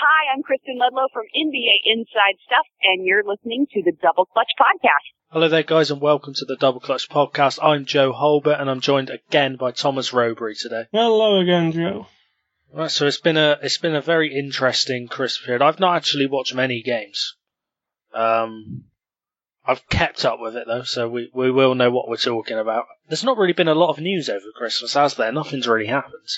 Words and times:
Hi, 0.00 0.32
I'm 0.32 0.44
Kristen 0.44 0.78
Ledlow 0.78 1.08
from 1.12 1.24
NBA 1.36 1.72
Inside 1.84 2.36
Stuff, 2.46 2.66
and 2.84 3.04
you're 3.04 3.24
listening 3.24 3.66
to 3.72 3.82
the 3.82 3.90
Double 4.00 4.26
Clutch 4.26 4.52
Podcast. 4.56 5.10
Hello 5.32 5.48
there, 5.48 5.64
guys, 5.64 5.90
and 5.90 6.00
welcome 6.00 6.34
to 6.34 6.44
the 6.44 6.54
Double 6.54 6.78
Clutch 6.78 7.08
Podcast. 7.08 7.58
I'm 7.60 7.84
Joe 7.84 8.12
Hulbert, 8.12 8.60
and 8.60 8.70
I'm 8.70 8.80
joined 8.80 9.10
again 9.10 9.56
by 9.56 9.72
Thomas 9.72 10.12
Rowberry 10.12 10.56
today. 10.56 10.84
Hello 10.92 11.40
again, 11.40 11.72
Joe. 11.72 12.06
Right, 12.72 12.92
so 12.92 13.08
it's 13.08 13.20
been 13.20 13.36
a 13.36 13.58
it's 13.60 13.78
been 13.78 13.96
a 13.96 14.00
very 14.00 14.38
interesting 14.38 15.08
Christmas 15.08 15.44
period. 15.44 15.62
I've 15.62 15.80
not 15.80 15.96
actually 15.96 16.26
watched 16.26 16.54
many 16.54 16.80
games. 16.80 17.34
Um, 18.14 18.84
I've 19.66 19.88
kept 19.88 20.24
up 20.24 20.38
with 20.38 20.54
it 20.54 20.68
though, 20.68 20.84
so 20.84 21.08
we 21.08 21.28
we 21.34 21.50
will 21.50 21.74
know 21.74 21.90
what 21.90 22.08
we're 22.08 22.18
talking 22.18 22.56
about. 22.56 22.84
There's 23.08 23.24
not 23.24 23.36
really 23.36 23.52
been 23.52 23.66
a 23.66 23.74
lot 23.74 23.90
of 23.90 23.98
news 23.98 24.28
over 24.28 24.46
Christmas, 24.54 24.94
has 24.94 25.16
there? 25.16 25.32
Nothing's 25.32 25.66
really 25.66 25.86
happened. 25.86 26.28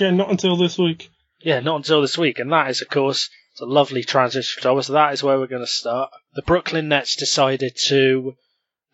Yeah, 0.00 0.10
not 0.10 0.30
until 0.30 0.56
this 0.56 0.76
week. 0.76 1.10
Yeah, 1.44 1.60
not 1.60 1.76
until 1.76 2.00
this 2.00 2.16
week, 2.16 2.38
and 2.38 2.50
that 2.52 2.70
is, 2.70 2.80
of 2.80 2.88
course, 2.88 3.28
it's 3.52 3.60
a 3.60 3.66
lovely 3.66 4.02
transition, 4.02 4.62
Thomas. 4.62 4.86
That 4.86 5.12
is 5.12 5.22
where 5.22 5.38
we're 5.38 5.46
going 5.46 5.62
to 5.62 5.66
start. 5.66 6.10
The 6.34 6.42
Brooklyn 6.42 6.88
Nets 6.88 7.16
decided 7.16 7.76
to. 7.86 8.34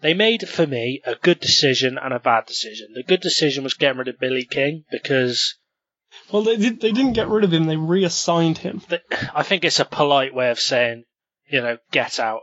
They 0.00 0.14
made, 0.14 0.48
for 0.48 0.66
me, 0.66 1.00
a 1.06 1.14
good 1.14 1.38
decision 1.38 1.96
and 1.96 2.12
a 2.12 2.18
bad 2.18 2.46
decision. 2.46 2.88
The 2.95 3.04
good 3.04 3.20
decision 3.20 3.62
was 3.62 3.74
getting 3.74 3.98
rid 3.98 4.09
of 4.09 4.18
Billy 4.18 4.45
King 4.45 4.84
because 4.90 5.54
Well, 6.32 6.42
they 6.42 6.56
did. 6.56 6.80
They 6.80 6.90
didn't 6.90 7.12
get 7.12 7.28
rid 7.28 7.45
of 7.45 7.52
him. 7.52 7.66
They 7.66 7.76
reassigned 7.76 8.59
him. 8.59 8.82
I 9.34 9.45
think 9.45 9.64
it's 9.64 9.80
a 9.80 9.84
polite 9.84 10.34
way 10.34 10.51
of 10.51 10.59
saying, 10.59 11.04
you 11.48 11.60
know, 11.60 11.78
get 11.92 12.18
out. 12.18 12.40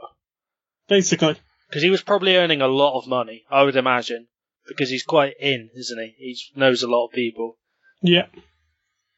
Basically, 0.88 1.36
Because 1.68 1.84
he 1.84 1.90
was 1.90 2.02
probably 2.02 2.38
earning 2.38 2.62
a 2.62 2.68
lot 2.68 2.98
of 2.98 3.08
money, 3.08 3.44
I 3.52 3.64
would 3.64 3.76
imagine. 3.76 4.28
Because 4.68 4.90
he's 4.90 5.04
quite 5.04 5.34
in, 5.40 5.70
isn't 5.76 6.00
he? 6.00 6.16
He 6.18 6.60
knows 6.60 6.82
a 6.82 6.88
lot 6.88 7.08
of 7.08 7.12
people. 7.12 7.58
yeah. 8.02 8.28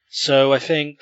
So 0.09 0.51
I 0.51 0.59
think, 0.59 0.99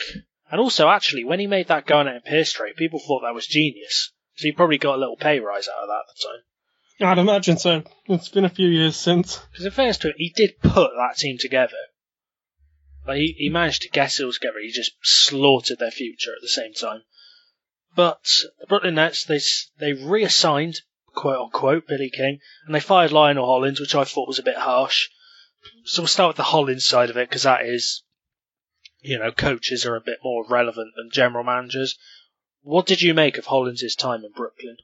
and 0.51 0.59
also 0.59 0.89
actually, 0.89 1.23
when 1.23 1.39
he 1.39 1.47
made 1.47 1.69
that 1.69 1.85
Garnett 1.85 2.15
and 2.15 2.23
Pierce 2.23 2.51
trade, 2.51 2.75
people 2.75 2.99
thought 2.99 3.21
that 3.21 3.33
was 3.33 3.47
genius. 3.47 4.11
So 4.35 4.43
he 4.43 4.51
probably 4.51 4.77
got 4.77 4.95
a 4.95 4.99
little 4.99 5.17
pay 5.17 5.39
rise 5.39 5.67
out 5.67 5.83
of 5.83 5.87
that 5.87 6.03
at 6.07 6.15
the 6.15 6.27
time. 6.27 6.43
I'd 6.99 7.17
imagine 7.17 7.57
so. 7.57 7.83
It's 8.07 8.29
been 8.29 8.45
a 8.45 8.49
few 8.49 8.67
years 8.67 8.95
since. 8.95 9.37
Because 9.51 9.65
in 9.65 9.71
fairness 9.71 9.97
to 9.99 10.09
him, 10.09 10.15
he 10.17 10.33
did 10.35 10.59
put 10.59 10.91
that 10.95 11.17
team 11.17 11.37
together. 11.37 11.77
Like 13.07 13.17
he, 13.17 13.35
he 13.37 13.49
managed 13.49 13.83
to 13.83 13.89
get 13.89 14.19
it 14.19 14.23
all 14.23 14.33
together. 14.33 14.59
He 14.61 14.71
just 14.71 14.93
slaughtered 15.01 15.79
their 15.79 15.91
future 15.91 16.31
at 16.31 16.41
the 16.41 16.47
same 16.47 16.73
time. 16.73 17.03
But 17.95 18.27
the 18.59 18.67
Brooklyn 18.67 18.95
Nets, 18.95 19.23
they 19.23 19.39
they 19.79 19.93
reassigned 19.93 20.81
quote 21.15 21.45
unquote 21.45 21.87
Billy 21.87 22.09
King, 22.09 22.39
and 22.65 22.75
they 22.75 22.79
fired 22.79 23.11
Lionel 23.11 23.45
Hollins, 23.45 23.79
which 23.79 23.95
I 23.95 24.03
thought 24.03 24.27
was 24.27 24.39
a 24.39 24.43
bit 24.43 24.57
harsh. 24.57 25.09
So 25.85 26.01
we'll 26.01 26.07
start 26.07 26.29
with 26.29 26.37
the 26.37 26.43
Hollins 26.43 26.85
side 26.85 27.09
of 27.09 27.17
it 27.17 27.29
because 27.29 27.43
that 27.43 27.65
is, 27.65 28.03
you 29.07 29.19
know, 29.19 29.31
coaches 29.31 29.85
are 29.85 29.95
a 29.95 30.01
bit 30.01 30.19
more 30.23 30.45
relevant 30.47 30.93
than 30.95 31.09
general 31.11 31.43
managers. 31.43 31.97
What 32.61 32.85
did 32.85 33.01
you 33.01 33.13
make 33.13 33.37
of 33.37 33.45
Hollins' 33.45 33.95
time 33.95 34.25
in 34.25 34.31
Brooklyn? 34.31 34.77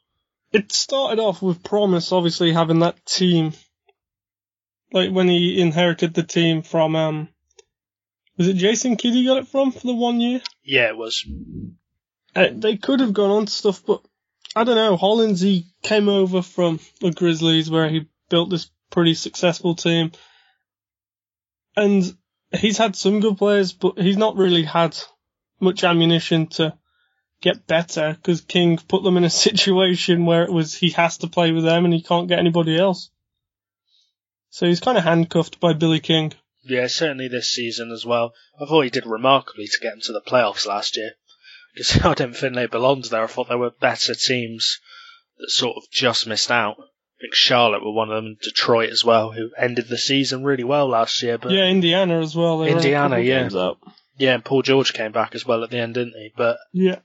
It 0.52 0.72
started 0.72 1.20
off 1.20 1.42
with 1.42 1.64
promise, 1.64 2.12
obviously 2.12 2.54
having 2.54 2.80
that 2.80 3.06
team. 3.06 3.54
Like 4.92 5.12
when 5.12 5.28
he 5.28 5.60
inherited 5.60 6.14
the 6.14 6.24
team 6.24 6.62
from 6.62 6.96
um, 6.96 7.30
was 8.38 8.48
it 8.48 8.56
Jason 8.56 8.96
Kidd 8.96 9.14
he 9.14 9.26
got 9.26 9.38
it 9.38 9.48
from 9.48 9.72
for 9.72 9.88
the 9.88 9.94
one 9.94 10.22
year? 10.22 10.42
Yeah, 10.64 10.88
it 10.88 10.98
was. 10.98 11.26
Uh, 12.36 12.48
they 12.52 12.78
could 12.78 13.00
have 13.00 13.14
gone 13.14 13.32
on 13.32 13.46
to 13.48 13.52
stuff, 13.52 13.84
but 13.86 14.02
I 14.56 14.64
don't 14.64 14.76
know. 14.76 14.98
Hollins, 14.98 15.42
he 15.42 15.66
came 15.82 16.10
over 16.10 16.42
from 16.42 16.80
the 17.02 17.12
Grizzlies 17.12 17.70
where 17.70 17.90
he 17.90 18.08
built 18.30 18.50
this 18.50 18.70
pretty 18.90 19.16
successful 19.16 19.76
team. 19.76 20.12
And 21.76 22.16
he's 22.56 22.78
had 22.78 22.96
some 22.96 23.20
good 23.20 23.38
players, 23.38 23.74
but 23.74 23.98
he's 23.98 24.18
not 24.18 24.36
really 24.36 24.64
had 24.64 24.98
much 25.60 25.84
ammunition 25.84 26.48
to 26.48 26.74
get 27.42 27.68
better 27.68 28.14
because 28.14 28.42
King 28.42 28.78
put 28.78 29.04
them 29.04 29.18
in 29.18 29.24
a 29.24 29.30
situation 29.48 30.26
where 30.26 30.44
it 30.44 30.52
was 30.52 30.74
he 30.74 30.92
has 30.92 31.18
to 31.20 31.28
play 31.28 31.52
with 31.52 31.64
them 31.64 31.86
and 31.86 31.94
he 31.94 32.02
can't 32.02 32.28
get 32.28 32.40
anybody 32.40 32.78
else. 32.78 33.10
So 34.50 34.68
he's 34.68 34.80
kind 34.80 34.98
of 34.98 35.04
handcuffed 35.04 35.60
by 35.60 35.74
Billy 35.74 36.00
King. 36.00 36.34
Yeah, 36.64 36.88
certainly 36.88 37.28
this 37.28 37.50
season 37.50 37.92
as 37.92 38.06
well. 38.06 38.34
I 38.62 38.66
thought 38.66 38.84
he 38.84 38.90
did 38.90 39.06
remarkably 39.06 39.68
to 39.68 39.80
get 39.82 39.94
into 39.94 40.08
to 40.08 40.14
the 40.14 40.22
playoffs 40.22 40.66
last 40.66 40.98
year. 40.98 41.12
Because 41.76 42.06
I 42.06 42.14
didn't 42.14 42.36
think 42.36 42.54
they 42.54 42.68
belonged 42.68 43.06
there. 43.06 43.24
I 43.24 43.28
thought 43.28 43.48
there 43.48 43.58
were 43.58 43.72
better 43.72 44.14
teams 44.14 44.80
that 45.40 45.50
sort 45.50 45.76
of 45.76 45.90
just 45.90 46.28
missed 46.28 46.52
out. 46.52 46.78
Think 47.24 47.36
Charlotte 47.36 47.86
were 47.86 47.94
one 47.94 48.12
of 48.12 48.22
them, 48.22 48.36
Detroit 48.42 48.90
as 48.90 49.06
well, 49.06 49.32
who 49.32 49.52
ended 49.58 49.88
the 49.88 49.98
season 49.98 50.44
really 50.44 50.66
well 50.66 50.90
last 50.90 51.24
year. 51.24 51.38
But 51.38 51.54
yeah, 51.54 51.68
Indiana 51.68 52.20
as 52.20 52.36
well. 52.36 52.62
Indiana, 52.64 53.18
yeah. 53.18 53.48
yeah, 54.18 54.34
and 54.34 54.44
Paul 54.44 54.62
George 54.62 54.92
came 54.92 55.14
back 55.14 55.34
as 55.34 55.46
well 55.46 55.64
at 55.64 55.70
the 55.70 55.78
end, 55.78 55.94
didn't 55.94 56.16
he? 56.18 56.34
But 56.36 56.58
Yeah. 56.74 57.00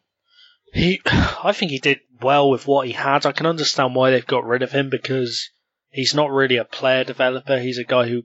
he, 0.72 1.00
I 1.06 1.52
think 1.52 1.70
he 1.70 1.78
did 1.78 2.00
well 2.20 2.50
with 2.50 2.66
what 2.66 2.88
he 2.88 2.94
had. 2.94 3.26
I 3.26 3.30
can 3.30 3.46
understand 3.46 3.94
why 3.94 4.10
they've 4.10 4.26
got 4.26 4.44
rid 4.44 4.62
of 4.62 4.72
him 4.72 4.90
because 4.90 5.50
he's 5.88 6.14
not 6.14 6.32
really 6.32 6.56
a 6.56 6.64
player 6.64 7.04
developer. 7.04 7.60
He's 7.60 7.78
a 7.78 7.84
guy 7.84 8.08
who 8.08 8.24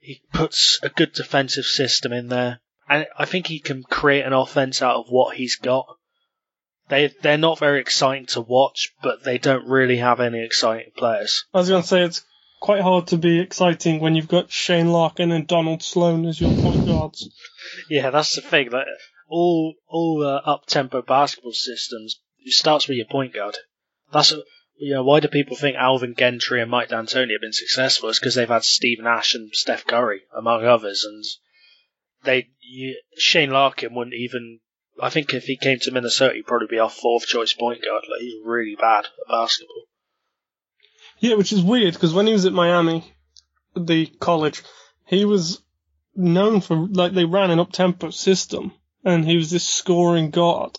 he 0.00 0.20
puts 0.32 0.80
a 0.82 0.88
good 0.88 1.12
defensive 1.12 1.66
system 1.66 2.12
in 2.12 2.26
there, 2.26 2.58
and 2.88 3.06
I 3.16 3.24
think 3.24 3.46
he 3.46 3.60
can 3.60 3.84
create 3.84 4.24
an 4.24 4.32
offense 4.32 4.82
out 4.82 4.96
of 4.96 5.06
what 5.10 5.36
he's 5.36 5.54
got. 5.54 5.86
They 6.88 7.12
they're 7.22 7.38
not 7.38 7.58
very 7.58 7.80
exciting 7.80 8.26
to 8.26 8.40
watch, 8.40 8.92
but 9.02 9.24
they 9.24 9.38
don't 9.38 9.68
really 9.68 9.96
have 9.98 10.20
any 10.20 10.44
exciting 10.44 10.92
players. 10.96 11.44
I 11.52 11.58
was 11.58 11.68
going 11.68 11.82
to 11.82 11.88
say 11.88 12.02
it's 12.02 12.24
quite 12.60 12.82
hard 12.82 13.08
to 13.08 13.16
be 13.16 13.40
exciting 13.40 14.00
when 14.00 14.14
you've 14.14 14.28
got 14.28 14.50
Shane 14.50 14.92
Larkin 14.92 15.32
and 15.32 15.46
Donald 15.46 15.82
Sloan 15.82 16.26
as 16.26 16.40
your 16.40 16.54
point 16.62 16.86
guards. 16.86 17.28
Yeah, 17.90 18.10
that's 18.10 18.36
the 18.36 18.42
thing. 18.42 18.70
That 18.70 18.86
all 19.28 19.74
all 19.88 20.22
uh, 20.24 20.40
up 20.48 20.66
tempo 20.66 21.02
basketball 21.02 21.52
systems 21.52 22.20
it 22.46 22.52
starts 22.52 22.86
with 22.86 22.96
your 22.96 23.06
point 23.06 23.34
guard. 23.34 23.56
That's 24.12 24.32
you 24.78 24.94
know 24.94 25.04
why 25.04 25.20
do 25.20 25.28
people 25.28 25.56
think 25.56 25.76
Alvin 25.76 26.14
Gentry 26.16 26.62
and 26.62 26.70
Mike 26.70 26.88
D'Antoni 26.88 27.32
have 27.32 27.40
been 27.40 27.52
successful? 27.52 28.08
It's 28.08 28.20
because 28.20 28.36
they've 28.36 28.48
had 28.48 28.64
Steve 28.64 28.98
Nash 29.00 29.34
and 29.34 29.52
Steph 29.52 29.84
Curry 29.84 30.22
among 30.34 30.64
others, 30.64 31.04
and 31.04 31.24
they 32.22 32.50
you, 32.60 33.00
Shane 33.18 33.50
Larkin 33.50 33.94
wouldn't 33.94 34.14
even. 34.14 34.60
I 35.00 35.10
think 35.10 35.34
if 35.34 35.44
he 35.44 35.56
came 35.56 35.78
to 35.80 35.90
Minnesota, 35.90 36.34
he'd 36.34 36.46
probably 36.46 36.68
be 36.68 36.78
our 36.78 36.90
fourth 36.90 37.26
choice 37.26 37.52
point 37.52 37.84
guard. 37.84 38.04
Like 38.10 38.20
he's 38.20 38.42
really 38.44 38.76
bad 38.76 39.04
at 39.04 39.30
basketball. 39.30 39.82
Yeah, 41.18 41.34
which 41.34 41.52
is 41.52 41.62
weird 41.62 41.94
because 41.94 42.14
when 42.14 42.26
he 42.26 42.32
was 42.32 42.46
at 42.46 42.52
Miami, 42.52 43.04
the 43.74 44.06
college, 44.06 44.62
he 45.06 45.24
was 45.24 45.62
known 46.14 46.60
for 46.60 46.76
like 46.76 47.12
they 47.12 47.24
ran 47.24 47.50
an 47.50 47.60
up 47.60 47.72
tempo 47.72 48.10
system 48.10 48.72
and 49.04 49.24
he 49.24 49.36
was 49.36 49.50
this 49.50 49.66
scoring 49.66 50.30
guard. 50.30 50.78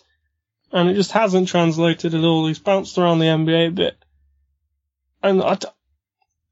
And 0.70 0.90
it 0.90 0.94
just 0.94 1.12
hasn't 1.12 1.48
translated 1.48 2.14
at 2.14 2.24
all. 2.24 2.46
He's 2.46 2.58
bounced 2.58 2.98
around 2.98 3.20
the 3.20 3.26
NBA 3.26 3.68
a 3.68 3.72
bit. 3.72 3.96
And 5.22 5.42
I, 5.42 5.54
d- 5.54 5.66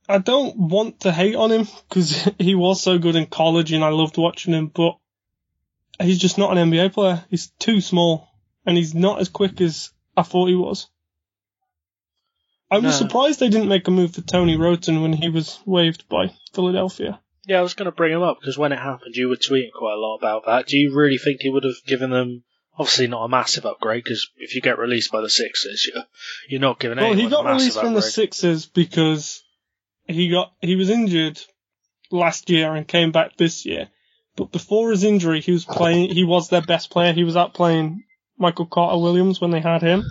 I 0.09 0.19
don't 0.19 0.57
want 0.57 1.01
to 1.01 1.13
hate 1.13 1.35
on 1.35 1.53
him 1.53 1.69
because 1.89 2.29
he 2.39 2.55
was 2.55 2.81
so 2.81 2.99
good 2.99 3.17
in 3.17 3.27
college 3.27 3.73
and 3.73 3.85
I 3.85 3.91
loved 3.91 4.17
watching 4.17 4.55
him, 4.55 4.69
but 4.69 4.97
he's 6.01 6.19
just 6.19 6.39
not 6.39 6.57
an 6.57 6.71
NBA 6.71 6.93
player. 6.93 7.25
He's 7.31 7.49
too 7.59 7.81
small 7.81 8.29
and 8.65 8.77
he's 8.77 8.95
not 8.95 9.21
as 9.21 9.29
quick 9.29 9.61
as 9.61 9.91
I 10.17 10.23
thought 10.23 10.49
he 10.49 10.55
was. 10.55 10.89
I 12.71 12.77
was 12.77 12.85
No. 12.85 12.91
surprised 13.07 13.39
they 13.41 13.49
didn't 13.49 13.69
make 13.69 13.87
a 13.87 13.93
move 13.93 14.15
for 14.15 14.23
Tony 14.23 14.57
Wroten 14.57 15.01
when 15.03 15.13
he 15.13 15.29
was 15.29 15.59
waived 15.65 16.09
by 16.09 16.33
Philadelphia. 16.53 17.21
Yeah, 17.47 17.61
I 17.61 17.63
was 17.63 17.75
going 17.75 17.87
to 17.87 17.93
bring 17.93 18.13
him 18.13 18.23
up 18.23 18.39
because 18.41 18.59
when 18.59 18.73
it 18.73 18.79
happened, 18.79 19.15
you 19.15 19.29
were 19.29 19.37
tweeting 19.37 19.71
quite 19.73 19.95
a 19.95 20.01
lot 20.01 20.17
about 20.17 20.47
that. 20.47 20.67
Do 20.67 20.77
you 20.77 20.93
really 20.93 21.19
think 21.19 21.43
he 21.43 21.51
would 21.51 21.63
have 21.63 21.85
given 21.87 22.11
them? 22.11 22.43
Obviously, 22.79 23.07
not 23.07 23.25
a 23.25 23.29
massive 23.29 23.65
upgrade 23.65 24.05
because 24.05 24.29
if 24.37 24.55
you 24.55 24.61
get 24.61 24.79
released 24.79 25.11
by 25.13 25.21
the 25.23 25.31
Sixers, 25.31 25.87
you're 25.87 26.05
you're 26.49 26.61
not 26.61 26.79
giving 26.79 26.99
Well, 26.99 27.15
he 27.15 27.29
got 27.29 27.47
released 27.47 27.81
from 27.81 27.95
the. 27.95 28.03
Sixers 28.03 28.67
because 28.67 29.43
he 30.07 30.29
got 30.29 30.53
he 30.61 30.77
was 30.77 30.91
injured 30.91 31.41
last 32.11 32.51
year 32.51 32.75
and 32.75 32.87
came 32.87 33.13
back 33.13 33.37
this 33.37 33.65
year. 33.65 33.89
But 34.37 34.53
before 34.53 34.91
his 34.91 35.03
injury, 35.03 35.41
he 35.41 35.53
was 35.53 35.65
playing. 35.65 36.11
He 36.11 36.25
was 36.25 36.49
their 36.49 36.63
best 36.63 36.91
player. 36.91 37.13
He 37.13 37.25
was 37.25 37.37
out 37.37 37.55
playing 37.55 38.05
Michael 38.39 38.67
Carter 38.67 38.99
Williams 38.99 39.41
when 39.41 39.51
they 39.51 39.61
had 39.61 39.83
him. 39.83 40.05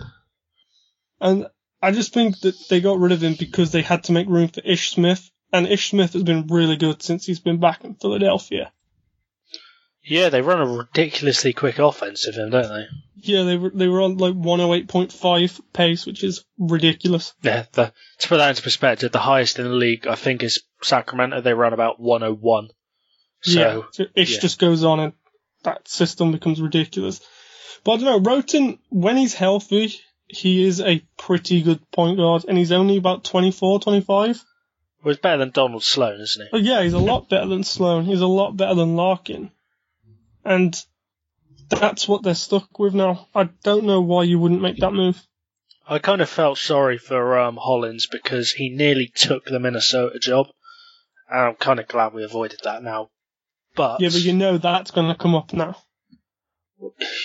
And 1.20 1.46
I 1.80 1.92
just 1.92 2.12
think 2.12 2.40
that 2.40 2.54
they 2.68 2.80
got 2.80 2.98
rid 2.98 3.12
of 3.12 3.22
him 3.22 3.34
because 3.38 3.70
they 3.72 3.82
had 3.82 4.04
to 4.04 4.12
make 4.12 4.28
room 4.28 4.48
for 4.48 4.60
Ish 4.64 4.90
Smith. 4.90 5.30
And 5.52 5.66
Ish 5.66 5.90
Smith 5.90 6.12
has 6.14 6.24
been 6.24 6.48
really 6.48 6.76
good 6.76 7.02
since 7.02 7.24
he's 7.24 7.40
been 7.40 7.60
back 7.60 7.84
in 7.84 7.94
Philadelphia. 7.94 8.72
Yeah, 10.02 10.28
they 10.28 10.40
run 10.40 10.60
a 10.60 10.66
ridiculously 10.66 11.52
quick 11.52 11.78
offense 11.80 12.26
with 12.26 12.36
him, 12.36 12.50
don't 12.50 12.68
they? 12.68 12.86
Yeah, 13.16 13.42
they 13.42 13.56
were 13.56 13.70
they 13.70 13.88
were 13.88 14.02
on 14.02 14.18
like 14.18 14.34
108.5 14.34 15.60
pace, 15.72 16.06
which 16.06 16.22
is 16.22 16.44
ridiculous. 16.58 17.34
Yeah, 17.42 17.64
the, 17.72 17.92
to 18.18 18.28
put 18.28 18.36
that 18.36 18.50
into 18.50 18.62
perspective, 18.62 19.10
the 19.10 19.18
highest 19.18 19.58
in 19.58 19.64
the 19.64 19.72
league, 19.72 20.06
I 20.06 20.14
think, 20.14 20.44
is 20.44 20.62
Sacramento. 20.80 21.40
They 21.40 21.54
run 21.54 21.72
about 21.72 21.98
101. 21.98 22.68
So, 23.46 23.86
yeah, 23.98 24.06
Ish 24.14 24.34
yeah. 24.34 24.40
just 24.40 24.58
goes 24.58 24.84
on 24.84 25.00
and 25.00 25.12
that 25.62 25.88
system 25.88 26.32
becomes 26.32 26.60
ridiculous. 26.60 27.20
But 27.84 27.92
I 27.92 27.96
don't 27.96 28.04
know, 28.04 28.30
Wroten, 28.30 28.78
when 28.88 29.16
he's 29.16 29.34
healthy, 29.34 29.94
he 30.26 30.64
is 30.64 30.80
a 30.80 31.04
pretty 31.18 31.62
good 31.62 31.80
point 31.92 32.16
guard, 32.16 32.44
and 32.48 32.58
he's 32.58 32.72
only 32.72 32.96
about 32.96 33.24
24, 33.24 33.80
25. 33.80 34.44
well, 35.02 35.12
he's 35.12 35.20
better 35.20 35.38
than 35.38 35.50
Donald 35.50 35.84
Sloan, 35.84 36.20
isn't 36.20 36.42
he? 36.42 36.48
But 36.50 36.62
yeah, 36.62 36.82
he's 36.82 36.94
a 36.94 36.98
lot 36.98 37.28
better 37.28 37.46
than 37.46 37.62
Sloan. 37.62 38.04
He's 38.04 38.20
a 38.20 38.26
lot 38.26 38.56
better 38.56 38.74
than 38.74 38.96
Larkin. 38.96 39.50
And 40.44 40.76
that's 41.68 42.08
what 42.08 42.22
they're 42.22 42.34
stuck 42.34 42.78
with 42.78 42.94
now. 42.94 43.28
I 43.34 43.44
don't 43.62 43.84
know 43.84 44.00
why 44.00 44.24
you 44.24 44.38
wouldn't 44.38 44.62
make 44.62 44.78
that 44.78 44.92
move. 44.92 45.20
I 45.88 46.00
kind 46.00 46.20
of 46.20 46.28
felt 46.28 46.58
sorry 46.58 46.98
for 46.98 47.38
um, 47.38 47.56
Hollins 47.56 48.06
because 48.06 48.50
he 48.50 48.68
nearly 48.68 49.06
took 49.14 49.44
the 49.44 49.60
Minnesota 49.60 50.18
job. 50.18 50.48
And 51.28 51.40
I'm 51.40 51.54
kind 51.54 51.78
of 51.78 51.88
glad 51.88 52.12
we 52.12 52.24
avoided 52.24 52.60
that 52.64 52.82
now. 52.82 53.10
But 53.76 54.00
Yeah, 54.00 54.08
but 54.08 54.20
you 54.22 54.32
know 54.32 54.58
that's 54.58 54.90
going 54.90 55.08
to 55.08 55.14
come 55.14 55.34
up 55.34 55.52
now. 55.52 55.76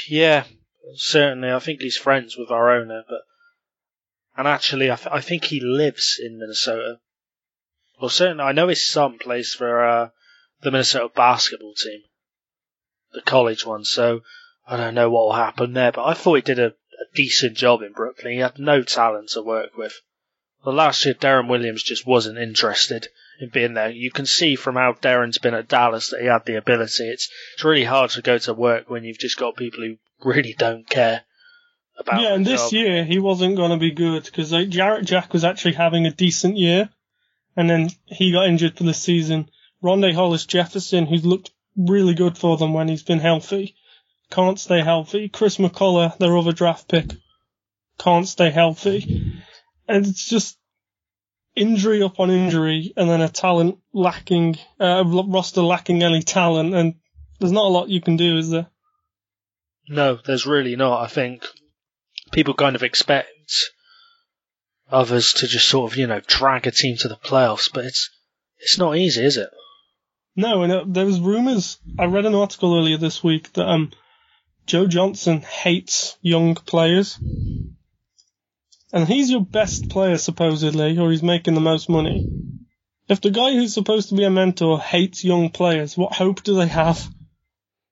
yeah, 0.08 0.44
certainly. 0.96 1.52
I 1.52 1.60
think 1.60 1.82
he's 1.82 1.98
friends 1.98 2.38
with 2.38 2.52
our 2.52 2.72
owner, 2.72 3.04
but 3.08 3.22
and 4.38 4.48
actually, 4.48 4.92
I, 4.92 4.96
th- 4.96 5.14
I 5.14 5.22
think 5.22 5.46
he 5.46 5.60
lives 5.60 6.20
in 6.22 6.38
Minnesota. 6.38 7.00
Well, 8.00 8.10
certainly, 8.10 8.44
I 8.44 8.52
know 8.52 8.68
his 8.68 8.86
son 8.86 9.18
plays 9.20 9.54
for 9.54 9.86
uh, 9.86 10.10
the 10.62 10.72
Minnesota 10.72 11.10
basketball 11.14 11.74
team, 11.74 12.02
the 13.14 13.22
college 13.22 13.66
one. 13.66 13.84
So 13.86 14.22
I 14.68 14.78
don't 14.78 14.96
know 14.96 15.10
what 15.10 15.26
will 15.26 15.34
happen 15.34 15.74
there, 15.74 15.92
but 15.92 16.06
I 16.06 16.14
thought 16.14 16.36
he 16.36 16.42
did 16.42 16.60
a, 16.60 16.68
a 16.68 17.06
decent 17.16 17.58
job 17.58 17.82
in 17.82 17.94
Brooklyn. 17.94 18.34
He 18.34 18.40
had 18.40 18.60
no 18.60 18.84
talent 18.84 19.30
to 19.30 19.42
work 19.42 19.78
with. 19.78 19.94
Well, 20.64 20.76
last 20.76 21.06
year, 21.06 21.16
Deron 21.16 21.50
Williams 21.50 21.82
just 21.82 22.06
wasn't 22.06 22.38
interested 22.38 23.08
in 23.40 23.50
being 23.50 23.74
there. 23.74 23.90
You 23.90 24.12
can 24.12 24.28
see 24.28 24.56
from 24.56 24.76
how 24.76 24.94
Deron's 24.94 25.40
been 25.40 25.56
at 25.56 25.68
Dallas 25.68 26.10
that 26.10 26.22
he 26.22 26.28
had 26.28 26.46
the 26.46 26.58
ability. 26.58 27.04
It's 27.10 27.30
it's 27.54 27.64
really 27.64 27.84
hard 27.84 28.12
to 28.12 28.22
go 28.22 28.38
to 28.38 28.54
work 28.54 28.90
when 28.90 29.04
you've 29.04 29.18
just 29.18 29.38
got 29.38 29.56
people 29.56 29.84
who 29.84 29.98
really 30.24 30.54
don't 30.54 30.88
care 30.88 31.24
about. 31.98 32.22
yeah, 32.22 32.34
and 32.36 32.46
this 32.46 32.72
year 32.72 33.04
he 33.04 33.18
wasn't 33.18 33.56
going 33.56 33.72
to 33.72 33.78
be 33.78 33.92
good 33.92 34.24
because 34.24 34.52
like, 34.52 34.70
Jarrett 34.70 35.06
Jack 35.06 35.34
was 35.34 35.44
actually 35.44 35.74
having 35.74 36.06
a 36.06 36.12
decent 36.12 36.58
year, 36.58 36.90
and 37.56 37.70
then 37.70 37.90
he 38.06 38.32
got 38.32 38.48
injured 38.48 38.78
for 38.78 38.84
the 38.84 38.94
season. 38.94 39.50
Rondae 39.84 40.14
Hollis 40.14 40.46
Jefferson, 40.46 41.08
who's 41.08 41.26
looked 41.26 41.50
really 41.76 42.14
good 42.14 42.38
for 42.38 42.58
them 42.58 42.74
when 42.74 42.88
he's 42.88 43.04
been 43.04 43.20
healthy, 43.20 43.76
can't 44.30 44.60
stay 44.60 44.82
healthy. 44.82 45.28
Chris 45.28 45.58
McCullough, 45.58 46.18
their 46.20 46.38
other 46.38 46.52
draft 46.52 46.88
pick, 46.88 47.12
can't 47.98 48.28
stay 48.28 48.52
healthy, 48.52 49.42
it's 49.88 50.28
just 50.28 50.58
injury 51.56 52.02
upon 52.02 52.32
injury, 52.32 52.94
and 52.96 53.10
then 53.10 53.22
a 53.22 53.30
talent 53.30 53.80
lacking, 53.94 54.58
uh, 54.80 55.04
roster 55.06 55.62
lacking 55.62 56.04
any 56.04 56.22
talent, 56.22 56.74
and 56.74 56.96
there's 57.40 57.52
not 57.52 57.66
a 57.66 57.70
lot 57.70 57.90
you 57.90 58.02
can 58.02 58.18
do, 58.18 58.38
is 58.38 58.50
there? 58.50 58.68
No, 59.90 60.20
there's 60.26 60.46
really 60.46 60.76
not. 60.76 61.04
I 61.04 61.08
think 61.08 61.46
people 62.32 62.54
kind 62.54 62.76
of 62.76 62.84
expect 62.84 63.30
others 64.90 65.34
to 65.34 65.48
just 65.48 65.68
sort 65.68 65.92
of, 65.92 65.98
you 65.98 66.08
know, 66.08 66.22
drag 66.26 66.68
a 66.68 66.72
team 66.72 66.96
to 66.98 67.08
the 67.08 67.16
playoffs, 67.16 67.70
but 67.74 67.86
it's 67.86 68.10
it's 68.60 68.78
not 68.78 68.96
easy, 68.96 69.26
is 69.26 69.38
it? 69.38 69.50
No, 70.36 70.64
and 70.64 70.72
uh, 70.72 70.84
there 70.88 71.06
was 71.06 71.20
rumors. 71.20 71.78
I 72.00 72.06
read 72.06 72.26
an 72.26 72.36
article 72.36 72.78
earlier 72.78 72.98
this 72.98 73.24
week 73.24 73.52
that 73.54 73.68
um, 73.68 73.92
Joe 74.66 74.88
Johnson 74.88 75.42
hates 75.42 76.18
young 76.22 76.56
players, 76.56 77.20
and 78.94 79.08
he's 79.08 79.32
your 79.32 79.46
best 79.46 79.90
player 79.90 80.18
supposedly, 80.18 80.98
or 80.98 81.12
he's 81.12 81.24
making 81.24 81.54
the 81.54 81.62
most 81.62 81.90
money. 81.90 82.28
If 83.08 83.22
the 83.22 83.32
guy 83.32 83.54
who's 83.54 83.74
supposed 83.74 84.10
to 84.10 84.16
be 84.16 84.24
a 84.24 84.30
mentor 84.30 84.80
hates 84.80 85.24
young 85.24 85.50
players, 85.50 85.98
what 85.98 86.14
hope 86.14 86.44
do 86.44 86.56
they 86.56 86.68
have? 86.68 87.08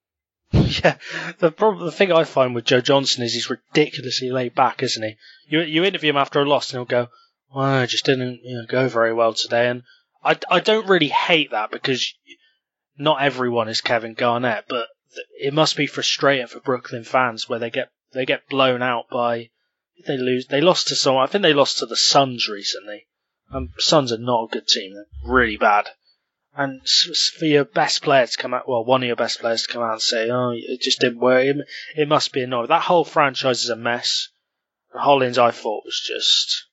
yeah. 0.51 0.95
The 1.39 1.51
problem, 1.51 1.85
the 1.85 1.91
thing 1.91 2.11
I 2.11 2.23
find 2.23 2.55
with 2.55 2.65
Joe 2.65 2.81
Johnson 2.81 3.23
is 3.23 3.33
he's 3.33 3.49
ridiculously 3.49 4.31
laid 4.31 4.55
back, 4.55 4.81
isn't 4.81 5.03
he? 5.03 5.15
You 5.47 5.61
you 5.61 5.83
interview 5.83 6.11
him 6.11 6.17
after 6.17 6.41
a 6.41 6.45
loss, 6.47 6.71
and 6.71 6.79
he'll 6.79 6.85
go, 6.85 7.09
"Well, 7.53 7.65
I 7.65 7.85
just 7.85 8.05
didn't 8.05 8.41
you 8.43 8.57
know, 8.57 8.65
go 8.67 8.87
very 8.87 9.13
well 9.13 9.33
today," 9.33 9.67
and 9.67 9.83
I 10.23 10.37
I 10.49 10.59
don't 10.59 10.87
really 10.87 11.09
hate 11.09 11.51
that 11.51 11.69
because 11.69 12.13
not 12.97 13.21
everyone 13.21 13.69
is 13.69 13.81
Kevin 13.81 14.13
Garnett, 14.13 14.65
but 14.67 14.87
it 15.39 15.53
must 15.53 15.75
be 15.75 15.87
frustrating 15.87 16.47
for 16.47 16.59
Brooklyn 16.59 17.03
fans 17.03 17.47
where 17.47 17.59
they 17.59 17.69
get 17.69 17.89
they 18.13 18.25
get 18.25 18.49
blown 18.49 18.81
out 18.81 19.09
by 19.09 19.49
they 20.05 20.17
lose 20.17 20.47
they 20.47 20.61
lost 20.61 20.87
to 20.87 20.95
someone. 20.95 21.23
I 21.23 21.27
think 21.27 21.41
they 21.41 21.53
lost 21.53 21.79
to 21.79 21.85
the 21.85 21.97
Suns 21.97 22.47
recently. 22.47 23.07
Um, 23.51 23.73
Suns 23.77 24.11
are 24.11 24.17
not 24.17 24.45
a 24.45 24.53
good 24.53 24.67
team; 24.67 24.93
they're 24.93 25.05
really 25.23 25.57
bad. 25.57 25.89
And 26.55 26.81
for 27.37 27.45
your 27.45 27.65
best 27.65 28.01
player 28.01 28.25
to 28.25 28.37
come 28.37 28.53
out, 28.53 28.67
well, 28.67 28.83
one 28.83 29.03
of 29.03 29.07
your 29.07 29.15
best 29.15 29.39
players 29.39 29.63
to 29.63 29.73
come 29.73 29.81
out 29.81 29.93
and 29.93 30.01
say, 30.01 30.29
"Oh, 30.29 30.53
it 30.55 30.81
just 30.81 30.99
didn't 30.99 31.19
work," 31.19 31.45
it, 31.45 31.57
it 31.95 32.07
must 32.07 32.31
be 32.31 32.41
annoying. 32.41 32.67
That 32.67 32.83
whole 32.83 33.03
franchise 33.03 33.63
is 33.63 33.69
a 33.69 33.75
mess. 33.75 34.29
Hollins, 34.93 35.37
I 35.37 35.51
thought, 35.51 35.85
was 35.85 35.99
just 35.99 36.65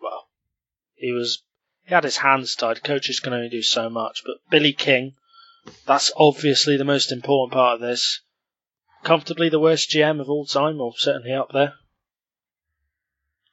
well, 0.00 0.28
he 0.94 1.12
was 1.12 1.42
he 1.84 1.94
had 1.94 2.04
his 2.04 2.18
hands 2.18 2.54
tied. 2.54 2.84
Coaches 2.84 3.20
can 3.20 3.32
only 3.32 3.48
do 3.48 3.62
so 3.62 3.90
much, 3.90 4.22
but 4.24 4.36
Billy 4.50 4.72
King, 4.72 5.16
that's 5.84 6.12
obviously 6.16 6.76
the 6.76 6.84
most 6.84 7.12
important 7.12 7.52
part 7.52 7.74
of 7.74 7.80
this. 7.80 8.20
Comfortably 9.02 9.48
the 9.48 9.60
worst 9.60 9.90
GM 9.90 10.20
of 10.20 10.30
all 10.30 10.46
time, 10.46 10.80
or 10.80 10.94
certainly 10.96 11.32
up 11.32 11.52
there. 11.52 11.74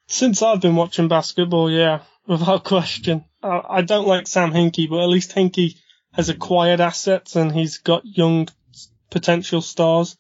Since 0.08 0.42
I've 0.42 0.62
been 0.62 0.76
watching 0.76 1.08
basketball, 1.08 1.70
yeah, 1.70 2.00
without 2.28 2.64
question. 2.64 3.26
I, 3.44 3.62
I 3.70 3.82
don't 3.82 4.08
like 4.08 4.28
Sam 4.28 4.52
Hinkie, 4.52 4.90
but 4.90 5.02
at 5.02 5.10
least 5.10 5.36
Hinkie 5.36 5.76
has 6.14 6.30
acquired 6.30 6.80
assets 6.82 7.36
and 7.36 7.52
he's 7.52 7.78
got 7.80 8.06
young 8.06 8.48
potential 9.10 9.62
stars. 9.62 10.18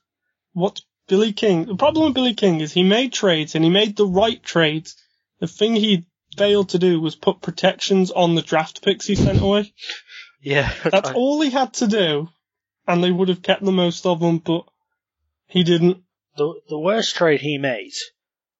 What 0.54 0.82
Billy 1.08 1.34
King, 1.34 1.66
the 1.66 1.76
problem 1.76 2.06
with 2.06 2.14
Billy 2.16 2.34
King 2.34 2.60
is 2.62 2.74
he 2.74 2.84
made 2.84 3.14
trades 3.14 3.56
and 3.56 3.64
he 3.64 3.70
made 3.70 3.96
the 3.96 4.06
right 4.06 4.42
trades. 4.44 4.96
The 5.40 5.48
thing 5.48 5.76
he 5.76 6.06
failed 6.38 6.70
to 6.70 6.80
do 6.80 7.00
was 7.00 7.16
put 7.16 7.42
protections 7.42 8.12
on 8.12 8.36
the 8.36 8.42
draft 8.42 8.84
picks 8.84 9.06
he 9.08 9.16
sent 9.16 9.42
away. 9.42 9.74
Yeah, 10.40 10.72
That's 10.84 11.10
I- 11.10 11.14
all 11.14 11.42
he 11.42 11.50
had 11.50 11.74
to 11.76 11.88
do, 11.88 12.30
and 12.88 13.04
they 13.04 13.12
would 13.12 13.28
have 13.30 13.42
kept 13.42 13.64
the 13.66 13.72
most 13.72 14.06
of 14.06 14.20
them, 14.20 14.38
but 14.38 14.66
he 15.48 15.64
didn't. 15.64 16.04
the 16.38 16.54
the 16.70 16.78
worst 16.78 17.16
trade 17.16 17.42
he 17.42 17.58
made 17.58 17.94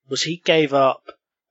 was 0.10 0.24
he 0.24 0.38
gave 0.38 0.74
up 0.74 1.08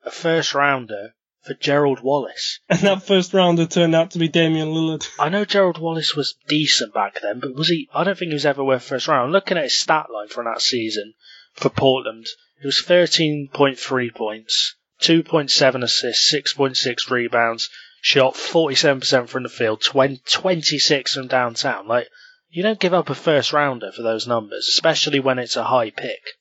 a 0.07 0.11
first 0.11 0.55
rounder 0.55 1.15
for 1.43 1.55
Gerald 1.55 2.01
Wallace. 2.01 2.61
And 2.69 2.81
that 2.81 3.03
first 3.03 3.35
rounder 3.35 3.67
turned 3.67 3.95
out 3.95 4.13
to 4.13 4.19
be 4.19 4.29
Damian 4.29 4.69
Lillard. 4.69 5.09
I 5.19 5.29
know 5.29 5.45
Gerald 5.45 5.79
Wallace 5.79 6.15
was 6.15 6.37
decent 6.49 6.95
back 6.95 7.21
then, 7.21 7.41
but 7.41 7.55
was 7.55 7.69
he? 7.69 7.89
I 7.93 8.05
don't 8.05 8.17
think 8.17 8.31
he 8.31 8.35
was 8.35 8.47
ever 8.47 8.63
worth 8.63 8.85
first 8.85 9.09
round. 9.09 9.33
Looking 9.33 9.57
at 9.57 9.65
his 9.65 9.81
stat 9.81 10.07
line 10.13 10.29
from 10.29 10.45
that 10.45 10.63
season 10.63 11.15
for 11.55 11.71
Portland. 11.71 12.27
It 12.63 12.67
was 12.67 12.83
13.3 12.87 14.15
points, 14.15 14.77
2.7 15.03 15.83
assists, 15.83 16.33
6.6 16.33 17.11
rebounds, 17.11 17.69
shot 18.01 18.35
47% 18.35 19.29
from 19.29 19.43
the 19.43 19.49
field, 19.49 19.83
20, 19.83 20.23
26 20.25 21.15
from 21.15 21.27
downtown. 21.27 21.87
Like, 21.87 22.09
you 22.49 22.63
don't 22.63 22.81
give 22.81 22.95
up 22.95 23.11
a 23.11 23.15
first 23.15 23.53
rounder 23.53 23.93
for 23.93 24.03
those 24.03 24.27
numbers, 24.27 24.69
especially 24.69 25.21
when 25.21 25.39
it's 25.39 25.57
a 25.57 25.65
high 25.65 25.91
pick. 25.91 26.39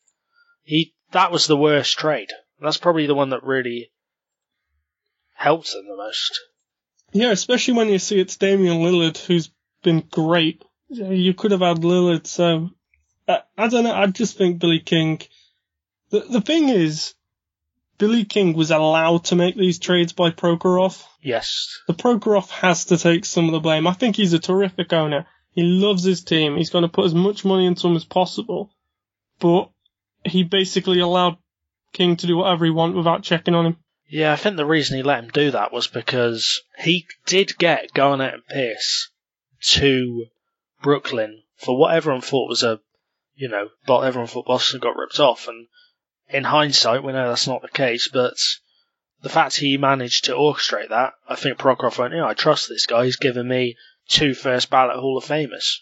He, 0.63 0.93
that 1.11 1.31
was 1.31 1.47
the 1.47 1.57
worst 1.57 1.97
trade. 1.97 2.31
That's 2.65 2.77
probably 2.77 3.07
the 3.07 3.15
one 3.15 3.29
that 3.29 3.43
really 3.43 3.91
helped 5.33 5.71
them 5.71 5.85
the 5.87 5.95
most. 5.95 6.39
Yeah, 7.11 7.31
especially 7.31 7.75
when 7.75 7.89
you 7.89 7.99
see 7.99 8.19
it's 8.19 8.37
Damian 8.37 8.77
Lillard 8.79 9.17
who's 9.17 9.51
been 9.83 10.01
great. 10.01 10.63
You 10.89 11.33
could 11.33 11.51
have 11.51 11.61
had 11.61 11.77
Lillard, 11.77 12.27
so 12.27 12.69
uh, 13.27 13.39
I 13.57 13.67
don't 13.67 13.83
know. 13.83 13.93
I 13.93 14.07
just 14.07 14.37
think 14.37 14.59
Billy 14.59 14.79
King. 14.79 15.21
The 16.09 16.21
the 16.21 16.41
thing 16.41 16.69
is, 16.69 17.13
Billy 17.97 18.25
King 18.25 18.53
was 18.53 18.71
allowed 18.71 19.25
to 19.25 19.35
make 19.35 19.55
these 19.55 19.79
trades 19.79 20.13
by 20.13 20.31
Prokhorov. 20.31 21.01
Yes, 21.21 21.79
The 21.87 21.93
Prokhorov 21.93 22.49
has 22.49 22.85
to 22.85 22.97
take 22.97 23.25
some 23.25 23.45
of 23.45 23.51
the 23.51 23.59
blame. 23.59 23.87
I 23.87 23.93
think 23.93 24.15
he's 24.15 24.33
a 24.33 24.39
terrific 24.39 24.93
owner. 24.93 25.25
He 25.51 25.63
loves 25.63 26.03
his 26.03 26.23
team. 26.23 26.57
He's 26.57 26.69
going 26.69 26.83
to 26.83 26.89
put 26.89 27.05
as 27.05 27.15
much 27.15 27.45
money 27.45 27.65
into 27.65 27.83
them 27.83 27.95
as 27.95 28.03
possible, 28.03 28.69
but 29.39 29.69
he 30.25 30.43
basically 30.43 30.99
allowed 30.99 31.37
King 31.95 32.17
to 32.17 32.27
do 32.27 32.37
whatever 32.37 32.65
he 32.65 32.71
wanted 32.71 32.97
without 32.97 33.23
checking 33.23 33.55
on 33.55 33.65
him. 33.65 33.77
Yeah, 34.07 34.33
I 34.33 34.35
think 34.35 34.57
the 34.57 34.65
reason 34.65 34.97
he 34.97 35.03
let 35.03 35.23
him 35.23 35.29
do 35.31 35.51
that 35.51 35.71
was 35.71 35.87
because 35.87 36.61
he 36.77 37.07
did 37.25 37.57
get 37.57 37.93
Garnett 37.93 38.33
and 38.33 38.45
Pierce 38.47 39.09
to 39.61 40.27
Brooklyn 40.83 41.41
for 41.55 41.77
what 41.77 41.95
everyone 41.95 42.21
thought 42.21 42.49
was 42.49 42.61
a, 42.61 42.79
you 43.33 43.47
know, 43.47 43.69
but 43.87 44.01
everyone 44.01 44.27
thought 44.27 44.45
Boston 44.45 44.79
got 44.79 44.95
ripped 44.95 45.19
off, 45.19 45.47
and 45.47 45.67
in 46.29 46.43
hindsight, 46.43 47.03
we 47.03 47.13
know 47.13 47.29
that's 47.29 47.47
not 47.47 47.61
the 47.61 47.69
case. 47.69 48.09
But 48.11 48.35
the 49.21 49.29
fact 49.29 49.55
he 49.55 49.77
managed 49.77 50.25
to 50.25 50.33
orchestrate 50.33 50.89
that, 50.89 51.13
I 51.27 51.35
think 51.35 51.57
Prokhorov 51.57 51.97
went, 51.97 52.13
yeah, 52.13 52.27
I 52.27 52.33
trust 52.33 52.69
this 52.69 52.85
guy. 52.85 53.05
He's 53.05 53.15
given 53.15 53.47
me 53.47 53.77
two 54.07 54.35
first 54.35 54.69
ballot 54.69 54.97
Hall 54.97 55.17
of 55.17 55.25
Famers, 55.25 55.79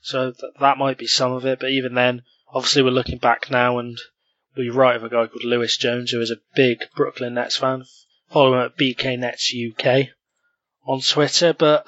so 0.00 0.32
th- 0.32 0.54
that 0.58 0.78
might 0.78 0.98
be 0.98 1.06
some 1.06 1.32
of 1.32 1.46
it. 1.46 1.60
But 1.60 1.70
even 1.70 1.94
then, 1.94 2.22
obviously, 2.52 2.82
we're 2.82 2.90
looking 2.90 3.18
back 3.18 3.50
now 3.50 3.78
and 3.78 3.96
we 4.56 4.70
write 4.70 4.96
of 4.96 5.04
a 5.04 5.08
guy 5.08 5.26
called 5.26 5.44
Lewis 5.44 5.76
Jones, 5.76 6.10
who 6.10 6.20
is 6.20 6.30
a 6.30 6.40
big 6.54 6.84
Brooklyn 6.96 7.34
Nets 7.34 7.56
fan. 7.56 7.84
Follow 8.30 8.54
him 8.54 8.66
at 8.66 8.76
BK 8.76 9.18
Nets 9.18 9.54
UK 9.54 10.08
on 10.86 11.00
Twitter. 11.00 11.52
But 11.52 11.86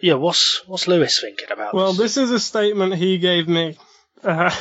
yeah, 0.00 0.14
what's 0.14 0.62
what's 0.66 0.88
Lewis 0.88 1.20
thinking 1.20 1.50
about? 1.50 1.74
Well, 1.74 1.92
this? 1.92 2.14
this 2.14 2.24
is 2.24 2.30
a 2.30 2.40
statement 2.40 2.94
he 2.94 3.18
gave 3.18 3.48
me. 3.48 3.76
Uh, 4.22 4.54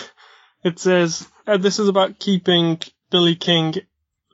it 0.63 0.79
says, 0.79 1.27
uh, 1.47 1.57
this 1.57 1.79
is 1.79 1.87
about 1.87 2.19
keeping 2.19 2.79
Billy 3.09 3.35
King, 3.35 3.75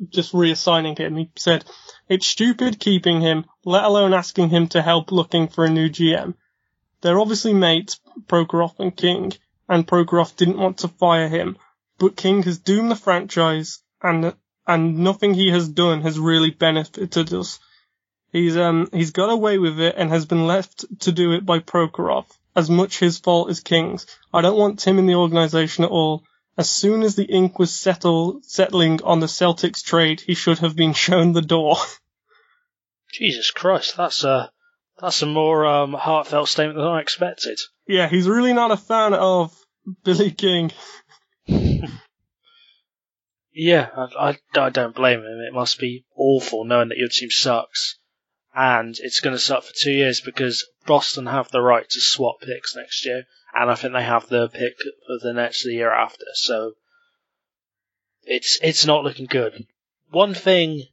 just 0.10 0.34
reassigning 0.34 0.98
him. 0.98 1.16
He 1.16 1.32
said, 1.36 1.66
it's 2.10 2.28
stupid 2.28 2.80
keeping 2.80 3.22
him, 3.22 3.46
let 3.66 3.86
alone 3.86 4.14
asking 4.14 4.50
him 4.50 4.68
to 4.70 4.82
help 4.82 5.12
looking 5.12 5.48
for 5.48 5.66
a 5.66 5.70
new 5.70 5.90
GM. 5.90 6.36
They're 7.02 7.20
obviously 7.20 7.54
mates, 7.54 8.00
Prokhorov 8.28 8.80
and 8.80 8.96
King, 8.96 9.34
and 9.70 9.88
Prokhorov 9.88 10.36
didn't 10.36 10.58
want 10.58 10.80
to 10.80 10.88
fire 10.88 11.28
him, 11.28 11.58
but 11.98 12.16
King 12.16 12.44
has 12.44 12.60
doomed 12.60 12.92
the 12.92 12.96
franchise, 12.96 13.80
and 14.02 14.34
and 14.66 14.98
nothing 15.00 15.34
he 15.34 15.50
has 15.50 15.68
done 15.70 16.02
has 16.02 16.20
really 16.20 16.52
benefited 16.52 17.34
us. 17.34 17.60
He's 18.32 18.58
um 18.58 18.90
he's 18.92 19.12
got 19.12 19.30
away 19.30 19.58
with 19.58 19.80
it 19.80 19.96
and 19.98 20.10
has 20.10 20.26
been 20.26 20.46
left 20.46 20.86
to 21.02 21.12
do 21.12 21.32
it 21.34 21.46
by 21.46 21.60
Prokhorov. 21.60 22.26
As 22.56 22.70
much 22.70 23.00
his 23.00 23.20
fault 23.20 23.50
as 23.50 23.60
King's. 23.60 24.08
I 24.34 24.42
don't 24.42 24.58
want 24.58 24.80
Tim 24.80 24.98
in 25.00 25.06
the 25.06 25.16
organisation 25.16 25.84
at 25.84 25.92
all. 25.92 26.24
As 26.58 26.70
soon 26.70 27.04
as 27.04 27.16
the 27.16 27.26
ink 27.26 27.60
was 27.60 27.72
settle, 27.72 28.40
settling 28.42 29.02
on 29.04 29.20
the 29.20 29.28
Celtics 29.28 29.84
trade, 29.84 30.22
he 30.22 30.34
should 30.34 30.58
have 30.60 30.76
been 30.76 30.94
shown 31.06 31.34
the 31.34 31.42
door. 31.42 31.78
Jesus 33.14 33.52
Christ, 33.52 33.96
that's 33.96 34.24
a 34.24 34.52
that's 35.00 35.22
a 35.22 35.28
more 35.28 35.66
um, 35.66 35.94
heartfelt 35.94 36.50
statement 36.50 36.78
than 36.78 36.88
I 36.88 37.00
expected. 37.02 37.60
yeah, 37.88 38.10
he's 38.10 38.28
really 38.28 38.54
not 38.54 38.72
a 38.72 38.78
fan 38.78 39.14
of 39.14 39.56
Billy 40.04 40.32
King. 40.32 40.72
Yeah, 43.60 43.90
I, 43.98 44.38
I, 44.56 44.60
I 44.60 44.70
don't 44.70 44.96
blame 44.96 45.22
him. 45.22 45.40
It 45.40 45.52
must 45.52 45.80
be 45.80 46.06
awful 46.16 46.64
knowing 46.64 46.90
that 46.90 47.00
your 47.00 47.08
team 47.08 47.32
sucks, 47.32 47.98
and 48.54 48.96
it's 49.00 49.20
going 49.20 49.36
to 49.36 49.42
suck 49.42 49.64
for 49.64 49.74
two 49.74 49.92
years 49.92 50.22
because 50.22 50.64
Boston 50.86 51.26
have 51.26 51.50
the 51.50 51.62
right 51.62 51.90
to 51.90 52.00
swap 52.00 52.42
picks 52.42 52.76
next 52.76 53.04
year, 53.04 53.26
and 53.56 53.72
I 53.72 53.74
think 53.74 53.94
they 53.94 54.04
have 54.04 54.30
the 54.30 54.48
pick 54.48 54.76
of 55.10 55.22
the 55.22 55.34
next 55.34 55.64
the 55.64 55.74
year 55.74 55.92
after. 55.92 56.26
So 56.36 56.74
it's 58.22 58.60
it's 58.62 58.86
not 58.86 59.04
looking 59.04 59.26
good. 59.26 59.66
One 60.12 60.36
thing 60.36 60.84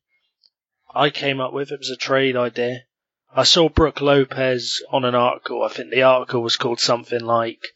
I 0.94 1.10
came 1.10 1.40
up 1.40 1.52
with 1.52 1.70
it 1.70 1.80
was 1.80 1.90
a 1.90 1.96
trade 1.96 2.34
idea. 2.34 2.84
I 3.36 3.42
saw 3.42 3.68
Brooke 3.68 4.00
Lopez 4.00 4.82
on 4.90 5.04
an 5.04 5.14
article. 5.14 5.62
I 5.62 5.68
think 5.68 5.90
the 5.90 6.04
article 6.04 6.40
was 6.40 6.56
called 6.56 6.80
something 6.80 7.20
like 7.20 7.66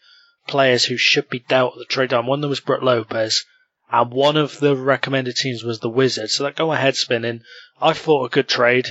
"Players 0.49 0.85
who 0.87 0.97
should 0.97 1.29
be 1.29 1.39
dealt 1.41 1.75
at 1.75 1.79
the 1.79 1.85
trade 1.85 2.11
time." 2.11 2.27
One 2.27 2.39
of 2.39 2.43
them 2.43 2.51
was 2.51 2.61
Brooke 2.61 2.83
Lopez, 2.83 3.45
and 3.91 4.11
one 4.11 4.37
of 4.37 4.59
the 4.59 4.75
recommended 4.75 5.37
teams 5.37 5.63
was 5.63 5.79
the 5.81 5.89
Wizards. 5.89 6.35
So 6.35 6.45
that 6.45 6.57
got 6.57 6.67
my 6.67 6.77
head 6.81 6.97
spinning. 6.97 7.43
I 7.81 7.93
thought 7.93 8.25
a 8.27 8.29
good 8.29 8.49
trade 8.49 8.89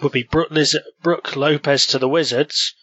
would 0.00 0.12
be 0.12 0.22
Brooke, 0.22 0.50
Liz- 0.50 0.78
Brooke 1.02 1.36
Lopez 1.36 1.86
to 1.88 1.98
the 1.98 2.08
Wizards 2.08 2.74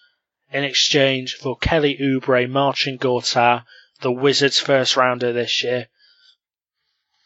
in 0.52 0.64
exchange 0.64 1.36
for 1.36 1.58
Kelly 1.58 1.98
Oubre, 2.00 2.48
Marcin 2.50 2.98
Gortat, 2.98 3.64
the 4.02 4.12
Wizards 4.12 4.60
first 4.60 4.96
rounder 4.96 5.34
this 5.34 5.64
year, 5.64 5.88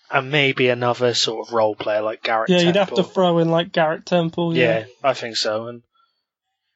and 0.10 0.31
maybe 0.31 0.69
another 0.69 1.13
sort 1.13 1.48
of 1.48 1.53
role 1.53 1.75
player 1.75 2.01
like 2.01 2.24
Garrett. 2.24 2.50
Yeah, 2.50 2.60
you'd 2.62 2.75
have 2.75 2.93
to 2.95 3.03
throw 3.03 3.39
in 3.39 3.50
like 3.50 3.72
Garrett 3.72 4.05
Temple. 4.05 4.55
Yeah, 4.55 4.79
Yeah. 4.79 4.86
I 5.03 5.13
think 5.13 5.36
so. 5.38 5.67
And 5.67 5.83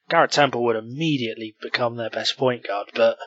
Garrett 0.10 0.32
Temple 0.32 0.64
would 0.66 0.76
immediately 0.76 1.56
become 1.62 1.96
their 1.96 2.10
best 2.10 2.38
point 2.38 2.66
guard. 2.66 2.90
But 2.94 3.18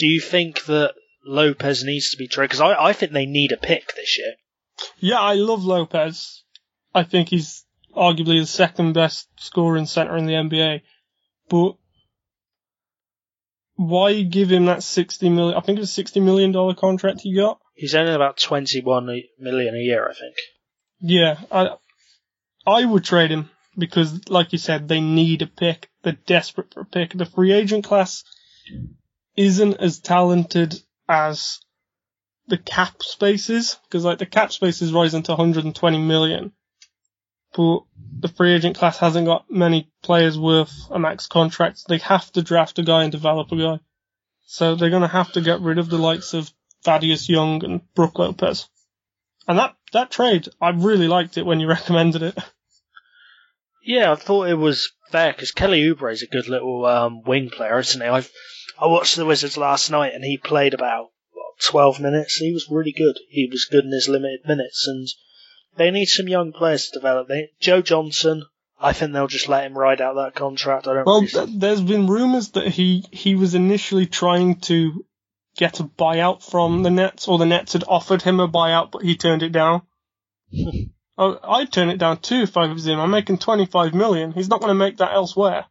do 0.00 0.06
you 0.06 0.20
think 0.20 0.64
that 0.64 0.94
Lopez 1.26 1.84
needs 1.84 2.10
to 2.10 2.16
be 2.16 2.26
traded? 2.26 2.50
Because 2.50 2.62
I, 2.62 2.86
I 2.86 2.92
think 2.94 3.12
they 3.12 3.26
need 3.26 3.52
a 3.52 3.58
pick 3.58 3.94
this 3.94 4.18
year. 4.18 4.32
Yeah, 4.98 5.20
I 5.20 5.34
love 5.34 5.62
Lopez. 5.62 6.42
I 6.94 7.02
think 7.02 7.28
he's 7.28 7.66
arguably 7.94 8.40
the 8.40 8.46
second 8.46 8.94
best 8.94 9.28
scoring 9.38 9.84
center 9.84 10.16
in 10.16 10.24
the 10.24 10.32
NBA. 10.32 10.80
But 11.50 11.74
why 13.76 14.22
give 14.22 14.50
him 14.50 14.64
that 14.66 14.82
60 14.82 15.28
million? 15.28 15.58
I 15.58 15.60
think 15.60 15.76
it 15.76 15.82
was 15.82 15.92
60 15.92 16.20
million 16.20 16.50
dollar 16.50 16.74
contract 16.74 17.20
he 17.20 17.36
got. 17.36 17.60
He's 17.74 17.94
earning 17.94 18.14
about 18.14 18.38
21 18.38 19.22
million 19.38 19.74
a 19.74 19.78
year, 19.78 20.08
I 20.08 20.14
think. 20.14 20.36
Yeah, 21.00 21.40
I 21.52 21.76
I 22.66 22.86
would 22.86 23.04
trade 23.04 23.30
him 23.30 23.50
because, 23.76 24.28
like 24.30 24.52
you 24.52 24.58
said, 24.58 24.88
they 24.88 25.00
need 25.00 25.42
a 25.42 25.46
pick. 25.46 25.90
They're 26.02 26.16
desperate 26.26 26.72
for 26.72 26.80
a 26.80 26.86
pick. 26.86 27.12
The 27.12 27.26
free 27.26 27.52
agent 27.52 27.84
class 27.84 28.24
isn't 29.40 29.80
as 29.80 30.00
talented 30.00 30.78
as 31.08 31.60
the 32.48 32.58
cap 32.58 33.02
spaces 33.02 33.78
because, 33.84 34.04
like, 34.04 34.18
the 34.18 34.26
cap 34.26 34.52
space 34.52 34.82
is 34.82 34.92
rising 34.92 35.22
to 35.22 35.32
120 35.32 35.98
million, 35.98 36.52
but 37.56 37.80
the 38.18 38.28
free 38.28 38.52
agent 38.52 38.76
class 38.76 38.98
hasn't 38.98 39.26
got 39.26 39.50
many 39.50 39.90
players 40.02 40.38
worth 40.38 40.72
a 40.90 40.98
max 40.98 41.26
contract. 41.26 41.84
They 41.88 41.98
have 41.98 42.30
to 42.32 42.42
draft 42.42 42.78
a 42.78 42.82
guy 42.82 43.04
and 43.04 43.12
develop 43.12 43.50
a 43.50 43.56
guy, 43.56 43.80
so 44.44 44.74
they're 44.74 44.90
going 44.90 45.02
to 45.02 45.08
have 45.08 45.32
to 45.32 45.40
get 45.40 45.62
rid 45.62 45.78
of 45.78 45.88
the 45.88 45.98
likes 45.98 46.34
of 46.34 46.50
Thaddeus 46.84 47.28
Young 47.28 47.64
and 47.64 47.80
Brooke 47.94 48.18
Lopez. 48.18 48.68
And 49.48 49.58
that, 49.58 49.74
that 49.94 50.10
trade, 50.10 50.48
I 50.60 50.70
really 50.70 51.08
liked 51.08 51.38
it 51.38 51.46
when 51.46 51.60
you 51.60 51.68
recommended 51.78 52.22
it. 52.22 52.38
Yeah, 53.82 54.12
I 54.12 54.16
thought 54.16 54.48
it 54.48 54.54
was 54.58 54.92
fair 55.10 55.32
because 55.32 55.52
Kelly 55.52 55.80
Oubre 55.82 56.12
is 56.12 56.22
a 56.22 56.26
good 56.26 56.48
little 56.48 56.84
um, 56.84 57.22
wing 57.22 57.48
player, 57.48 57.78
isn't 57.78 58.00
he? 58.00 58.06
I've 58.06 58.30
I 58.80 58.86
watched 58.86 59.16
the 59.16 59.26
Wizards 59.26 59.58
last 59.58 59.90
night 59.90 60.14
and 60.14 60.24
he 60.24 60.38
played 60.38 60.72
about 60.72 61.10
what, 61.32 61.60
12 61.62 62.00
minutes. 62.00 62.36
He 62.36 62.52
was 62.52 62.70
really 62.70 62.92
good. 62.92 63.18
He 63.28 63.46
was 63.46 63.66
good 63.66 63.84
in 63.84 63.92
his 63.92 64.08
limited 64.08 64.40
minutes, 64.46 64.86
and 64.86 65.06
they 65.76 65.90
need 65.90 66.06
some 66.06 66.28
young 66.28 66.52
players 66.52 66.86
to 66.86 66.98
develop. 66.98 67.28
They, 67.28 67.50
Joe 67.60 67.82
Johnson, 67.82 68.44
I 68.80 68.94
think 68.94 69.12
they'll 69.12 69.26
just 69.26 69.50
let 69.50 69.64
him 69.64 69.76
ride 69.76 70.00
out 70.00 70.14
that 70.14 70.34
contract. 70.34 70.88
I 70.88 70.94
don't. 70.94 71.06
Well, 71.06 71.20
really 71.20 71.46
th- 71.46 71.60
there's 71.60 71.82
been 71.82 72.06
rumours 72.06 72.50
that 72.50 72.68
he, 72.68 73.04
he 73.10 73.34
was 73.34 73.54
initially 73.54 74.06
trying 74.06 74.60
to 74.60 75.04
get 75.56 75.80
a 75.80 75.84
buyout 75.84 76.42
from 76.42 76.82
the 76.82 76.90
Nets, 76.90 77.28
or 77.28 77.36
the 77.36 77.44
Nets 77.44 77.74
had 77.74 77.84
offered 77.86 78.22
him 78.22 78.40
a 78.40 78.48
buyout, 78.48 78.90
but 78.92 79.02
he 79.02 79.16
turned 79.16 79.42
it 79.42 79.52
down. 79.52 79.82
Oh, 81.22 81.38
I'd 81.44 81.70
turn 81.70 81.90
it 81.90 81.98
down 81.98 82.16
too 82.16 82.40
if 82.40 82.56
I 82.56 82.72
was 82.72 82.86
him. 82.86 82.98
I'm 82.98 83.10
making 83.10 83.36
25 83.36 83.92
million. 83.92 84.32
He's 84.32 84.48
not 84.48 84.60
going 84.60 84.70
to 84.70 84.74
make 84.74 84.96
that 84.96 85.12
elsewhere. 85.12 85.66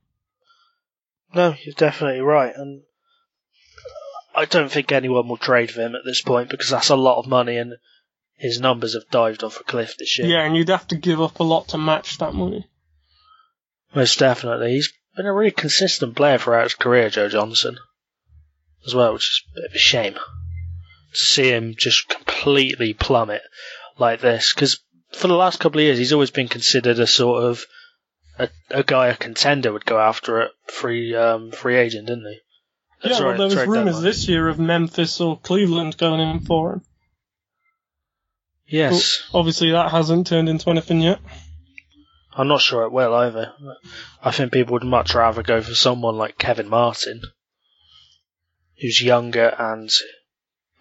No, 1.34 1.56
you're 1.64 1.74
definitely 1.74 2.22
right, 2.22 2.54
and 2.56 2.84
I 4.36 4.46
don't 4.46 4.72
think 4.72 4.92
anyone 4.92 5.28
will 5.28 5.38
trade 5.38 5.72
for 5.72 5.82
him 5.82 5.96
at 5.96 6.06
this 6.06 6.22
point 6.22 6.50
because 6.50 6.70
that's 6.70 6.90
a 6.90 6.96
lot 6.96 7.20
of 7.20 7.28
money, 7.28 7.58
and 7.58 7.74
his 8.36 8.60
numbers 8.60 8.94
have 8.94 9.10
dived 9.10 9.44
off 9.44 9.60
a 9.60 9.64
cliff 9.64 9.98
this 9.98 10.18
year. 10.18 10.28
Yeah, 10.28 10.46
and 10.46 10.56
you'd 10.56 10.70
have 10.70 10.88
to 10.90 10.96
give 10.96 11.22
up 11.22 11.40
a 11.40 11.44
lot 11.44 11.70
to 11.70 11.78
match 11.78 12.18
that 12.20 12.34
money. 12.34 12.68
Most 13.94 14.20
definitely. 14.20 14.74
He's 14.74 14.94
been 15.16 15.26
a 15.26 15.34
really 15.34 15.52
consistent 15.52 16.16
player 16.16 16.38
throughout 16.38 16.64
his 16.64 16.76
career, 16.76 17.10
Joe 17.10 17.28
Johnson, 17.28 17.78
as 18.86 18.96
well, 18.96 19.14
which 19.14 19.30
is 19.30 19.44
a 19.52 19.56
bit 19.56 19.70
of 19.72 19.76
a 19.76 19.80
shame 19.80 20.14
to 20.14 21.20
see 21.20 21.50
him 21.50 21.76
just 21.76 22.08
completely 22.08 22.94
plummet 22.94 23.42
like 23.98 24.22
this. 24.22 24.54
Because 24.54 24.80
for 25.12 25.28
the 25.28 25.36
last 25.36 25.60
couple 25.60 25.80
of 25.80 25.84
years, 25.86 25.98
he's 25.98 26.14
always 26.14 26.32
been 26.32 26.48
considered 26.48 27.00
a 27.00 27.08
sort 27.08 27.44
of 27.44 27.66
a, 28.38 28.50
a 28.70 28.84
guy 28.84 29.08
a 29.08 29.16
contender 29.16 29.74
would 29.74 29.86
go 29.86 30.00
after 30.00 30.42
at 30.42 30.52
free 30.68 31.16
um, 31.16 31.52
free 31.52 31.76
agent, 31.76 32.08
didn't 32.08 32.26
he? 32.26 32.40
Yeah, 33.04 33.14
Sorry, 33.14 33.38
well, 33.38 33.50
there 33.50 33.58
was 33.58 33.68
rumours 33.68 33.86
deadline. 33.96 34.04
this 34.04 34.28
year 34.28 34.48
of 34.50 34.60
Memphis 34.60 35.22
or 35.22 35.40
Cleveland 35.40 35.98
going 35.98 36.20
in 36.20 36.42
for 36.42 36.74
him. 36.74 36.82
Yes, 38.68 39.24
Obviously, 39.34 39.72
that 39.72 39.90
hasn't 39.92 40.28
turned 40.28 40.48
into 40.48 40.70
anything 40.70 41.02
yet. 41.02 41.20
I'm 42.34 42.48
not 42.48 42.62
sure 42.62 42.84
it 42.84 42.92
will 42.92 43.14
either. 43.16 43.52
I 44.24 44.32
think 44.32 44.52
people 44.52 44.74
would 44.74 44.84
much 44.84 45.16
rather 45.16 45.42
go 45.42 45.62
for 45.62 45.74
someone 45.74 46.18
like 46.18 46.38
Kevin 46.38 46.70
Martin, 46.70 47.22
who's 48.80 49.02
younger 49.02 49.48
and 49.58 49.90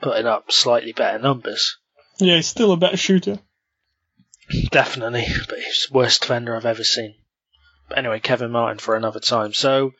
putting 0.03 0.27
up 0.27 0.53
slightly 0.53 0.93
better 0.93 1.19
numbers. 1.19 1.79
Yeah, 2.19 2.37
he's 2.37 2.47
still 2.47 2.73
a 2.73 2.77
better 2.77 2.97
shooter. 2.99 3.39
Definitely, 4.71 5.27
but 5.49 5.59
he's 5.59 5.87
the 5.91 5.97
worst 5.97 6.21
defender 6.23 6.55
I've 6.55 6.67
ever 6.67 6.85
seen. 6.85 7.15
But 7.89 7.99
anyway, 7.99 8.21
Kevin 8.21 8.51
Martin 8.51 8.79
for 8.79 8.97
another 8.97 9.21
time. 9.21 9.55
So, 9.55 9.93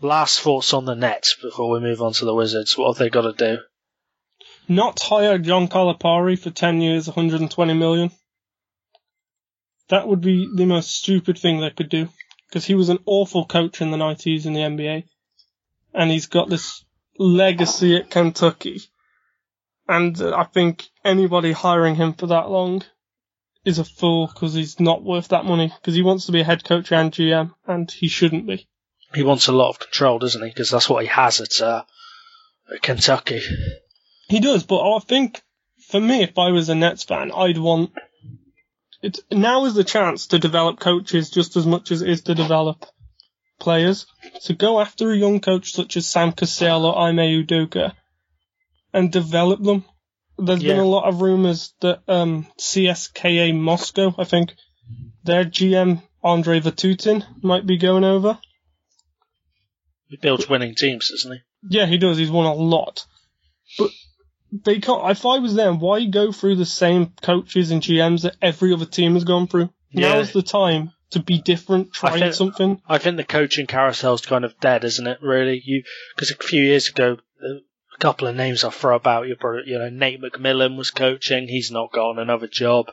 last 0.00 0.40
thoughts 0.40 0.74
on 0.74 0.84
the 0.84 0.94
Nets 0.94 1.36
before 1.40 1.70
we 1.70 1.80
move 1.80 2.02
on 2.02 2.12
to 2.14 2.24
the 2.24 2.34
Wizards. 2.34 2.76
What 2.76 2.88
have 2.88 2.98
they 2.98 3.10
got 3.10 3.22
to 3.22 3.32
do? 3.32 3.62
Not 4.68 5.00
hire 5.00 5.38
John 5.38 5.68
Calipari 5.68 6.38
for 6.38 6.50
10 6.50 6.80
years, 6.80 7.06
120 7.06 7.74
million. 7.74 8.10
That 9.88 10.08
would 10.08 10.20
be 10.20 10.48
the 10.54 10.66
most 10.66 10.90
stupid 10.90 11.38
thing 11.38 11.60
they 11.60 11.70
could 11.70 11.88
do. 11.88 12.08
Because 12.48 12.64
he 12.64 12.74
was 12.74 12.88
an 12.88 12.98
awful 13.06 13.44
coach 13.44 13.80
in 13.80 13.90
the 13.90 13.96
90s 13.96 14.46
in 14.46 14.52
the 14.52 14.60
NBA. 14.60 15.04
And 15.94 16.10
he's 16.10 16.26
got 16.26 16.48
this 16.48 16.84
legacy 17.18 17.96
at 17.96 18.10
Kentucky. 18.10 18.80
And 19.88 20.20
uh, 20.20 20.36
I 20.36 20.44
think 20.44 20.84
anybody 21.04 21.52
hiring 21.52 21.94
him 21.94 22.14
for 22.14 22.26
that 22.28 22.50
long 22.50 22.82
is 23.64 23.78
a 23.78 23.84
fool 23.84 24.26
because 24.26 24.54
he's 24.54 24.78
not 24.80 25.02
worth 25.02 25.28
that 25.28 25.44
money. 25.44 25.72
Because 25.80 25.94
he 25.94 26.02
wants 26.02 26.26
to 26.26 26.32
be 26.32 26.40
a 26.40 26.44
head 26.44 26.64
coach 26.64 26.92
and 26.92 27.12
GM, 27.12 27.54
and 27.66 27.90
he 27.90 28.08
shouldn't 28.08 28.46
be. 28.46 28.68
He 29.14 29.22
wants 29.22 29.48
a 29.48 29.52
lot 29.52 29.70
of 29.70 29.78
control, 29.78 30.18
doesn't 30.18 30.42
he? 30.42 30.48
Because 30.48 30.70
that's 30.70 30.88
what 30.88 31.02
he 31.02 31.08
has 31.08 31.40
at, 31.40 31.60
uh, 31.60 31.84
at 32.72 32.82
Kentucky. 32.82 33.40
He 34.28 34.40
does, 34.40 34.64
but 34.64 34.80
I 34.80 34.98
think 34.98 35.42
for 35.88 36.00
me, 36.00 36.22
if 36.22 36.38
I 36.38 36.50
was 36.50 36.68
a 36.68 36.74
Nets 36.74 37.04
fan, 37.04 37.30
I'd 37.32 37.58
want 37.58 37.92
it. 39.02 39.20
Now 39.30 39.64
is 39.66 39.74
the 39.74 39.84
chance 39.84 40.28
to 40.28 40.38
develop 40.38 40.80
coaches 40.80 41.30
just 41.30 41.56
as 41.56 41.66
much 41.66 41.92
as 41.92 42.02
it 42.02 42.10
is 42.10 42.22
to 42.22 42.34
develop 42.34 42.84
players. 43.58 44.06
So 44.40 44.54
go 44.54 44.80
after 44.80 45.12
a 45.12 45.16
young 45.16 45.40
coach 45.40 45.72
such 45.72 45.96
as 45.96 46.06
Sam 46.06 46.32
Cassell 46.32 46.86
or 46.86 46.98
Ime 46.98 47.18
Udoka 47.18 47.92
and 48.92 49.12
develop 49.12 49.62
them. 49.62 49.84
There's 50.38 50.62
been 50.62 50.78
a 50.78 50.84
lot 50.84 51.08
of 51.08 51.22
rumours 51.22 51.72
that 51.80 52.02
um, 52.08 52.46
CSKA 52.58 53.58
Moscow, 53.58 54.14
I 54.18 54.24
think, 54.24 54.52
their 55.24 55.44
GM 55.44 56.02
Andre 56.22 56.60
Vatutin 56.60 57.24
might 57.42 57.66
be 57.66 57.78
going 57.78 58.04
over. 58.04 58.38
He 60.08 60.16
builds 60.16 60.48
winning 60.48 60.74
teams, 60.74 61.10
doesn't 61.10 61.32
he? 61.32 61.38
Yeah, 61.68 61.86
he 61.86 61.98
does. 61.98 62.16
He's 62.16 62.30
won 62.30 62.46
a 62.46 62.54
lot. 62.54 63.06
But 63.78 63.90
they 64.52 64.78
can't. 64.78 65.10
If 65.10 65.26
I 65.26 65.38
was 65.38 65.54
them, 65.54 65.80
why 65.80 66.04
go 66.06 66.32
through 66.32 66.56
the 66.56 66.66
same 66.66 67.12
coaches 67.22 67.70
and 67.70 67.82
GMs 67.82 68.22
that 68.22 68.36
every 68.40 68.72
other 68.72 68.86
team 68.86 69.14
has 69.14 69.24
gone 69.24 69.46
through? 69.48 69.70
Yeah. 69.90 70.14
Now's 70.14 70.32
the 70.32 70.42
time 70.42 70.92
to 71.10 71.20
be 71.20 71.40
different, 71.40 71.92
try 71.92 72.18
think- 72.18 72.34
something. 72.34 72.80
I 72.88 72.98
think 72.98 73.16
the 73.16 73.24
coaching 73.24 73.66
carousel's 73.66 74.24
kind 74.24 74.44
of 74.44 74.58
dead, 74.60 74.84
isn't 74.84 75.06
it? 75.06 75.18
Really, 75.22 75.60
you 75.64 75.82
because 76.14 76.30
a 76.30 76.36
few 76.36 76.62
years 76.62 76.88
ago, 76.88 77.18
a 77.42 77.98
couple 77.98 78.28
of 78.28 78.36
names 78.36 78.64
I'll 78.64 78.70
throw 78.70 78.96
about. 78.96 79.26
You 79.26 79.36
probably, 79.36 79.62
you 79.66 79.78
know, 79.78 79.88
Nate 79.88 80.20
McMillan 80.22 80.76
was 80.76 80.90
coaching. 80.90 81.48
He's 81.48 81.70
not 81.70 81.92
got 81.92 82.18
another 82.18 82.46
job. 82.46 82.90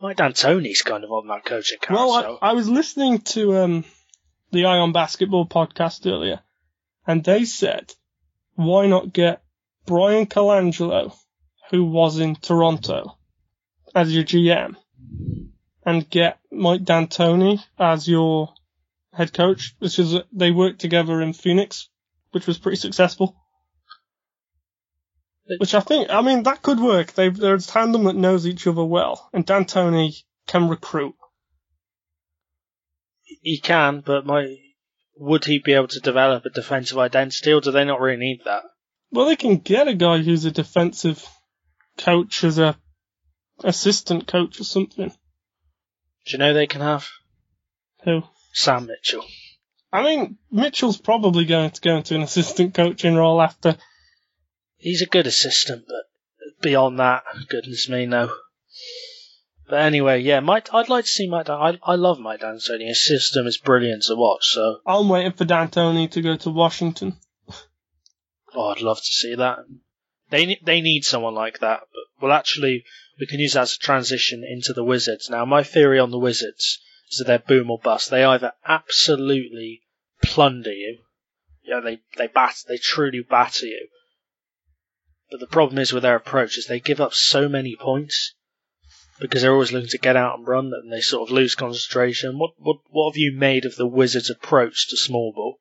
Mike 0.00 0.16
D'Antoni's 0.16 0.82
kind 0.82 1.02
of 1.02 1.10
on 1.10 1.26
that 1.28 1.44
coaching 1.44 1.78
Well, 1.90 2.12
carousel. 2.12 2.38
I, 2.40 2.50
I 2.50 2.52
was 2.52 2.68
listening 2.68 3.18
to 3.18 3.56
um, 3.56 3.84
the 4.52 4.64
Ion 4.66 4.92
Basketball 4.92 5.48
podcast 5.48 6.06
earlier, 6.10 6.40
and 7.08 7.24
they 7.24 7.46
said, 7.46 7.94
why 8.54 8.86
not 8.86 9.14
get 9.14 9.42
Bryan 9.86 10.26
Colangelo, 10.26 11.16
who 11.70 11.84
was 11.86 12.18
in 12.18 12.36
Toronto, 12.36 13.16
as 13.94 14.14
your 14.14 14.24
GM, 14.24 14.76
and 15.86 16.10
get 16.10 16.38
Mike 16.52 16.84
D'Antoni 16.84 17.64
as 17.78 18.06
your 18.06 18.52
head 19.14 19.32
coach, 19.32 19.74
which 19.78 19.98
is 19.98 20.16
they 20.32 20.50
worked 20.50 20.80
together 20.80 21.22
in 21.22 21.32
Phoenix, 21.32 21.88
which 22.32 22.46
was 22.46 22.58
pretty 22.58 22.76
successful. 22.76 23.34
Which 25.58 25.74
I 25.74 25.80
think, 25.80 26.10
I 26.10 26.20
mean, 26.20 26.42
that 26.42 26.60
could 26.60 26.78
work. 26.78 27.14
They, 27.14 27.30
they're 27.30 27.54
a 27.54 27.60
tandem 27.60 28.04
that 28.04 28.16
knows 28.16 28.46
each 28.46 28.66
other 28.66 28.84
well, 28.84 29.30
and 29.32 29.46
D'Antoni 29.46 30.24
can 30.46 30.68
recruit. 30.68 31.14
he 33.40 33.56
can, 33.56 34.00
but 34.00 34.26
my 34.26 34.58
would 35.18 35.44
he 35.44 35.58
be 35.58 35.74
able 35.74 35.88
to 35.88 36.00
develop 36.00 36.44
a 36.44 36.50
defensive 36.50 36.98
identity, 36.98 37.52
or 37.52 37.60
do 37.60 37.70
they 37.70 37.84
not 37.84 38.00
really 38.00 38.18
need 38.18 38.42
that? 38.44 38.62
Well, 39.10 39.26
they 39.26 39.36
can 39.36 39.56
get 39.56 39.88
a 39.88 39.94
guy 39.94 40.18
who's 40.18 40.44
a 40.44 40.50
defensive 40.50 41.26
coach 41.96 42.44
as 42.44 42.58
a 42.58 42.76
assistant 43.64 44.26
coach 44.26 44.60
or 44.60 44.64
something. 44.64 45.08
Do 45.08 46.32
you 46.32 46.38
know 46.38 46.52
they 46.52 46.66
can 46.66 46.82
have 46.82 47.08
Who? 48.04 48.22
Sam 48.52 48.86
Mitchell? 48.86 49.24
I 49.92 50.02
mean, 50.02 50.38
Mitchell's 50.50 50.98
probably 50.98 51.46
going 51.46 51.70
to 51.70 51.80
go 51.80 51.96
into 51.96 52.14
an 52.14 52.22
assistant 52.22 52.74
coaching 52.74 53.14
role 53.14 53.40
after. 53.40 53.76
He's 54.76 55.02
a 55.02 55.06
good 55.06 55.26
assistant, 55.26 55.84
but 55.88 56.62
beyond 56.62 57.00
that, 57.00 57.24
goodness 57.48 57.88
me, 57.88 58.06
no. 58.06 58.30
But 59.68 59.80
anyway, 59.80 60.20
yeah, 60.20 60.40
Mike, 60.40 60.72
I'd 60.72 60.88
like 60.88 61.04
to 61.04 61.10
see 61.10 61.28
Mike. 61.28 61.46
Dan- 61.46 61.60
I 61.60 61.78
I 61.82 61.94
love 61.96 62.18
Mike 62.18 62.40
D'Antoni. 62.40 62.86
His 62.86 63.06
system 63.06 63.46
is 63.46 63.58
brilliant 63.58 64.04
to 64.04 64.16
watch. 64.16 64.46
So, 64.48 64.80
I'm 64.86 65.08
waiting 65.08 65.32
for 65.32 65.44
D'Antoni 65.44 66.10
to 66.12 66.22
go 66.22 66.36
to 66.36 66.50
Washington. 66.50 67.18
oh, 68.54 68.68
I'd 68.70 68.80
love 68.80 68.98
to 68.98 69.12
see 69.12 69.34
that. 69.34 69.58
They 70.30 70.46
ne- 70.46 70.60
they 70.64 70.80
need 70.80 71.04
someone 71.04 71.34
like 71.34 71.58
that. 71.58 71.80
But 71.92 72.28
well, 72.28 72.32
actually, 72.32 72.84
we 73.20 73.26
can 73.26 73.40
use 73.40 73.52
that 73.52 73.62
as 73.62 73.74
a 73.74 73.78
transition 73.78 74.42
into 74.42 74.72
the 74.72 74.84
Wizards. 74.84 75.28
Now, 75.28 75.44
my 75.44 75.62
theory 75.62 75.98
on 75.98 76.10
the 76.10 76.18
Wizards 76.18 76.80
is 77.10 77.18
that 77.18 77.26
they're 77.26 77.38
boom 77.38 77.70
or 77.70 77.78
bust. 77.78 78.10
They 78.10 78.24
either 78.24 78.52
absolutely 78.66 79.82
plunder 80.22 80.72
you, 80.72 80.98
yeah, 81.62 81.80
they 81.80 82.00
they 82.16 82.26
bat, 82.26 82.56
they 82.66 82.78
truly 82.78 83.20
batter 83.20 83.66
you. 83.66 83.88
But 85.30 85.40
the 85.40 85.46
problem 85.46 85.78
is 85.78 85.92
with 85.92 86.02
their 86.02 86.16
approach 86.16 86.56
is 86.56 86.66
they 86.66 86.80
give 86.80 87.02
up 87.02 87.12
so 87.12 87.50
many 87.50 87.76
points 87.76 88.34
because 89.20 89.42
they're 89.42 89.52
always 89.52 89.72
looking 89.72 89.88
to 89.90 89.98
get 89.98 90.16
out 90.16 90.38
and 90.38 90.46
run, 90.46 90.72
and 90.72 90.92
they 90.92 91.00
sort 91.00 91.28
of 91.28 91.34
lose 91.34 91.54
concentration. 91.54 92.38
What 92.38 92.52
what 92.58 92.78
what 92.90 93.12
have 93.12 93.18
you 93.18 93.32
made 93.32 93.64
of 93.64 93.76
the 93.76 93.86
Wizards' 93.86 94.30
approach 94.30 94.88
to 94.88 94.96
small 94.96 95.32
ball? 95.32 95.58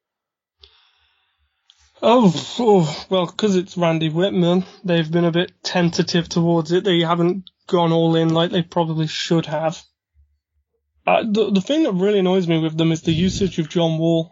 Oh, 2.02 2.32
oh 2.60 3.06
well, 3.10 3.26
because 3.26 3.56
it's 3.56 3.78
Randy 3.78 4.10
Wittman, 4.10 4.66
they've 4.84 5.12
been 5.12 5.26
a 5.26 5.32
bit 5.32 5.52
tentative 5.64 6.30
towards 6.30 6.72
it. 6.72 6.84
They 6.84 7.00
haven't 7.00 7.50
gone 7.66 7.92
all 7.92 8.16
in 8.16 8.30
like 8.30 8.52
they 8.52 8.62
probably 8.62 9.08
should 9.08 9.48
have. 9.48 9.82
Uh, 11.08 11.24
the, 11.24 11.52
the 11.52 11.62
thing 11.62 11.84
that 11.84 11.94
really 11.94 12.20
annoys 12.20 12.48
me 12.48 12.60
with 12.60 12.78
them 12.78 12.92
is 12.92 13.02
the 13.02 13.14
usage 13.14 13.58
of 13.60 13.70
John 13.70 13.98
Wall. 13.98 14.32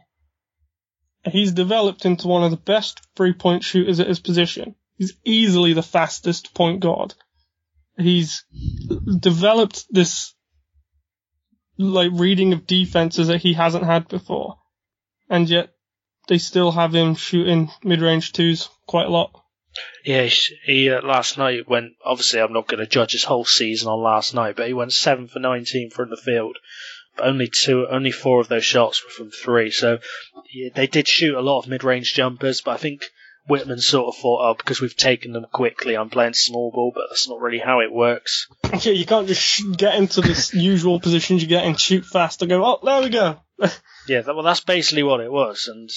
He's 1.23 1.53
developed 1.53 2.05
into 2.05 2.27
one 2.27 2.43
of 2.43 2.51
the 2.51 2.57
best 2.57 3.01
three 3.15 3.33
point 3.33 3.63
shooters 3.63 3.99
at 3.99 4.07
his 4.07 4.19
position. 4.19 4.75
He's 4.97 5.13
easily 5.23 5.73
the 5.73 5.81
fastest 5.81 6.53
point 6.53 6.81
guard. 6.81 7.15
He's 7.97 8.43
developed 9.19 9.85
this 9.89 10.33
like 11.77 12.11
reading 12.13 12.53
of 12.53 12.67
defenses 12.67 13.27
that 13.27 13.41
he 13.41 13.53
hasn't 13.53 13.85
had 13.85 14.07
before. 14.07 14.57
And 15.29 15.49
yet 15.49 15.73
they 16.27 16.37
still 16.37 16.71
have 16.71 16.93
him 16.93 17.15
shooting 17.15 17.71
mid-range 17.83 18.33
twos 18.33 18.69
quite 18.87 19.07
a 19.07 19.11
lot. 19.11 19.31
Yeah, 20.05 20.29
he, 20.65 20.89
uh, 20.89 21.01
last 21.01 21.37
night 21.37 21.67
went. 21.67 21.93
Obviously, 22.03 22.39
I'm 22.39 22.53
not 22.53 22.67
going 22.67 22.79
to 22.79 22.87
judge 22.87 23.11
his 23.11 23.25
whole 23.25 23.43
season 23.43 23.89
on 23.89 24.01
last 24.01 24.33
night, 24.33 24.55
but 24.55 24.67
he 24.67 24.73
went 24.73 24.93
seven 24.93 25.27
for 25.27 25.39
19 25.39 25.89
from 25.89 26.09
the 26.09 26.17
field. 26.17 26.57
Only 27.19 27.47
two, 27.47 27.85
only 27.89 28.11
four 28.11 28.39
of 28.39 28.47
those 28.47 28.63
shots 28.63 29.03
were 29.03 29.09
from 29.09 29.31
three. 29.31 29.71
So 29.71 29.99
yeah, 30.53 30.69
they 30.73 30.87
did 30.87 31.07
shoot 31.07 31.35
a 31.35 31.41
lot 31.41 31.59
of 31.59 31.67
mid-range 31.67 32.13
jumpers, 32.13 32.61
but 32.61 32.71
I 32.71 32.77
think 32.77 33.09
Wittman 33.49 33.79
sort 33.79 34.07
of 34.07 34.19
thought, 34.19 34.41
oh, 34.41 34.53
because 34.55 34.81
we've 34.81 34.95
taken 34.95 35.31
them 35.33 35.45
quickly, 35.51 35.95
I'm 35.95 36.09
playing 36.09 36.33
small 36.33 36.71
ball, 36.71 36.91
but 36.95 37.05
that's 37.09 37.29
not 37.29 37.41
really 37.41 37.59
how 37.59 37.81
it 37.81 37.91
works. 37.91 38.47
Yeah, 38.81 38.91
you 38.93 39.05
can't 39.05 39.27
just 39.27 39.41
sh- 39.41 39.61
get 39.77 39.95
into 39.95 40.21
the 40.21 40.49
usual 40.53 40.99
positions 40.99 41.41
you 41.41 41.47
get 41.47 41.63
and 41.63 41.79
shoot 41.79 42.05
fast 42.05 42.41
and 42.41 42.49
go, 42.49 42.63
oh, 42.65 42.79
there 42.83 43.01
we 43.01 43.09
go. 43.09 43.39
Yeah, 44.07 44.21
that, 44.21 44.35
well, 44.35 44.43
that's 44.43 44.59
basically 44.59 45.01
what 45.01 45.19
it 45.19 45.31
was, 45.31 45.67
and 45.67 45.89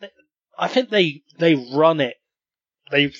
they, 0.00 0.10
I 0.58 0.68
think 0.68 0.90
they 0.90 1.22
they 1.38 1.54
run 1.54 2.00
it. 2.00 2.16
They 2.90 3.12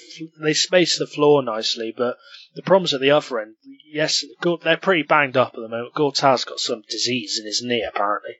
they 0.42 0.52
space 0.52 0.98
the 0.98 1.06
floor 1.06 1.42
nicely, 1.42 1.94
but 1.96 2.18
the 2.54 2.62
problems 2.62 2.92
at 2.92 3.00
the 3.00 3.12
other 3.12 3.40
end. 3.40 3.54
Yes, 3.90 4.24
they're 4.62 4.76
pretty 4.76 5.04
banged 5.04 5.38
up 5.38 5.54
at 5.54 5.60
the 5.60 5.68
moment. 5.68 5.94
Gortat's 5.94 6.44
got 6.44 6.60
some 6.60 6.82
disease 6.88 7.38
in 7.40 7.46
his 7.46 7.62
knee 7.62 7.82
apparently, 7.88 8.34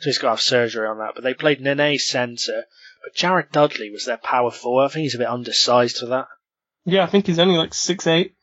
so 0.00 0.10
he's 0.10 0.18
got 0.18 0.28
to 0.28 0.30
have 0.32 0.40
surgery 0.42 0.86
on 0.86 0.98
that. 0.98 1.12
But 1.14 1.24
they 1.24 1.32
played 1.32 1.62
Nene 1.62 1.98
centre, 1.98 2.64
but 3.08 3.14
Jared 3.14 3.50
Dudley 3.52 3.88
was 3.90 4.04
their 4.04 4.18
power 4.18 4.50
forward. 4.50 4.84
I 4.84 4.88
think 4.88 5.04
he's 5.04 5.14
a 5.14 5.18
bit 5.18 5.28
undersized 5.28 5.96
for 5.96 6.06
that. 6.06 6.28
Yeah, 6.84 7.04
I 7.04 7.06
think 7.06 7.26
he's 7.26 7.38
only 7.38 7.56
like 7.56 7.72
six 7.72 8.06
eight. 8.06 8.34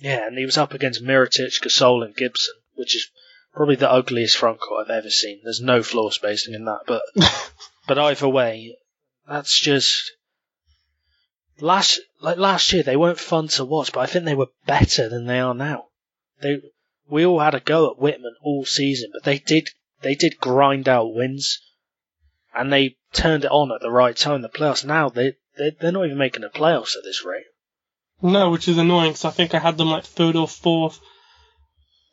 Yeah, 0.00 0.26
and 0.26 0.36
he 0.36 0.44
was 0.44 0.58
up 0.58 0.74
against 0.74 1.02
Mirotic, 1.02 1.62
Gasol, 1.62 2.04
and 2.04 2.14
Gibson, 2.14 2.52
which 2.74 2.94
is 2.94 3.10
probably 3.54 3.76
the 3.76 3.90
ugliest 3.90 4.36
front 4.36 4.60
court 4.60 4.84
I've 4.84 4.98
ever 4.98 5.08
seen. 5.08 5.40
There's 5.42 5.62
no 5.62 5.82
floor 5.82 6.12
spacing 6.12 6.52
in 6.52 6.66
that, 6.66 6.80
but 6.86 7.00
but 7.88 7.98
either 7.98 8.28
way, 8.28 8.76
that's 9.26 9.58
just 9.58 10.12
last 11.58 11.98
like 12.20 12.36
last 12.36 12.70
year 12.74 12.82
they 12.82 12.96
weren't 12.96 13.18
fun 13.18 13.48
to 13.48 13.64
watch, 13.64 13.92
but 13.94 14.00
I 14.00 14.06
think 14.06 14.26
they 14.26 14.34
were 14.34 14.50
better 14.66 15.08
than 15.08 15.24
they 15.24 15.40
are 15.40 15.54
now. 15.54 15.86
They 16.42 16.60
we 17.08 17.24
all 17.24 17.40
had 17.40 17.54
a 17.54 17.60
go 17.60 17.90
at 17.90 17.98
Wittman 17.98 18.34
all 18.42 18.66
season, 18.66 19.08
but 19.14 19.24
they 19.24 19.38
did 19.38 19.70
they 20.02 20.14
did 20.14 20.38
grind 20.38 20.86
out 20.86 21.14
wins, 21.14 21.62
and 22.54 22.72
they 22.72 22.96
turned 23.12 23.44
it 23.44 23.50
on 23.50 23.72
at 23.72 23.80
the 23.80 23.90
right 23.90 24.16
time. 24.16 24.42
The 24.42 24.48
playoffs 24.48 24.84
now 24.84 25.08
they 25.08 25.34
they 25.56 25.76
they're 25.80 25.92
not 25.92 26.06
even 26.06 26.18
making 26.18 26.42
the 26.42 26.48
playoffs 26.48 26.96
at 26.96 27.04
this 27.04 27.24
rate. 27.24 27.44
No, 28.22 28.50
which 28.50 28.68
is 28.68 28.78
annoying 28.78 29.10
because 29.10 29.24
I 29.24 29.30
think 29.30 29.54
I 29.54 29.58
had 29.58 29.76
them 29.76 29.88
like 29.88 30.04
third 30.04 30.36
or 30.36 30.46
fourth. 30.46 31.00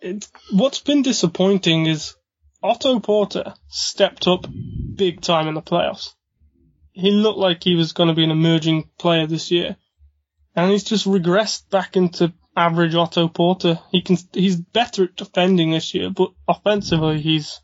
It, 0.02 0.28
what's 0.52 0.80
been 0.80 1.02
disappointing 1.02 1.86
is 1.86 2.16
Otto 2.64 3.00
Porter 3.00 3.54
stepped 3.68 4.28
up 4.28 4.46
big 4.96 5.22
time 5.22 5.48
in 5.48 5.54
the 5.54 5.62
playoffs. 5.62 6.14
He 6.92 7.12
looked 7.12 7.38
like 7.38 7.64
he 7.64 7.76
was 7.76 7.94
going 7.94 8.10
to 8.10 8.16
be 8.16 8.24
an 8.24 8.32
emerging 8.32 8.90
player 8.98 9.28
this 9.28 9.52
year, 9.52 9.78
and 10.56 10.72
he's 10.72 10.84
just 10.84 11.06
regressed 11.06 11.70
back 11.70 11.96
into 11.96 12.34
average 12.56 12.96
Otto 12.96 13.28
Porter. 13.28 13.80
He 13.92 14.02
can 14.02 14.18
he's 14.34 14.58
better 14.58 15.06
at 15.06 15.16
defending 15.16 15.72
this 15.72 15.94
year, 15.94 16.10
but 16.10 16.32
offensively 16.48 17.22
he's 17.22 17.62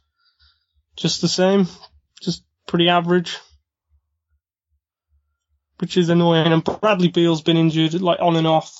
just 0.95 1.21
the 1.21 1.27
same, 1.27 1.67
just 2.21 2.43
pretty 2.67 2.89
average 2.89 3.37
which 5.79 5.97
is 5.97 6.09
annoying. 6.09 6.51
And 6.51 6.63
Bradley 6.63 7.09
Beal's 7.09 7.41
been 7.41 7.57
injured, 7.57 8.01
like 8.01 8.19
on 8.21 8.35
and 8.35 8.47
off. 8.47 8.73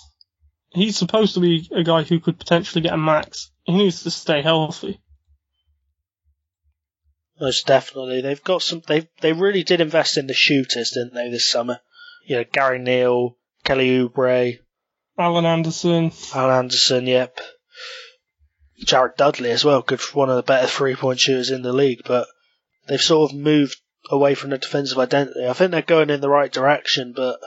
He's 0.69 0.97
supposed 0.97 1.35
to 1.35 1.39
be 1.39 1.69
a 1.71 1.83
guy 1.83 2.03
who 2.03 2.19
could 2.19 2.37
potentially 2.37 2.81
get 2.81 2.93
a 2.93 2.97
max. 2.97 3.51
He 3.63 3.73
needs 3.73 4.03
to 4.03 4.11
stay 4.11 4.41
healthy. 4.41 4.99
Most 7.39 7.67
definitely, 7.67 8.21
they've 8.21 8.43
got 8.43 8.61
some. 8.61 8.81
They 8.87 9.09
they 9.19 9.33
really 9.33 9.63
did 9.63 9.81
invest 9.81 10.17
in 10.17 10.27
the 10.27 10.33
shooters, 10.33 10.91
didn't 10.91 11.13
they, 11.13 11.29
this 11.29 11.49
summer? 11.49 11.79
You 12.25 12.37
know, 12.37 12.45
Gary 12.49 12.79
Neal, 12.79 13.37
Kelly 13.65 13.89
Oubre, 13.89 14.59
Alan 15.17 15.45
Anderson. 15.45 16.11
Al 16.33 16.51
Anderson, 16.51 17.07
yep. 17.07 17.39
Jared 18.85 19.15
Dudley 19.17 19.51
as 19.51 19.65
well, 19.65 19.81
good 19.81 20.01
one 20.13 20.29
of 20.29 20.37
the 20.37 20.43
better 20.43 20.67
three 20.67 20.95
point 20.95 21.19
shooters 21.19 21.51
in 21.51 21.61
the 21.61 21.73
league, 21.73 22.01
but 22.05 22.27
they've 22.87 23.01
sort 23.01 23.31
of 23.31 23.37
moved 23.37 23.79
away 24.09 24.35
from 24.35 24.51
the 24.51 24.57
defensive 24.57 24.99
identity. 24.99 25.45
I 25.47 25.53
think 25.53 25.71
they're 25.71 25.81
going 25.81 26.09
in 26.09 26.21
the 26.21 26.29
right 26.29 26.51
direction, 26.51 27.13
but 27.15 27.39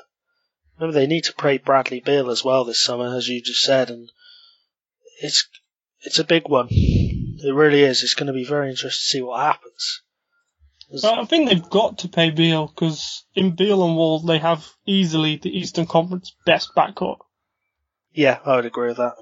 remember 0.79 0.98
they 0.98 1.07
need 1.07 1.24
to 1.24 1.35
play 1.35 1.59
Bradley 1.59 2.01
Beal 2.01 2.31
as 2.31 2.44
well 2.44 2.64
this 2.64 2.81
summer, 2.81 3.16
as 3.16 3.29
you 3.29 3.42
just 3.42 3.62
said, 3.62 3.90
and 3.90 4.11
it's 5.20 5.48
it's 6.03 6.18
a 6.18 6.24
big 6.24 6.48
one. 6.48 6.68
It 6.70 7.55
really 7.55 7.83
is. 7.83 8.03
It's 8.03 8.14
going 8.14 8.29
to 8.29 8.33
be 8.33 8.44
very 8.44 8.70
interesting 8.70 8.90
to 8.90 9.11
see 9.11 9.22
what 9.22 9.40
happens. 9.40 10.03
Well, 10.90 11.20
I 11.20 11.24
think 11.27 11.48
they've 11.48 11.70
got 11.70 11.98
to 11.98 12.09
pay 12.09 12.31
Beal 12.31 12.66
because 12.66 13.24
in 13.35 13.55
Beal 13.55 13.85
and 13.87 13.96
Wall 13.96 14.20
they 14.20 14.38
have 14.38 14.66
easily 14.87 15.37
the 15.37 15.51
Eastern 15.51 15.87
Conference 15.87 16.35
best 16.46 16.70
backcourt. 16.74 17.18
Yeah, 18.12 18.38
I 18.44 18.57
would 18.57 18.66
agree 18.66 18.88
with 18.88 18.96
that. 18.96 19.14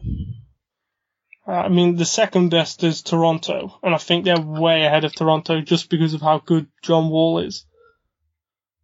Uh, 1.47 1.53
I 1.53 1.69
mean, 1.69 1.97
the 1.97 2.05
second 2.05 2.49
best 2.49 2.83
is 2.83 3.03
Toronto, 3.03 3.79
and 3.83 3.95
I 3.95 3.99
think 3.99 4.25
they're 4.25 4.41
way 4.41 4.85
ahead 4.85 5.05
of 5.05 5.15
Toronto 5.15 5.61
just 5.61 5.91
because 5.91 6.13
of 6.13 6.21
how 6.21 6.39
good 6.39 6.67
John 6.83 7.09
Wall 7.09 7.39
is. 7.39 7.65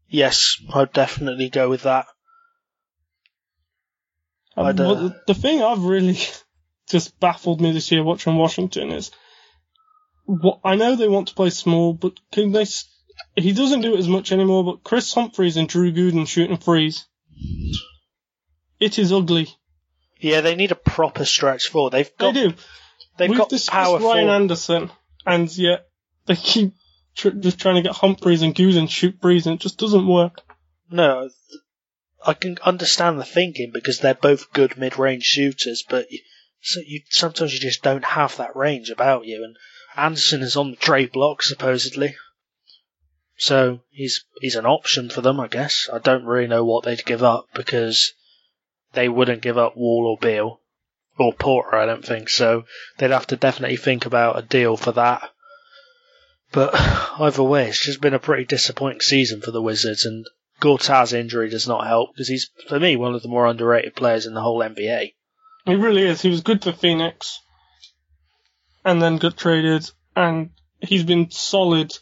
Yes, 0.09 0.57
I'd 0.73 0.93
definitely 0.93 1.49
go 1.49 1.69
with 1.69 1.83
that. 1.83 2.07
Um, 4.57 4.67
uh, 4.67 4.73
but 4.73 4.95
the, 4.95 5.21
the 5.29 5.35
thing 5.35 5.63
I've 5.63 5.83
really 5.83 6.19
just 6.89 7.19
baffled 7.19 7.61
me 7.61 7.73
this 7.73 7.91
year 7.91 8.05
watching 8.05 8.37
Washington 8.37 8.93
is, 8.93 9.11
what 10.27 10.61
I 10.63 10.77
know 10.77 10.95
they 10.95 11.09
want 11.09 11.29
to 11.29 11.35
play 11.35 11.51
small, 11.51 11.95
but 11.95 12.13
can 12.31 12.53
they? 12.53 12.67
He 13.35 13.53
doesn't 13.53 13.81
do 13.81 13.95
it 13.95 13.99
as 13.99 14.09
much 14.09 14.31
anymore. 14.31 14.65
But 14.65 14.85
Kris 14.85 15.13
Humphries 15.13 15.57
and 15.57 15.69
Drew 15.69 15.93
Gooden 15.93 16.29
shooting 16.29 16.59
threes, 16.59 17.07
it 18.79 18.99
is 18.99 19.13
ugly. 19.13 19.49
Yeah, 20.23 20.41
they 20.41 20.55
need 20.55 20.71
a 20.73 20.77
proper 20.77 21.25
stretch 21.25 21.69
four. 21.69 21.91
They've 21.91 22.11
They 22.19 22.27
got 22.27 22.35
do. 22.35 22.55
they've 23.19 23.31
We've 23.31 23.39
got 23.39 23.51
Ryan. 24.03 24.29
Anderson, 24.29 24.91
and 25.27 25.55
yet 25.57 25.89
they 26.27 26.37
keep 26.37 26.75
tr- 27.17 27.31
just 27.31 27.59
trying 27.59 27.75
to 27.75 27.83
get 27.83 27.97
Humphries 27.97 28.43
and 28.43 28.55
Gooden 28.55 28.89
shoot 28.89 29.19
threes, 29.21 29.47
and 29.47 29.57
it 29.57 29.61
just 29.61 29.79
doesn't 29.79 30.07
work. 30.07 30.41
No, 30.91 31.29
I 32.25 32.35
can 32.35 32.59
understand 32.63 33.19
the 33.19 33.25
thinking 33.25 33.73
because 33.75 33.99
they're 33.99 34.15
both 34.15 34.53
good 34.53 34.79
mid-range 34.79 35.25
shooters, 35.25 35.85
but 35.89 36.11
you, 36.11 36.21
so 36.61 36.81
you 36.87 37.01
sometimes 37.11 37.53
you 37.53 37.59
just 37.59 37.83
don't 37.83 38.05
have 38.05 38.37
that 38.37 38.55
range 38.55 38.91
about 38.91 39.27
you. 39.27 39.43
And 39.43 39.57
Anderson 39.97 40.43
is 40.43 40.57
on 40.57 40.71
the 40.71 40.77
trade 40.77 41.11
block 41.11 41.43
supposedly, 41.43 42.15
so 43.37 43.81
he's 43.91 44.25
he's 44.41 44.55
an 44.55 44.67
option 44.67 45.11
for 45.11 45.21
them, 45.21 45.41
I 45.41 45.49
guess. 45.49 45.89
I 45.93 45.99
don't 45.99 46.25
really 46.25 46.47
know 46.47 46.65
what 46.65 46.85
they'd 46.85 47.05
give 47.05 47.25
up 47.25 47.49
because 47.55 48.13
they 48.93 49.09
wouldn't 49.09 49.43
give 49.43 49.59
up 49.59 49.77
Wall 49.77 50.07
or 50.07 50.19
Beal 50.19 50.61
or 51.19 51.33
Porter. 51.33 51.77
I 51.77 51.87
don't 51.87 52.05
think 52.05 52.29
so. 52.29 52.65
They'd 52.99 53.11
have 53.11 53.27
to 53.29 53.37
definitely 53.37 53.77
think 53.77 54.07
about 54.07 54.39
a 54.39 54.43
deal 54.43 54.77
for 54.77 54.93
that. 54.93 55.31
But 56.53 56.75
either 57.21 57.43
way, 57.43 57.69
it's 57.69 57.85
just 57.85 58.01
been 58.01 58.15
a 58.15 58.19
pretty 58.19 58.45
disappointing 58.45 59.01
season 59.01 59.41
for 59.41 59.51
the 59.51 59.63
Wizards, 59.63 60.05
and 60.05 60.27
Gortat's 60.61 61.13
injury 61.13 61.49
does 61.49 61.67
not 61.67 61.87
help 61.87 62.13
because 62.13 62.29
he's, 62.29 62.51
for 62.69 62.79
me, 62.79 62.97
one 62.97 63.15
of 63.15 63.23
the 63.23 63.29
more 63.29 63.47
underrated 63.47 63.97
players 63.97 64.27
in 64.27 64.35
the 64.35 64.43
whole 64.43 64.61
NBA. 64.61 65.15
He 65.65 65.75
really 65.75 66.03
is. 66.03 66.21
He 66.21 66.29
was 66.29 66.43
good 66.43 66.63
for 66.63 66.73
Phoenix, 66.73 67.41
and 68.85 69.01
then 69.01 69.19
got 69.19 69.37
traded, 69.37 69.91
and 70.15 70.51
he's 70.81 71.05
been 71.05 71.31
solid 71.31 71.93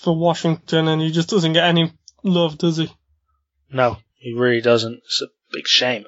for 0.00 0.16
Washington, 0.16 0.88
and 0.88 1.00
he 1.00 1.10
just 1.10 1.30
doesn't 1.30 1.54
get 1.54 1.64
any 1.64 1.92
love, 2.22 2.58
does 2.58 2.76
he? 2.76 2.92
No, 3.72 3.96
he 4.18 4.34
really 4.34 4.60
doesn't. 4.60 5.00
It's 5.04 5.22
a 5.22 5.26
big 5.54 5.66
shame, 5.66 6.04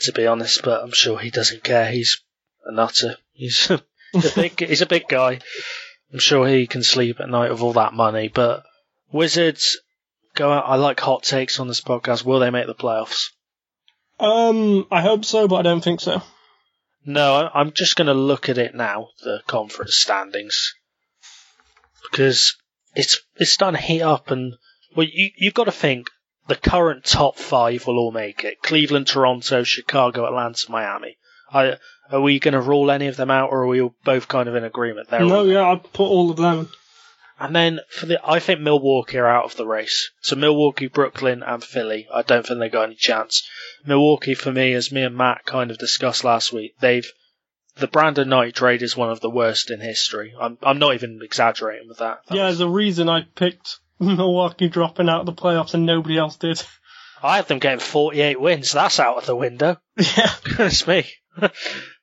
to 0.00 0.12
be 0.12 0.26
honest, 0.26 0.62
but 0.62 0.82
I'm 0.82 0.92
sure 0.92 1.18
he 1.18 1.30
doesn't 1.30 1.64
care. 1.64 1.90
He's 1.90 2.22
a 2.64 2.72
nutter. 2.72 3.16
He's 3.32 3.70
a 3.70 3.82
big, 4.34 4.60
he's 4.60 4.82
a 4.82 4.86
big 4.86 5.08
guy. 5.08 5.40
I'm 6.12 6.18
sure 6.18 6.46
he 6.48 6.66
can 6.66 6.82
sleep 6.82 7.20
at 7.20 7.28
night 7.28 7.50
with 7.50 7.60
all 7.60 7.74
that 7.74 7.92
money, 7.94 8.28
but 8.28 8.64
Wizards 9.12 9.78
go 10.34 10.50
out. 10.52 10.64
I 10.66 10.76
like 10.76 10.98
hot 11.00 11.22
takes 11.22 11.60
on 11.60 11.68
this 11.68 11.80
podcast. 11.80 12.24
Will 12.24 12.38
they 12.40 12.50
make 12.50 12.66
the 12.66 12.74
playoffs? 12.74 13.28
Um, 14.18 14.86
I 14.90 15.00
hope 15.02 15.24
so, 15.24 15.48
but 15.48 15.56
I 15.56 15.62
don't 15.62 15.82
think 15.82 16.00
so. 16.00 16.22
No, 17.06 17.34
I- 17.36 17.60
I'm 17.60 17.72
just 17.72 17.96
going 17.96 18.08
to 18.08 18.14
look 18.14 18.48
at 18.48 18.58
it 18.58 18.74
now, 18.74 19.08
the 19.22 19.40
conference 19.46 19.96
standings, 19.96 20.74
because 22.10 22.56
it's 22.94 23.20
it's 23.36 23.52
starting 23.52 23.80
to 23.80 23.86
heat 23.86 24.02
up, 24.02 24.30
and 24.30 24.54
well, 24.96 25.06
you 25.10 25.30
you've 25.36 25.54
got 25.54 25.64
to 25.64 25.72
think 25.72 26.08
the 26.48 26.56
current 26.56 27.04
top 27.04 27.36
five 27.36 27.86
will 27.86 27.98
all 27.98 28.12
make 28.12 28.44
it: 28.44 28.62
Cleveland, 28.62 29.06
Toronto, 29.06 29.62
Chicago, 29.62 30.26
Atlanta, 30.26 30.70
Miami. 30.70 31.16
I, 31.52 31.76
are 32.10 32.20
we 32.20 32.38
going 32.38 32.54
to 32.54 32.60
rule 32.60 32.90
any 32.90 33.06
of 33.06 33.16
them 33.16 33.30
out, 33.30 33.50
or 33.50 33.64
are 33.64 33.66
we 33.66 33.88
both 34.04 34.28
kind 34.28 34.48
of 34.48 34.54
in 34.54 34.64
agreement 34.64 35.08
there? 35.08 35.20
No, 35.20 35.44
yeah, 35.44 35.66
I'd 35.68 35.92
put 35.92 36.08
all 36.08 36.30
of 36.30 36.36
them. 36.36 36.68
And 37.38 37.56
then 37.56 37.80
for 37.88 38.06
the, 38.06 38.20
I 38.22 38.38
think 38.38 38.60
Milwaukee 38.60 39.18
are 39.18 39.26
out 39.26 39.46
of 39.46 39.56
the 39.56 39.66
race. 39.66 40.10
So 40.20 40.36
Milwaukee, 40.36 40.88
Brooklyn, 40.88 41.42
and 41.42 41.64
Philly. 41.64 42.06
I 42.12 42.20
don't 42.20 42.46
think 42.46 42.60
they 42.60 42.68
got 42.68 42.84
any 42.84 42.96
chance. 42.96 43.48
Milwaukee, 43.86 44.34
for 44.34 44.52
me, 44.52 44.74
as 44.74 44.92
me 44.92 45.02
and 45.02 45.16
Matt 45.16 45.46
kind 45.46 45.70
of 45.70 45.78
discussed 45.78 46.22
last 46.22 46.52
week, 46.52 46.74
they've 46.80 47.10
the 47.76 47.86
Brandon 47.86 48.28
Knight 48.28 48.54
trade 48.54 48.82
is 48.82 48.96
one 48.96 49.10
of 49.10 49.20
the 49.20 49.30
worst 49.30 49.70
in 49.70 49.80
history. 49.80 50.34
I'm 50.38 50.58
I'm 50.62 50.78
not 50.78 50.94
even 50.94 51.20
exaggerating 51.22 51.88
with 51.88 51.98
that. 51.98 52.20
That 52.26 52.34
Yeah, 52.34 52.44
there's 52.44 52.60
a 52.60 52.68
reason 52.68 53.08
I 53.08 53.22
picked 53.22 53.78
Milwaukee 54.00 54.68
dropping 54.68 55.08
out 55.08 55.20
of 55.20 55.26
the 55.26 55.32
playoffs 55.40 55.74
and 55.74 55.84
nobody 55.84 56.16
else 56.16 56.36
did. 56.36 56.62
I 57.22 57.36
had 57.36 57.48
them 57.48 57.58
getting 57.58 57.80
48 57.80 58.40
wins. 58.40 58.72
That's 58.72 58.98
out 58.98 59.18
of 59.18 59.26
the 59.26 59.36
window. 59.36 59.76
yeah. 59.96 60.32
Goodness 60.42 60.86
me. 60.86 61.06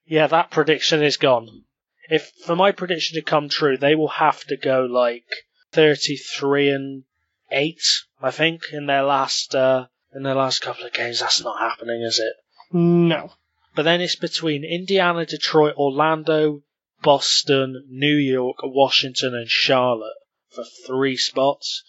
yeah, 0.06 0.28
that 0.28 0.52
prediction 0.52 1.02
is 1.02 1.18
gone. 1.18 1.64
If 2.10 2.32
for 2.46 2.56
my 2.56 2.72
prediction 2.72 3.16
to 3.16 3.24
come 3.24 3.50
true, 3.50 3.78
they 3.78 3.96
will 3.96 4.10
have 4.10 4.44
to 4.46 4.58
go 4.58 4.82
like 4.86 5.26
33 5.74 6.70
and 6.70 7.04
8, 7.52 7.80
I 8.22 8.32
think, 8.32 8.62
in 8.72 8.86
their 8.86 9.04
last 9.04 9.56
uh, 9.56 9.88
in 10.14 10.24
their 10.24 10.36
last 10.36 10.60
couple 10.60 10.86
of 10.86 10.94
games. 10.94 11.20
That's 11.20 11.44
not 11.44 11.60
happening, 11.60 12.02
is 12.04 12.20
it? 12.20 12.34
No. 12.72 13.32
But 13.76 13.84
then 13.84 14.02
it's 14.02 14.16
between 14.16 14.64
Indiana, 14.64 15.26
Detroit, 15.26 15.76
Orlando, 15.76 16.62
Boston, 17.02 17.86
New 17.90 18.16
York, 18.16 18.58
Washington, 18.64 19.34
and 19.36 19.50
Charlotte 19.50 20.16
for 20.54 20.64
three 20.86 21.18
spots. 21.18 21.84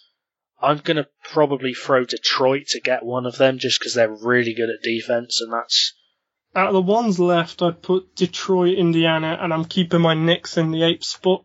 I'm 0.61 0.79
going 0.79 0.97
to 0.97 1.07
probably 1.23 1.73
throw 1.75 2.05
Detroit 2.05 2.67
to 2.69 2.81
get 2.81 3.05
one 3.05 3.27
of 3.27 3.39
them 3.39 3.59
just 3.59 3.79
because 3.79 3.95
they're 3.95 4.11
really 4.11 4.55
good 4.55 4.71
at 4.71 4.83
defense, 4.83 5.41
and 5.41 5.53
that's 5.53 5.95
Out 6.55 6.69
of 6.69 6.73
the 6.75 6.83
ones 6.83 7.21
left, 7.21 7.63
I'd 7.63 7.83
put 7.83 8.17
Detroit, 8.17 8.77
Indiana, 8.77 9.39
and 9.41 9.55
I'm 9.55 9.65
keeping 9.65 10.01
my 10.01 10.15
Knicks 10.15 10.57
in 10.57 10.73
the 10.73 10.83
eighth 10.83 11.05
spot. 11.05 11.45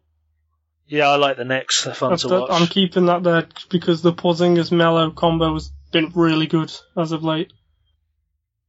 yeah, 0.87 1.09
I 1.09 1.17
like 1.17 1.37
the 1.37 1.45
Knicks. 1.45 1.83
They're 1.83 1.93
fun 1.93 2.11
That's 2.11 2.23
to 2.23 2.29
watch. 2.29 2.49
I'm 2.51 2.67
keeping 2.67 3.05
that 3.05 3.21
there 3.23 3.47
because 3.69 4.01
the 4.01 4.13
Porzingis 4.13 4.71
Melo 4.71 5.11
combo 5.11 5.53
has 5.53 5.71
been 5.91 6.11
really 6.15 6.47
good 6.47 6.71
as 6.97 7.11
of 7.11 7.23
late. 7.23 7.53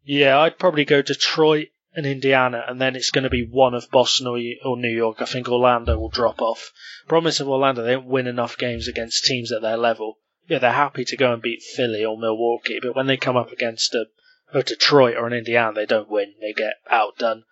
Yeah, 0.04 0.38
I'd 0.38 0.58
probably 0.58 0.84
go 0.84 1.00
Detroit 1.00 1.68
and 1.94 2.06
Indiana, 2.06 2.64
and 2.66 2.80
then 2.80 2.96
it's 2.96 3.10
going 3.10 3.24
to 3.24 3.30
be 3.30 3.46
one 3.48 3.74
of 3.74 3.90
Boston 3.90 4.26
or, 4.26 4.38
or 4.64 4.76
New 4.76 4.94
York. 4.94 5.22
I 5.22 5.26
think 5.26 5.48
Orlando 5.48 5.98
will 5.98 6.08
drop 6.08 6.42
off. 6.42 6.72
Problem 7.06 7.28
is 7.28 7.38
with 7.38 7.48
Orlando, 7.48 7.82
they 7.82 7.92
don't 7.92 8.06
win 8.06 8.26
enough 8.26 8.58
games 8.58 8.88
against 8.88 9.24
teams 9.24 9.52
at 9.52 9.62
their 9.62 9.76
level. 9.76 10.18
Yeah, 10.48 10.58
they're 10.58 10.72
happy 10.72 11.04
to 11.06 11.16
go 11.16 11.32
and 11.32 11.40
beat 11.40 11.62
Philly 11.62 12.04
or 12.04 12.18
Milwaukee, 12.18 12.80
but 12.82 12.96
when 12.96 13.06
they 13.06 13.16
come 13.16 13.36
up 13.36 13.52
against 13.52 13.94
a, 13.94 14.06
a 14.52 14.62
Detroit 14.62 15.16
or 15.16 15.26
an 15.26 15.32
Indiana, 15.32 15.72
they 15.72 15.86
don't 15.86 16.10
win. 16.10 16.34
They 16.40 16.52
get 16.52 16.74
outdone. 16.90 17.44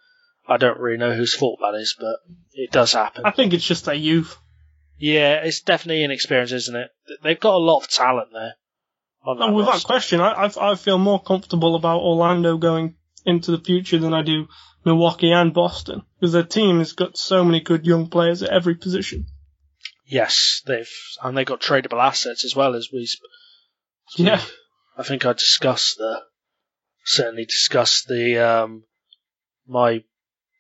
I 0.47 0.57
don't 0.57 0.79
really 0.79 0.99
know 0.99 1.15
whose 1.15 1.35
fault 1.35 1.61
that 1.61 1.79
is, 1.79 1.97
but 1.99 2.17
it 2.53 2.73
does 2.73 2.93
happen. 2.93 3.23
I 3.25 3.31
think 3.31 3.55
it's 3.55 3.67
just 3.67 3.85
their 3.85 3.95
youth. 3.95 4.37
Yeah, 4.99 5.37
it's 5.37 5.61
definitely 5.61 6.05
inexperience, 6.05 6.53
isn't 6.53 6.77
it? 6.77 6.91
They've 7.23 7.41
got 7.41 7.55
a 7.55 7.59
lot 7.59 7.79
of 7.79 7.89
talent 7.89 8.29
there. 8.33 8.55
that 9.25 9.53
without 9.53 9.85
question, 9.85 10.21
I, 10.21 10.33
I 10.33 10.73
I 10.73 10.75
feel 10.75 10.99
more 10.99 11.23
comfortable 11.23 11.77
about 11.77 12.01
Orlando 12.01 12.57
going 12.57 12.97
into 13.25 13.51
the 13.51 13.63
future 13.63 13.99
than 13.99 14.15
I 14.15 14.23
do 14.23 14.49
Milwaukee 14.85 15.33
and 15.33 15.55
Boston 15.55 16.03
because 16.19 16.33
their 16.33 16.43
team 16.43 16.79
has 16.79 16.93
got 16.93 17.17
so 17.17 17.45
many 17.45 17.61
good 17.61 17.87
young 17.87 18.09
players 18.09 18.43
at 18.43 18.51
every 18.51 18.75
position. 18.75 19.27
Yes, 20.07 20.63
they've 20.67 20.91
and 21.23 21.37
they've 21.37 21.47
got 21.47 21.61
tradable 21.61 22.03
assets 22.03 22.45
as 22.45 22.55
well 22.57 22.75
as 22.75 22.89
we. 22.93 23.09
Yeah. 24.17 24.43
I 24.97 25.03
think 25.03 25.25
I 25.25 25.33
discussed 25.33 25.97
the 25.99 26.21
certainly 27.05 27.45
discussed 27.45 28.09
the 28.09 28.39
um 28.39 28.85
my 29.67 30.05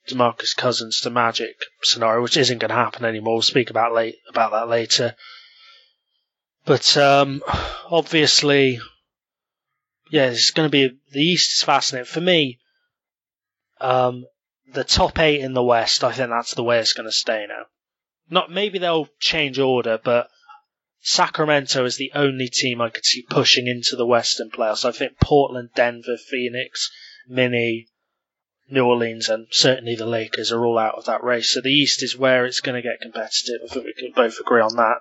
Demarcus 0.08 0.56
Cousins 0.56 1.00
to 1.00 1.10
Magic 1.10 1.54
scenario, 1.82 2.22
which 2.22 2.36
isn't 2.36 2.58
going 2.58 2.70
to 2.70 2.74
happen 2.74 3.04
anymore. 3.04 3.34
We'll 3.34 3.42
speak 3.42 3.70
about 3.70 3.94
late 3.94 4.16
about 4.28 4.52
that 4.52 4.68
later. 4.68 5.14
But 6.64 6.96
um, 6.96 7.42
obviously, 7.90 8.80
yeah, 10.12 10.26
it's 10.26 10.50
going 10.50 10.66
to 10.66 10.70
be 10.70 10.94
the 11.10 11.22
East 11.22 11.54
is 11.54 11.62
fascinating 11.62 12.04
for 12.04 12.20
me. 12.20 12.58
Um, 13.80 14.26
the 14.74 14.84
top 14.84 15.18
eight 15.18 15.40
in 15.40 15.54
the 15.54 15.62
West, 15.62 16.04
I 16.04 16.12
think 16.12 16.28
that's 16.28 16.54
the 16.54 16.62
way 16.62 16.80
it's 16.80 16.92
going 16.92 17.08
to 17.08 17.12
stay 17.12 17.46
now. 17.48 17.62
Not 18.28 18.50
maybe 18.50 18.78
they'll 18.78 19.08
change 19.18 19.58
order, 19.58 19.98
but 20.04 20.28
Sacramento 21.00 21.86
is 21.86 21.96
the 21.96 22.12
only 22.14 22.50
team 22.50 22.82
I 22.82 22.90
could 22.90 23.06
see 23.06 23.22
pushing 23.22 23.66
into 23.66 23.96
the 23.96 24.04
Western 24.04 24.50
playoffs. 24.50 24.84
I 24.84 24.92
think 24.92 25.18
Portland, 25.18 25.70
Denver, 25.74 26.18
Phoenix, 26.18 26.90
Mini, 27.26 27.88
New 28.68 28.84
Orleans, 28.84 29.30
and 29.30 29.46
certainly 29.50 29.94
the 29.96 30.04
Lakers 30.04 30.52
are 30.52 30.62
all 30.62 30.76
out 30.76 30.96
of 30.96 31.06
that 31.06 31.24
race. 31.24 31.54
So 31.54 31.62
the 31.62 31.70
East 31.70 32.02
is 32.02 32.18
where 32.18 32.44
it's 32.44 32.60
going 32.60 32.76
to 32.76 32.86
get 32.86 33.00
competitive. 33.00 33.62
I 33.64 33.72
think 33.72 33.86
we 33.86 33.94
can 33.94 34.12
both 34.14 34.38
agree 34.38 34.60
on 34.60 34.76
that. 34.76 34.98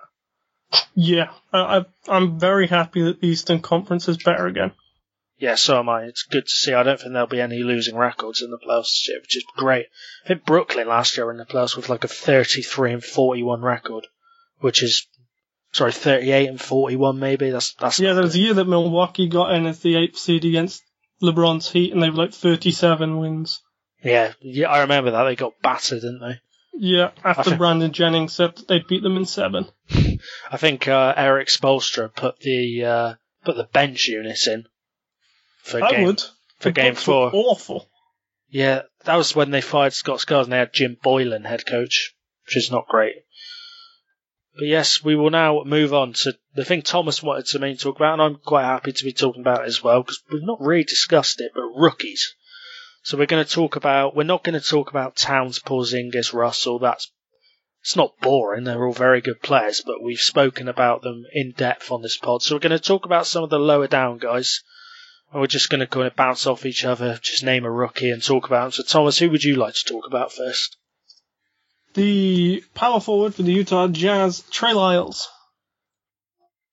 Yeah, 0.94 1.32
I, 1.52 1.84
I'm 2.08 2.38
very 2.38 2.66
happy 2.66 3.02
that 3.02 3.20
the 3.20 3.26
Eastern 3.26 3.60
Conference 3.60 4.08
is 4.08 4.16
better 4.16 4.46
again. 4.46 4.72
Yeah, 5.42 5.56
so 5.56 5.80
am 5.80 5.88
I. 5.88 6.04
It's 6.04 6.22
good 6.22 6.44
to 6.44 6.50
see. 6.52 6.72
I 6.72 6.84
don't 6.84 7.00
think 7.00 7.12
there'll 7.12 7.26
be 7.26 7.40
any 7.40 7.64
losing 7.64 7.96
records 7.96 8.42
in 8.42 8.52
the 8.52 8.58
playoffs 8.58 8.82
this 8.92 9.06
year, 9.08 9.18
which 9.20 9.36
is 9.36 9.44
great. 9.56 9.86
I 10.24 10.28
think 10.28 10.44
Brooklyn 10.44 10.86
last 10.86 11.16
year 11.16 11.26
were 11.26 11.32
in 11.32 11.38
the 11.38 11.44
playoffs 11.44 11.74
with 11.76 11.88
like 11.88 12.04
a 12.04 12.08
33 12.08 12.92
and 12.92 13.02
41 13.04 13.60
record, 13.60 14.06
which 14.60 14.84
is 14.84 15.08
Sorry, 15.72 15.90
38 15.90 16.48
and 16.48 16.60
41 16.60 17.18
maybe. 17.18 17.50
That's 17.50 17.74
that's 17.74 17.98
Yeah, 17.98 18.12
there 18.12 18.22
was 18.22 18.36
a 18.36 18.38
year 18.38 18.54
that 18.54 18.68
Milwaukee 18.68 19.28
got 19.28 19.52
in 19.54 19.66
as 19.66 19.80
the 19.80 19.96
eighth 19.96 20.16
seed 20.16 20.44
against 20.44 20.80
LeBron's 21.20 21.72
Heat, 21.72 21.92
and 21.92 22.00
they 22.00 22.10
were 22.10 22.16
like 22.24 22.34
37 22.34 23.18
wins. 23.18 23.60
yeah, 24.04 24.34
yeah. 24.40 24.70
I 24.70 24.82
remember 24.82 25.10
that 25.10 25.24
they 25.24 25.34
got 25.34 25.60
battered, 25.60 26.02
didn't 26.02 26.20
they? 26.20 26.40
Yeah, 26.74 27.10
after 27.24 27.42
think- 27.44 27.58
Brandon 27.58 27.92
Jennings 27.92 28.32
said 28.34 28.54
that 28.54 28.68
they'd 28.68 28.86
beat 28.86 29.02
them 29.02 29.16
in 29.16 29.24
seven. 29.24 29.66
I 30.52 30.56
think 30.56 30.86
uh, 30.86 31.14
Erik 31.16 31.48
Spoelstra 31.48 32.14
put 32.14 32.38
the 32.38 32.84
uh, 32.84 33.14
put 33.44 33.56
the 33.56 33.64
bench 33.64 34.06
unit 34.06 34.46
in 34.46 34.66
for 35.62 35.82
I 35.82 35.90
game 35.90 36.06
would. 36.06 36.20
for 36.20 36.68
The 36.68 36.72
game 36.72 36.94
four. 36.94 37.30
Awful. 37.32 37.88
Yeah, 38.48 38.82
that 39.04 39.16
was 39.16 39.34
when 39.34 39.50
they 39.50 39.60
fired 39.60 39.94
Scott 39.94 40.20
Skiles 40.20 40.46
and 40.46 40.52
they 40.52 40.58
had 40.58 40.72
Jim 40.72 40.96
Boylan 41.02 41.44
head 41.44 41.64
coach, 41.64 42.14
which 42.44 42.56
is 42.56 42.70
not 42.70 42.86
great. 42.88 43.14
But 44.54 44.66
yes, 44.66 45.02
we 45.02 45.16
will 45.16 45.30
now 45.30 45.62
move 45.64 45.94
on 45.94 46.12
to 46.12 46.36
the 46.54 46.64
thing 46.64 46.82
Thomas 46.82 47.22
wanted 47.22 47.46
to 47.46 47.58
me 47.58 47.74
to 47.74 47.80
talk 47.80 47.96
about, 47.96 48.14
and 48.14 48.22
I'm 48.22 48.36
quite 48.36 48.64
happy 48.64 48.92
to 48.92 49.04
be 49.04 49.12
talking 49.12 49.40
about 49.40 49.62
it 49.62 49.68
as 49.68 49.82
well 49.82 50.02
because 50.02 50.22
we've 50.30 50.42
not 50.42 50.60
really 50.60 50.84
discussed 50.84 51.40
it. 51.40 51.52
But 51.54 51.62
rookies. 51.74 52.34
So 53.02 53.16
we're 53.16 53.26
going 53.26 53.44
to 53.44 53.50
talk 53.50 53.76
about. 53.76 54.14
We're 54.14 54.24
not 54.24 54.44
going 54.44 54.60
to 54.60 54.66
talk 54.66 54.90
about 54.90 55.16
Towns, 55.16 55.58
Porzingis, 55.58 56.34
Russell. 56.34 56.78
That's 56.78 57.10
it's 57.80 57.96
not 57.96 58.18
boring. 58.20 58.64
They're 58.64 58.84
all 58.84 58.92
very 58.92 59.20
good 59.20 59.42
players, 59.42 59.82
but 59.84 60.02
we've 60.02 60.20
spoken 60.20 60.68
about 60.68 61.02
them 61.02 61.24
in 61.32 61.52
depth 61.52 61.90
on 61.90 62.00
this 62.00 62.16
pod. 62.16 62.42
So 62.42 62.54
we're 62.54 62.60
going 62.60 62.70
to 62.70 62.78
talk 62.78 63.06
about 63.06 63.26
some 63.26 63.42
of 63.42 63.50
the 63.50 63.58
lower 63.58 63.88
down 63.88 64.18
guys. 64.18 64.62
And 65.32 65.40
we're 65.40 65.46
just 65.46 65.70
going 65.70 65.80
to 65.80 65.86
kind 65.86 66.06
of 66.06 66.14
bounce 66.14 66.46
off 66.46 66.66
each 66.66 66.84
other, 66.84 67.18
just 67.22 67.42
name 67.42 67.64
a 67.64 67.70
rookie 67.70 68.10
and 68.10 68.22
talk 68.22 68.46
about. 68.46 68.74
So, 68.74 68.82
Thomas, 68.82 69.18
who 69.18 69.30
would 69.30 69.42
you 69.42 69.56
like 69.56 69.74
to 69.74 69.84
talk 69.84 70.06
about 70.06 70.32
first? 70.32 70.76
The 71.94 72.62
power 72.74 73.00
forward 73.00 73.34
for 73.34 73.42
the 73.42 73.52
Utah 73.52 73.88
Jazz, 73.88 74.42
Trey 74.50 74.72
Lyles. 74.72 75.28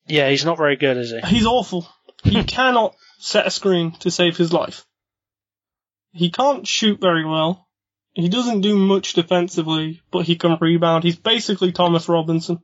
Yeah, 0.07 0.29
he's 0.29 0.45
not 0.45 0.57
very 0.57 0.75
good, 0.75 0.97
is 0.97 1.11
he? 1.11 1.19
He's 1.27 1.45
awful. 1.45 1.87
He 2.23 2.43
cannot 2.45 2.95
set 3.19 3.47
a 3.47 3.51
screen 3.51 3.91
to 3.99 4.11
save 4.11 4.35
his 4.35 4.51
life. 4.51 4.85
He 6.11 6.31
can't 6.31 6.67
shoot 6.67 6.99
very 6.99 7.25
well. 7.25 7.67
He 8.13 8.27
doesn't 8.27 8.61
do 8.61 8.75
much 8.75 9.13
defensively, 9.13 10.01
but 10.11 10.25
he 10.25 10.35
can 10.35 10.57
rebound. 10.59 11.03
He's 11.03 11.15
basically 11.15 11.71
Thomas 11.71 12.09
Robinson. 12.09 12.59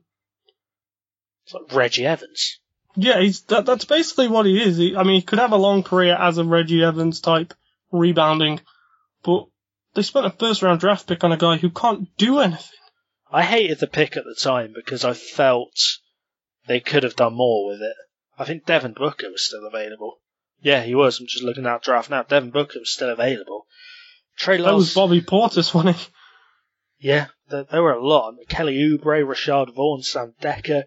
It's 1.44 1.54
like 1.54 1.72
Reggie 1.72 2.06
Evans. 2.06 2.58
Yeah, 2.96 3.20
he's 3.20 3.42
that, 3.42 3.66
that's 3.66 3.84
basically 3.84 4.28
what 4.28 4.46
he 4.46 4.60
is. 4.60 4.76
He, 4.76 4.96
I 4.96 5.02
mean, 5.02 5.16
he 5.16 5.22
could 5.22 5.38
have 5.38 5.52
a 5.52 5.56
long 5.56 5.82
career 5.82 6.16
as 6.16 6.38
a 6.38 6.44
Reggie 6.44 6.82
Evans 6.82 7.20
type 7.20 7.54
rebounding, 7.92 8.60
but 9.22 9.46
they 9.94 10.02
spent 10.02 10.26
a 10.26 10.30
first 10.30 10.62
round 10.62 10.80
draft 10.80 11.06
pick 11.06 11.22
on 11.22 11.32
a 11.32 11.36
guy 11.36 11.56
who 11.56 11.70
can't 11.70 12.08
do 12.16 12.38
anything. 12.38 12.78
I 13.30 13.42
hated 13.42 13.80
the 13.80 13.86
pick 13.86 14.16
at 14.16 14.24
the 14.24 14.36
time 14.38 14.72
because 14.74 15.04
I 15.04 15.12
felt 15.12 15.78
they 16.66 16.80
could 16.80 17.02
have 17.02 17.16
done 17.16 17.34
more 17.34 17.66
with 17.66 17.82
it. 17.82 17.96
I 18.38 18.44
think 18.44 18.66
Devin 18.66 18.92
Booker 18.92 19.30
was 19.30 19.44
still 19.44 19.66
available. 19.66 20.20
Yeah, 20.60 20.82
he 20.82 20.94
was. 20.94 21.20
I'm 21.20 21.26
just 21.26 21.44
looking 21.44 21.66
at 21.66 21.82
draft 21.82 22.10
now. 22.10 22.22
Devin 22.22 22.50
Booker 22.50 22.78
was 22.78 22.90
still 22.90 23.10
available. 23.10 23.66
Trey 24.36 24.58
That 24.58 24.74
was 24.74 24.94
Bobby 24.94 25.20
Portis, 25.20 25.74
wasn't 25.74 25.96
he? 25.96 26.08
Yeah, 26.98 27.26
there, 27.48 27.64
there 27.64 27.82
were 27.82 27.92
a 27.92 28.06
lot. 28.06 28.34
Kelly 28.48 28.76
Oubre, 28.76 29.24
Rashad 29.24 29.74
Vaughn, 29.74 30.02
Sam 30.02 30.34
Dekker. 30.40 30.84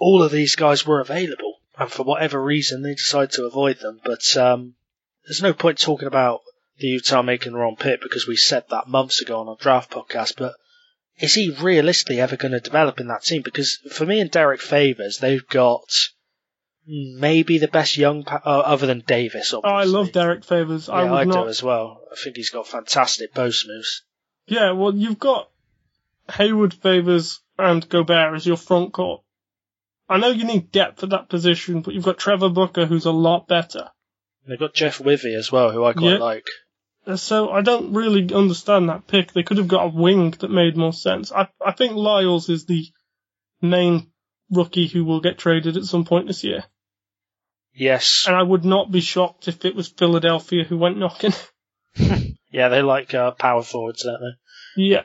All 0.00 0.22
of 0.22 0.32
these 0.32 0.56
guys 0.56 0.84
were 0.86 1.00
available, 1.00 1.60
and 1.78 1.92
for 1.92 2.02
whatever 2.02 2.42
reason, 2.42 2.82
they 2.82 2.94
decided 2.94 3.32
to 3.32 3.44
avoid 3.44 3.78
them. 3.78 4.00
But 4.02 4.36
um, 4.36 4.74
there's 5.26 5.42
no 5.42 5.52
point 5.52 5.78
talking 5.78 6.08
about 6.08 6.40
the 6.78 6.88
Utah 6.88 7.22
making 7.22 7.52
the 7.52 7.58
wrong 7.58 7.76
pick 7.78 8.00
because 8.00 8.26
we 8.26 8.36
said 8.36 8.64
that 8.70 8.88
months 8.88 9.20
ago 9.20 9.38
on 9.40 9.48
our 9.48 9.56
draft 9.60 9.90
podcast. 9.90 10.34
But 10.38 10.54
is 11.18 11.34
he 11.34 11.50
realistically 11.50 12.20
ever 12.20 12.36
going 12.36 12.52
to 12.52 12.60
develop 12.60 12.98
in 12.98 13.08
that 13.08 13.22
team? 13.22 13.42
Because 13.42 13.76
for 13.92 14.06
me 14.06 14.20
and 14.20 14.30
Derrick 14.30 14.62
Favors, 14.62 15.18
they've 15.18 15.46
got 15.46 15.84
maybe 16.86 17.58
the 17.58 17.68
best 17.68 17.96
young, 17.98 18.24
pa- 18.24 18.40
uh, 18.44 18.60
other 18.60 18.86
than 18.86 19.04
Davis. 19.06 19.52
Oh, 19.52 19.60
I 19.60 19.84
love 19.84 20.12
Derrick 20.12 20.44
Favors. 20.44 20.88
Yeah, 20.88 20.94
I 20.94 21.02
I, 21.04 21.24
would 21.24 21.32
do 21.32 21.38
not. 21.40 21.48
as 21.48 21.62
well. 21.62 22.00
I 22.10 22.16
think 22.16 22.36
he's 22.36 22.50
got 22.50 22.66
fantastic 22.66 23.34
post 23.34 23.66
moves. 23.68 24.02
Yeah, 24.46 24.72
well, 24.72 24.94
you've 24.94 25.18
got 25.18 25.50
Hayward, 26.32 26.74
Favors, 26.74 27.40
and 27.58 27.86
Gobert 27.88 28.34
as 28.34 28.46
your 28.46 28.56
front 28.56 28.92
court. 28.92 29.22
I 30.10 30.18
know 30.18 30.28
you 30.28 30.44
need 30.44 30.72
depth 30.72 31.02
at 31.04 31.10
that 31.10 31.28
position, 31.28 31.80
but 31.82 31.94
you've 31.94 32.04
got 32.04 32.18
Trevor 32.18 32.48
Booker, 32.50 32.84
who's 32.84 33.06
a 33.06 33.12
lot 33.12 33.46
better. 33.48 33.88
They've 34.46 34.58
got 34.58 34.74
Jeff 34.74 35.00
Withey 35.00 35.34
as 35.34 35.50
well, 35.52 35.70
who 35.70 35.84
I 35.84 35.92
quite 35.92 36.04
Yeah. 36.12 36.16
like. 36.18 36.46
Uh, 37.06 37.16
So 37.16 37.50
I 37.50 37.62
don't 37.62 37.92
really 37.94 38.34
understand 38.34 38.88
that 38.88 39.06
pick. 39.06 39.32
They 39.32 39.42
could 39.44 39.56
have 39.58 39.68
got 39.68 39.84
a 39.86 39.88
wing 39.96 40.32
that 40.40 40.50
made 40.50 40.76
more 40.76 40.92
sense. 40.92 41.30
I 41.32 41.48
I 41.64 41.72
think 41.72 41.94
Lyles 41.94 42.48
is 42.48 42.66
the 42.66 42.86
main 43.62 44.10
rookie 44.50 44.88
who 44.88 45.04
will 45.04 45.20
get 45.20 45.38
traded 45.38 45.76
at 45.76 45.84
some 45.84 46.04
point 46.04 46.26
this 46.26 46.42
year, 46.44 46.64
Yes. 47.74 48.24
and 48.26 48.34
I 48.36 48.42
would 48.42 48.64
not 48.64 48.90
be 48.90 49.00
shocked 49.00 49.46
if 49.48 49.64
it 49.64 49.76
was 49.76 49.88
Philadelphia 49.88 50.64
who 50.64 50.76
went 50.76 50.98
knocking. 50.98 51.32
Yeah, 52.52 52.68
they 52.68 52.82
like 52.82 53.14
uh, 53.14 53.30
power 53.30 53.62
forwards, 53.62 54.02
don't 54.02 54.20
they? 54.20 54.82
yeah, 54.82 55.02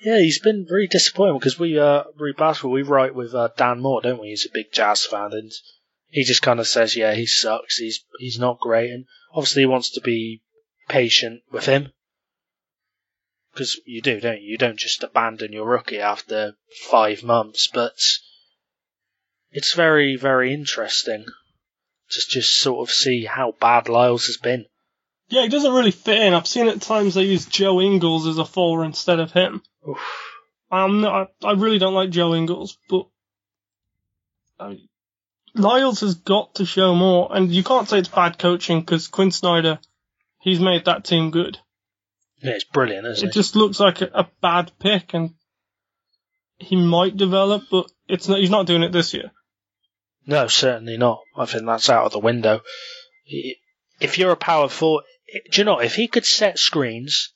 Yeah, 0.00 0.18
he's 0.18 0.38
been 0.38 0.66
very 0.68 0.86
disappointing 0.86 1.38
because 1.38 1.58
we, 1.58 1.78
uh, 1.78 2.04
basketball, 2.36 2.72
we 2.72 2.82
write 2.82 3.14
with 3.14 3.34
uh, 3.34 3.48
Dan 3.56 3.80
Moore, 3.80 4.02
don't 4.02 4.20
we? 4.20 4.28
He's 4.28 4.46
a 4.46 4.52
big 4.52 4.72
Jazz 4.72 5.06
fan, 5.06 5.32
and 5.32 5.50
he 6.08 6.22
just 6.24 6.42
kind 6.42 6.60
of 6.60 6.68
says, 6.68 6.96
yeah, 6.96 7.14
he 7.14 7.26
sucks. 7.26 7.78
He's 7.78 8.04
he's 8.18 8.38
not 8.38 8.60
great, 8.60 8.90
and 8.90 9.06
obviously 9.32 9.62
he 9.62 9.66
wants 9.66 9.90
to 9.90 10.00
be 10.00 10.42
patient 10.88 11.42
with 11.50 11.66
him 11.66 11.92
because 13.56 13.80
you 13.86 14.02
do, 14.02 14.20
don't 14.20 14.42
you? 14.42 14.50
You 14.50 14.58
don't 14.58 14.78
just 14.78 15.02
abandon 15.02 15.52
your 15.52 15.66
rookie 15.66 15.98
after 15.98 16.54
five 16.90 17.22
months, 17.22 17.68
but 17.72 17.98
it's 19.50 19.72
very 19.72 20.16
very 20.16 20.52
interesting 20.52 21.24
to 22.10 22.20
just 22.28 22.58
sort 22.58 22.86
of 22.86 22.94
see 22.94 23.24
how 23.24 23.54
bad 23.58 23.88
Lyles 23.88 24.26
has 24.26 24.36
been. 24.36 24.66
Yeah, 25.28 25.42
he 25.42 25.48
doesn't 25.48 25.72
really 25.74 25.90
fit 25.90 26.20
in. 26.22 26.34
I've 26.34 26.46
seen 26.46 26.68
at 26.68 26.80
times 26.82 27.14
they 27.14 27.22
use 27.24 27.46
Joe 27.46 27.80
Ingles 27.80 28.26
as 28.26 28.38
a 28.38 28.44
four 28.44 28.84
instead 28.84 29.20
of 29.20 29.32
him. 29.32 29.62
Oof. 29.88 29.98
I'm 30.70 31.00
not. 31.00 31.30
I, 31.42 31.48
I 31.48 31.52
really 31.52 31.78
don't 31.78 31.94
like 31.94 32.10
Joe 32.10 32.34
Ingles, 32.34 32.78
but 32.88 33.06
I, 34.58 34.78
Lyles 35.54 36.00
has 36.00 36.14
got 36.16 36.56
to 36.56 36.66
show 36.66 36.94
more. 36.94 37.28
And 37.34 37.50
you 37.52 37.62
can't 37.64 37.88
say 37.88 37.98
it's 37.98 38.08
bad 38.08 38.38
coaching 38.38 38.80
because 38.80 39.08
Quinn 39.08 39.30
Snyder, 39.30 39.78
he's 40.40 40.60
made 40.60 40.84
that 40.86 41.04
team 41.04 41.30
good. 41.30 41.58
Yeah, 42.42 42.52
it's 42.52 42.64
brilliant, 42.64 43.06
isn't 43.06 43.26
It 43.26 43.30
it? 43.30 43.34
just 43.34 43.56
looks 43.56 43.80
like 43.80 44.02
a, 44.02 44.10
a 44.12 44.28
bad 44.42 44.70
pick, 44.78 45.14
and 45.14 45.34
he 46.58 46.76
might 46.76 47.16
develop, 47.16 47.64
but 47.70 47.90
it's 48.08 48.28
not. 48.28 48.40
He's 48.40 48.50
not 48.50 48.66
doing 48.66 48.82
it 48.82 48.92
this 48.92 49.14
year. 49.14 49.30
No, 50.26 50.48
certainly 50.48 50.96
not. 50.96 51.20
I 51.36 51.46
think 51.46 51.64
that's 51.66 51.88
out 51.88 52.04
of 52.06 52.12
the 52.12 52.18
window. 52.18 52.60
If 54.00 54.18
you're 54.18 54.32
a 54.32 54.36
power 54.36 54.68
forward, 54.68 55.04
do 55.50 55.60
you 55.60 55.64
know 55.64 55.80
if 55.80 55.94
he 55.96 56.08
could 56.08 56.26
set 56.26 56.58
screens 56.58 57.32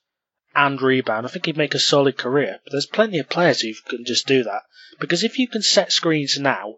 and 0.55 0.81
rebound, 0.81 1.27
I 1.27 1.29
think 1.29 1.47
he'd 1.47 1.57
make 1.57 1.75
a 1.75 1.79
solid 1.79 2.17
career. 2.17 2.61
But 2.65 2.73
there's 2.73 2.87
plenty 2.87 3.19
of 3.19 3.29
players 3.29 3.61
who 3.61 3.73
can 3.89 4.05
just 4.05 4.27
do 4.27 4.43
that 4.45 4.63
because 4.99 5.25
if 5.25 5.39
you 5.39 5.49
can 5.49 5.63
set 5.63 5.93
screens 5.93 6.39
now, 6.39 6.77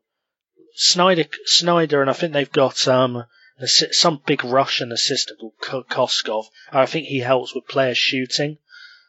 Snyder, 0.74 1.24
Snyder, 1.44 2.00
and 2.00 2.08
I 2.08 2.14
think 2.14 2.32
they've 2.32 2.50
got 2.50 2.88
um 2.88 3.26
some 3.66 4.22
big 4.24 4.42
Russian 4.44 4.90
assistant 4.90 5.38
called 5.38 5.58
Ko- 5.60 5.84
Koskov. 5.84 6.46
I 6.70 6.86
think 6.86 7.06
he 7.06 7.20
helps 7.20 7.54
with 7.54 7.68
players 7.68 7.98
shooting. 7.98 8.58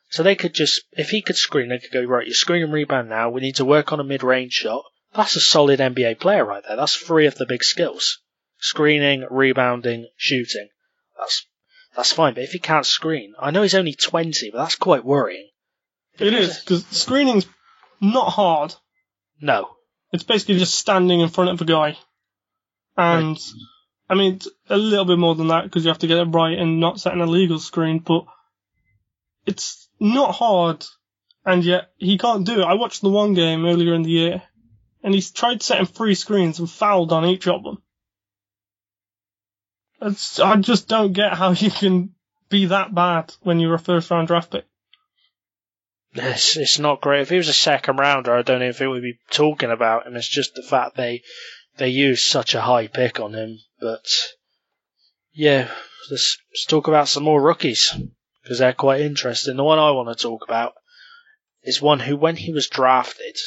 So 0.10 0.22
they 0.22 0.36
could 0.36 0.54
just, 0.54 0.82
if 0.92 1.10
he 1.10 1.22
could 1.22 1.38
screen, 1.38 1.70
they 1.70 1.80
could 1.80 1.92
go 1.92 2.04
right. 2.04 2.28
You 2.28 2.34
screen 2.34 2.64
and 2.64 2.74
rebound 2.74 3.10
now. 3.10 3.30
We 3.30 3.42
need 3.42 3.56
to 3.56 3.66
work 3.66 3.92
on 3.92 4.00
a 4.00 4.04
mid-range 4.04 4.54
shot. 4.54 4.84
That's 5.16 5.36
a 5.36 5.40
solid 5.40 5.80
NBA 5.80 6.20
player 6.20 6.46
right 6.46 6.64
there. 6.68 6.76
That's 6.78 6.96
three 6.96 7.26
of 7.26 7.36
the 7.36 7.46
big 7.46 7.64
skills: 7.64 8.20
screening, 8.60 9.26
rebounding, 9.30 10.08
shooting. 10.18 10.70
That's 11.18 11.48
that's 11.96 12.12
fine. 12.12 12.34
But 12.34 12.44
if 12.44 12.52
he 12.52 12.60
can't 12.60 12.86
screen, 12.86 13.34
I 13.40 13.52
know 13.52 13.62
he's 13.62 13.76
only 13.76 13.94
twenty, 13.94 14.50
but 14.52 14.60
that's 14.60 14.76
quite 14.76 15.06
worrying. 15.06 15.50
It 16.20 16.34
is 16.34 16.60
because 16.60 16.86
screening's 16.88 17.46
not 18.02 18.30
hard. 18.30 18.76
No, 19.42 19.70
It's 20.12 20.24
basically 20.24 20.58
just 20.60 20.76
standing 20.76 21.20
in 21.20 21.28
front 21.30 21.50
of 21.50 21.60
a 21.60 21.66
guy, 21.66 21.98
and 22.96 23.38
I 24.10 24.16
mean 24.16 24.36
it's 24.36 24.48
a 24.70 24.78
little 24.78 25.06
bit 25.06 25.20
more 25.20 25.36
than 25.36 25.48
that 25.48 25.64
because 25.66 25.84
you 25.84 25.90
have 25.90 26.00
to 26.00 26.08
get 26.08 26.20
it 26.20 26.26
right 26.26 26.58
and 26.58 26.80
not 26.80 27.00
set 27.00 27.14
an 27.14 27.22
illegal 27.22 27.60
screen. 27.60 28.00
But 28.00 28.26
it's 29.46 29.90
not 30.00 30.34
hard, 30.36 30.86
and 31.46 31.64
yet 31.64 31.92
he 31.98 32.18
can't 32.18 32.46
do 32.46 32.62
it. 32.62 32.66
I 32.66 32.76
watched 32.76 33.02
the 33.02 33.10
one 33.10 33.34
game 33.34 33.66
earlier 33.66 33.94
in 33.94 34.04
the 34.04 34.12
year, 34.12 34.44
and 35.04 35.14
he's 35.14 35.32
tried 35.32 35.62
setting 35.62 35.86
three 35.88 36.16
screens 36.16 36.60
and 36.60 36.70
fouled 36.70 37.12
on 37.12 37.26
each 37.26 37.48
of 37.48 37.64
them. 37.64 37.83
It's, 40.04 40.40
I 40.40 40.56
just 40.58 40.88
don't 40.88 41.14
get 41.14 41.34
how 41.34 41.52
you 41.52 41.72
can 41.72 42.14
be 42.50 42.66
that 42.66 42.94
bad 42.94 43.34
when 43.42 43.60
you're 43.60 43.74
a 43.74 43.80
first 43.80 44.12
round 44.12 44.28
draft 44.28 44.52
pick. 44.52 44.66
It's, 46.14 46.58
it's 46.58 46.78
not 46.78 47.02
great. 47.02 47.22
If 47.22 47.30
he 47.30 47.38
was 47.38 47.48
a 47.48 47.54
second 47.54 47.98
rounder, 47.98 48.36
I 48.36 48.44
don't 48.44 48.62
if 48.62 48.82
it 48.82 48.88
would 48.88 49.02
be 49.02 49.18
talking 49.32 49.72
about 49.72 50.06
him. 50.06 50.16
It's 50.16 50.28
just 50.28 50.54
the 50.54 50.62
fact 50.62 50.96
they 50.96 51.24
they 51.78 51.90
use 51.90 52.24
such 52.24 52.54
a 52.54 52.62
high 52.62 52.88
pick 52.88 53.20
on 53.20 53.34
him. 53.34 53.60
But 53.80 54.06
yeah, 55.32 55.72
let's, 56.12 56.38
let's 56.52 56.66
talk 56.66 56.88
about 56.88 57.08
some 57.08 57.24
more 57.24 57.42
rookies 57.42 57.96
because 58.44 58.60
they're 58.60 58.74
quite 58.74 59.02
interesting. 59.02 59.58
The 59.58 59.64
one 59.64 59.80
I 59.80 59.92
want 59.92 60.16
to 60.16 60.22
talk 60.22 60.44
about 60.44 60.74
is 61.64 61.82
one 61.82 62.00
who, 62.00 62.16
when 62.16 62.36
he 62.36 62.52
was 62.52 62.68
drafted, 62.68 63.38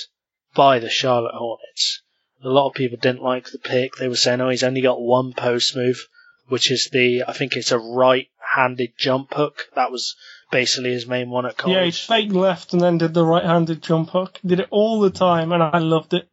by 0.57 0.79
the 0.79 0.88
Charlotte 0.88 1.35
Hornets. 1.35 2.03
A 2.42 2.49
lot 2.49 2.69
of 2.69 2.75
people 2.75 2.99
didn't 3.01 3.23
like 3.23 3.51
the 3.51 3.59
pick. 3.59 3.97
They 3.97 4.09
were 4.09 4.16
saying, 4.16 4.40
oh, 4.40 4.49
he's 4.49 4.62
only 4.62 4.81
got 4.81 5.01
one 5.01 5.35
post 5.35 5.77
move, 5.77 6.09
which 6.48 6.70
is 6.70 6.88
the, 6.92 7.24
I 7.26 7.32
think 7.32 7.56
it's 7.56 7.72
a 7.72 7.78
right 7.78 8.28
handed 8.54 8.92
jump 8.96 9.35
hook. 9.35 9.66
That 9.74 9.92
was 9.92 10.14
basically 10.50 10.92
his 10.92 11.06
main 11.06 11.30
one 11.30 11.46
at 11.46 11.56
college. 11.56 11.76
Yeah, 11.76 11.85
he 11.85 11.90
fake 11.90 12.32
left 12.32 12.72
and 12.72 12.80
then 12.80 12.98
did 12.98 13.14
the 13.14 13.24
right-handed 13.24 13.82
jump 13.82 14.11
hook. 14.11 14.38
Did 14.44 14.61
it 14.61 14.68
all 14.70 15.00
the 15.00 15.11
time, 15.11 15.52
and 15.52 15.62
I 15.62 15.78
loved 15.78 16.14
it. 16.14 16.28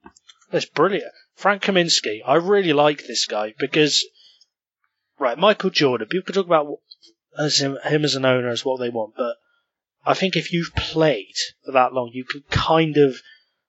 That's 0.51 0.65
brilliant. 0.65 1.11
Frank 1.35 1.63
Kaminsky, 1.63 2.21
I 2.25 2.35
really 2.35 2.73
like 2.73 3.05
this 3.05 3.25
guy 3.25 3.53
because, 3.57 4.05
right, 5.19 5.37
Michael 5.37 5.71
Jordan, 5.71 6.07
people 6.07 6.33
talk 6.33 6.45
about 6.45 6.79
as 7.37 7.59
him, 7.59 7.77
him 7.83 8.03
as 8.03 8.15
an 8.15 8.25
owner 8.25 8.49
as 8.49 8.63
what 8.63 8.79
they 8.79 8.89
want, 8.89 9.15
but 9.17 9.35
I 10.05 10.13
think 10.13 10.35
if 10.35 10.53
you've 10.53 10.75
played 10.75 11.35
for 11.65 11.71
that 11.71 11.93
long, 11.93 12.11
you 12.13 12.23
can 12.23 12.43
kind 12.51 12.97
of 12.97 13.15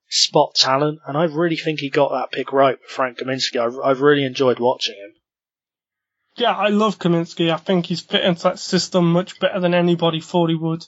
spot 0.08 0.54
talent, 0.54 1.00
and 1.06 1.16
I 1.16 1.24
really 1.24 1.56
think 1.56 1.80
he 1.80 1.88
got 1.88 2.10
that 2.10 2.32
pick 2.32 2.52
right 2.52 2.78
with 2.78 2.90
Frank 2.90 3.18
Kaminsky. 3.18 3.58
I've, 3.58 3.78
I've 3.82 4.00
really 4.02 4.24
enjoyed 4.24 4.58
watching 4.58 4.96
him. 4.96 5.14
Yeah, 6.36 6.52
I 6.52 6.68
love 6.68 6.98
Kaminsky. 6.98 7.52
I 7.52 7.58
think 7.58 7.86
he's 7.86 8.00
fit 8.00 8.24
into 8.24 8.42
that 8.44 8.58
system 8.58 9.12
much 9.12 9.38
better 9.38 9.60
than 9.60 9.74
anybody 9.74 10.20
thought 10.20 10.50
he 10.50 10.56
would. 10.56 10.84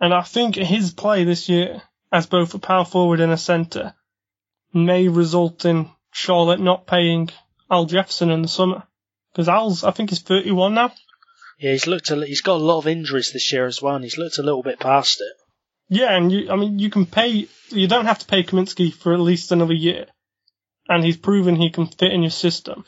And 0.00 0.14
I 0.14 0.22
think 0.22 0.54
his 0.54 0.92
play 0.92 1.24
this 1.24 1.48
year, 1.48 1.82
as 2.12 2.26
both 2.26 2.54
a 2.54 2.58
power 2.58 2.84
forward 2.84 3.20
and 3.20 3.32
a 3.32 3.36
centre, 3.36 3.94
may 4.72 5.08
result 5.08 5.64
in 5.64 5.90
Charlotte 6.12 6.60
not 6.60 6.86
paying 6.86 7.30
Al 7.70 7.86
Jefferson 7.86 8.30
in 8.30 8.42
the 8.42 8.48
summer. 8.48 8.84
Because 9.32 9.48
Al's, 9.48 9.84
I 9.84 9.90
think 9.90 10.10
he's 10.10 10.20
31 10.20 10.74
now. 10.74 10.92
Yeah, 11.58 11.72
he's 11.72 11.86
looked. 11.86 12.10
A, 12.10 12.24
he's 12.24 12.42
got 12.42 12.60
a 12.60 12.64
lot 12.64 12.78
of 12.78 12.86
injuries 12.86 13.32
this 13.32 13.52
year 13.52 13.66
as 13.66 13.82
well, 13.82 13.96
and 13.96 14.04
he's 14.04 14.18
looked 14.18 14.38
a 14.38 14.42
little 14.42 14.62
bit 14.62 14.78
past 14.78 15.20
it. 15.20 15.32
Yeah, 15.88 16.16
and 16.16 16.30
you, 16.30 16.50
I 16.50 16.56
mean, 16.56 16.78
you 16.78 16.90
can 16.90 17.06
pay, 17.06 17.48
you 17.70 17.88
don't 17.88 18.06
have 18.06 18.18
to 18.20 18.26
pay 18.26 18.42
Kaminsky 18.42 18.92
for 18.92 19.14
at 19.14 19.20
least 19.20 19.52
another 19.52 19.74
year. 19.74 20.06
And 20.88 21.04
he's 21.04 21.16
proven 21.16 21.56
he 21.56 21.70
can 21.70 21.86
fit 21.86 22.12
in 22.12 22.22
your 22.22 22.30
system. 22.30 22.84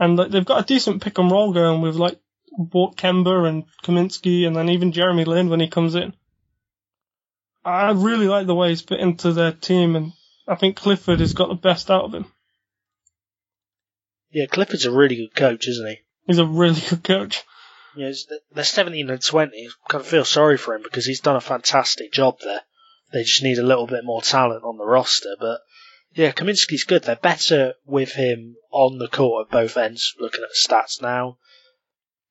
And 0.00 0.16
like, 0.16 0.30
they've 0.30 0.44
got 0.44 0.62
a 0.64 0.66
decent 0.66 1.02
pick 1.02 1.18
and 1.18 1.30
roll 1.30 1.52
going 1.52 1.82
with 1.82 1.94
like 1.94 2.18
Walt 2.50 2.96
Kemba 2.96 3.46
and 3.46 3.64
Kaminsky 3.84 4.46
and 4.46 4.56
then 4.56 4.70
even 4.70 4.92
Jeremy 4.92 5.24
Lin 5.24 5.50
when 5.50 5.60
he 5.60 5.68
comes 5.68 5.94
in. 5.94 6.14
I 7.64 7.90
really 7.90 8.26
like 8.26 8.46
the 8.46 8.54
way 8.54 8.70
he's 8.70 8.80
fit 8.80 8.98
into 8.98 9.32
their 9.32 9.52
team 9.52 9.94
and 9.94 10.12
I 10.48 10.54
think 10.54 10.76
Clifford 10.76 11.20
has 11.20 11.34
got 11.34 11.48
the 11.48 11.54
best 11.54 11.90
out 11.90 12.04
of 12.04 12.14
him. 12.14 12.26
Yeah, 14.30 14.46
Clifford's 14.46 14.86
a 14.86 14.90
really 14.90 15.16
good 15.16 15.34
coach, 15.34 15.68
isn't 15.68 15.86
he? 15.86 15.98
He's 16.26 16.38
a 16.38 16.46
really 16.46 16.80
good 16.88 17.04
coach. 17.04 17.44
Yeah, 17.94 18.12
they're 18.52 18.64
17 18.64 19.10
and 19.10 19.22
20. 19.22 19.68
Kind 19.88 20.00
of 20.00 20.06
feel 20.08 20.24
sorry 20.24 20.56
for 20.56 20.74
him 20.74 20.82
because 20.82 21.04
he's 21.04 21.20
done 21.20 21.36
a 21.36 21.40
fantastic 21.40 22.12
job 22.12 22.38
there. 22.42 22.62
They 23.12 23.24
just 23.24 23.42
need 23.42 23.58
a 23.58 23.64
little 23.64 23.86
bit 23.86 24.04
more 24.04 24.22
talent 24.22 24.64
on 24.64 24.78
the 24.78 24.86
roster. 24.86 25.34
But 25.38 25.60
yeah, 26.14 26.32
Kaminsky's 26.32 26.84
good. 26.84 27.04
They're 27.04 27.16
better 27.16 27.74
with 27.84 28.12
him 28.12 28.56
on 28.70 28.98
the 28.98 29.08
court 29.08 29.46
at 29.46 29.52
both 29.52 29.76
ends. 29.76 30.14
Looking 30.18 30.42
at 30.42 30.50
the 30.50 30.68
stats 30.68 31.00
now, 31.00 31.38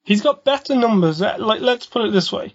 He's 0.03 0.21
got 0.21 0.43
better 0.43 0.75
numbers. 0.75 1.21
Like, 1.21 1.61
let's 1.61 1.85
put 1.85 2.05
it 2.05 2.13
this 2.13 2.31
way. 2.31 2.53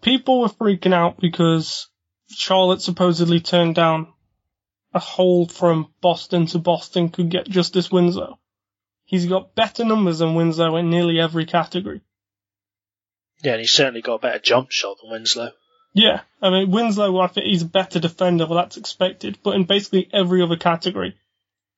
People 0.00 0.40
were 0.40 0.48
freaking 0.48 0.94
out 0.94 1.20
because 1.20 1.88
Charlotte 2.30 2.80
supposedly 2.80 3.40
turned 3.40 3.74
down 3.74 4.12
a 4.94 4.98
hold 4.98 5.52
from 5.52 5.92
Boston 6.00 6.46
to 6.46 6.58
Boston 6.58 7.10
could 7.10 7.30
get 7.30 7.46
Justice 7.46 7.90
Winslow. 7.90 8.38
He's 9.04 9.26
got 9.26 9.54
better 9.54 9.84
numbers 9.84 10.20
than 10.20 10.34
Winslow 10.34 10.76
in 10.76 10.88
nearly 10.88 11.20
every 11.20 11.44
category. 11.44 12.00
Yeah, 13.42 13.52
and 13.52 13.60
he's 13.60 13.72
certainly 13.72 14.00
got 14.00 14.14
a 14.14 14.18
better 14.20 14.38
jump 14.38 14.70
shot 14.70 14.96
than 15.02 15.10
Winslow. 15.10 15.50
Yeah, 15.92 16.20
I 16.40 16.50
mean 16.50 16.70
Winslow, 16.70 17.18
I 17.18 17.26
think 17.28 17.46
he's 17.46 17.62
a 17.62 17.66
better 17.66 17.98
defender. 17.98 18.46
Well, 18.46 18.58
that's 18.58 18.76
expected, 18.76 19.38
but 19.42 19.54
in 19.54 19.64
basically 19.64 20.08
every 20.12 20.42
other 20.42 20.56
category, 20.56 21.16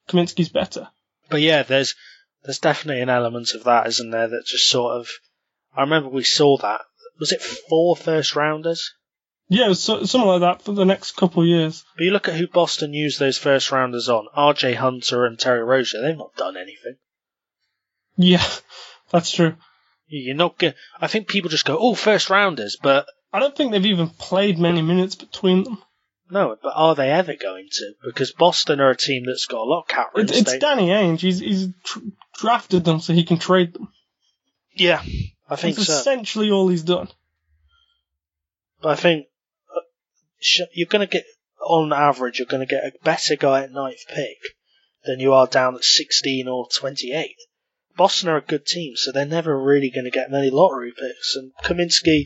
Kaminsky's 0.08 0.48
better. 0.48 0.88
But 1.28 1.40
yeah, 1.40 1.62
there's 1.62 1.94
there's 2.42 2.58
definitely 2.58 3.02
an 3.02 3.08
element 3.08 3.54
of 3.54 3.64
that, 3.64 3.86
isn't 3.86 4.10
there? 4.10 4.28
That 4.28 4.46
just 4.46 4.68
sort 4.68 4.96
of, 4.96 5.08
I 5.76 5.82
remember 5.82 6.08
we 6.08 6.24
saw 6.24 6.56
that. 6.58 6.82
Was 7.18 7.32
it 7.32 7.42
four 7.42 7.96
first 7.96 8.34
rounders? 8.34 8.94
Yeah, 9.48 9.66
it 9.66 9.70
was 9.70 9.82
so, 9.82 10.04
something 10.04 10.28
like 10.28 10.40
that 10.40 10.62
for 10.62 10.72
the 10.72 10.84
next 10.84 11.16
couple 11.16 11.42
of 11.42 11.48
years. 11.48 11.84
But 11.96 12.04
you 12.04 12.12
look 12.12 12.28
at 12.28 12.36
who 12.36 12.46
Boston 12.46 12.94
used 12.94 13.18
those 13.18 13.36
first 13.36 13.70
rounders 13.72 14.08
on: 14.08 14.26
R.J. 14.32 14.74
Hunter 14.74 15.26
and 15.26 15.38
Terry 15.38 15.62
Rozier. 15.62 16.00
They've 16.00 16.16
not 16.16 16.36
done 16.36 16.56
anything. 16.56 16.96
Yeah, 18.16 18.44
that's 19.10 19.32
true. 19.32 19.56
You're 20.06 20.34
not 20.34 20.58
going 20.58 20.74
I 21.00 21.06
think 21.06 21.28
people 21.28 21.50
just 21.50 21.64
go, 21.64 21.78
oh, 21.78 21.94
first 21.94 22.30
rounders, 22.30 22.76
but. 22.80 23.06
I 23.32 23.38
don't 23.38 23.56
think 23.56 23.72
they've 23.72 23.86
even 23.86 24.08
played 24.08 24.58
many 24.58 24.82
minutes 24.82 25.14
between 25.14 25.64
them. 25.64 25.82
No, 26.30 26.56
but 26.62 26.72
are 26.74 26.94
they 26.94 27.10
ever 27.10 27.34
going 27.34 27.68
to? 27.70 27.92
Because 28.04 28.32
Boston 28.32 28.80
are 28.80 28.90
a 28.90 28.96
team 28.96 29.24
that's 29.26 29.46
got 29.46 29.62
a 29.62 29.64
lot 29.64 29.82
of 29.82 29.88
cap 29.88 30.14
room. 30.14 30.26
It's, 30.26 30.38
it's 30.38 30.58
Danny 30.58 30.88
Ainge. 30.88 31.20
He's, 31.20 31.40
he's 31.40 31.68
tr- 31.82 31.98
drafted 32.38 32.84
them 32.84 33.00
so 33.00 33.12
he 33.12 33.24
can 33.24 33.38
trade 33.38 33.74
them. 33.74 33.88
Yeah, 34.72 35.02
I 35.48 35.56
think 35.56 35.76
That's 35.76 35.88
so. 35.88 35.98
essentially 35.98 36.50
all 36.50 36.68
he's 36.68 36.84
done. 36.84 37.08
But 38.80 38.90
I 38.90 38.94
think 38.94 39.26
uh, 39.74 39.80
sh- 40.38 40.60
you're 40.72 40.86
going 40.86 41.06
to 41.06 41.10
get, 41.10 41.24
on 41.60 41.92
average, 41.92 42.38
you're 42.38 42.46
going 42.46 42.66
to 42.66 42.72
get 42.72 42.84
a 42.84 42.92
better 43.04 43.34
guy 43.34 43.64
at 43.64 43.72
ninth 43.72 44.06
pick 44.08 44.38
than 45.04 45.18
you 45.18 45.32
are 45.32 45.46
down 45.46 45.74
at 45.74 45.84
16 45.84 46.46
or 46.46 46.68
28. 46.72 47.34
Boston 47.96 48.28
are 48.28 48.36
a 48.36 48.42
good 48.42 48.64
team, 48.64 48.94
so 48.96 49.10
they're 49.10 49.26
never 49.26 49.60
really 49.60 49.90
going 49.90 50.04
to 50.04 50.10
get 50.10 50.30
many 50.30 50.48
lottery 50.50 50.92
picks. 50.92 51.36
And 51.36 51.52
Kaminsky, 51.62 52.24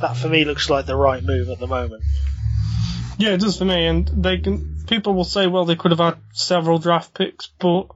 that 0.00 0.16
for 0.16 0.28
me 0.28 0.44
looks 0.44 0.70
like 0.70 0.86
the 0.86 0.96
right 0.96 1.22
move 1.22 1.48
at 1.48 1.58
the 1.58 1.66
moment. 1.66 2.02
Yeah, 3.18 3.30
it 3.30 3.40
does 3.40 3.58
for 3.58 3.64
me. 3.64 3.86
And 3.86 4.06
they 4.06 4.38
can. 4.38 4.84
People 4.86 5.14
will 5.14 5.24
say, 5.24 5.46
well, 5.46 5.64
they 5.64 5.76
could 5.76 5.90
have 5.90 6.00
had 6.00 6.18
several 6.32 6.78
draft 6.78 7.12
picks, 7.14 7.48
but 7.58 7.88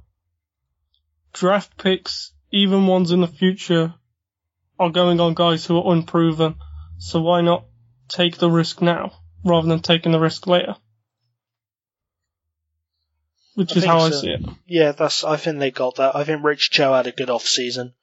draft 1.32 1.76
picks, 1.78 2.32
even 2.50 2.86
ones 2.86 3.12
in 3.12 3.20
the 3.20 3.26
future, 3.26 3.94
are 4.78 4.90
going 4.90 5.20
on 5.20 5.34
guys 5.34 5.64
who 5.64 5.78
are 5.78 5.92
unproven. 5.92 6.56
So 6.98 7.20
why 7.20 7.40
not 7.40 7.64
take 8.08 8.36
the 8.36 8.50
risk 8.50 8.82
now 8.82 9.12
rather 9.44 9.68
than 9.68 9.80
taking 9.80 10.12
the 10.12 10.20
risk 10.20 10.46
later? 10.46 10.76
Which 13.54 13.76
I 13.76 13.78
is 13.78 13.84
how 13.84 13.98
I 14.00 14.10
see 14.10 14.30
it. 14.30 14.40
Yeah, 14.66 14.92
that's. 14.92 15.24
I 15.24 15.36
think 15.36 15.58
they 15.58 15.70
got 15.70 15.96
that. 15.96 16.16
I 16.16 16.24
think 16.24 16.42
Rich 16.42 16.70
Cho 16.70 16.94
had 16.94 17.06
a 17.06 17.12
good 17.12 17.30
off 17.30 17.44
season. 17.44 17.94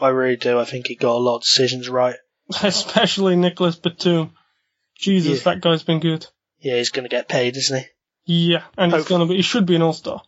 I 0.00 0.08
really 0.08 0.36
do. 0.36 0.58
I 0.58 0.64
think 0.64 0.86
he 0.86 0.96
got 0.96 1.16
a 1.16 1.18
lot 1.18 1.36
of 1.36 1.42
decisions 1.42 1.88
right. 1.88 2.16
Especially 2.62 3.36
Nicolas 3.36 3.76
Batum. 3.76 4.32
Jesus, 4.98 5.38
Yeah. 5.44 5.52
that 5.52 5.60
guy's 5.62 5.82
been 5.82 6.00
good. 6.00 6.26
Yeah, 6.60 6.76
he's 6.76 6.90
going 6.90 7.04
to 7.04 7.08
get 7.08 7.28
paid, 7.28 7.56
isn't 7.56 7.78
he? 7.78 7.86
Yeah, 8.26 8.62
and 8.78 8.92
he's 8.92 9.04
gonna 9.04 9.26
be. 9.26 9.36
He 9.36 9.42
should 9.42 9.66
be 9.66 9.76
an 9.76 9.82
all 9.82 9.92
star. 9.92 10.22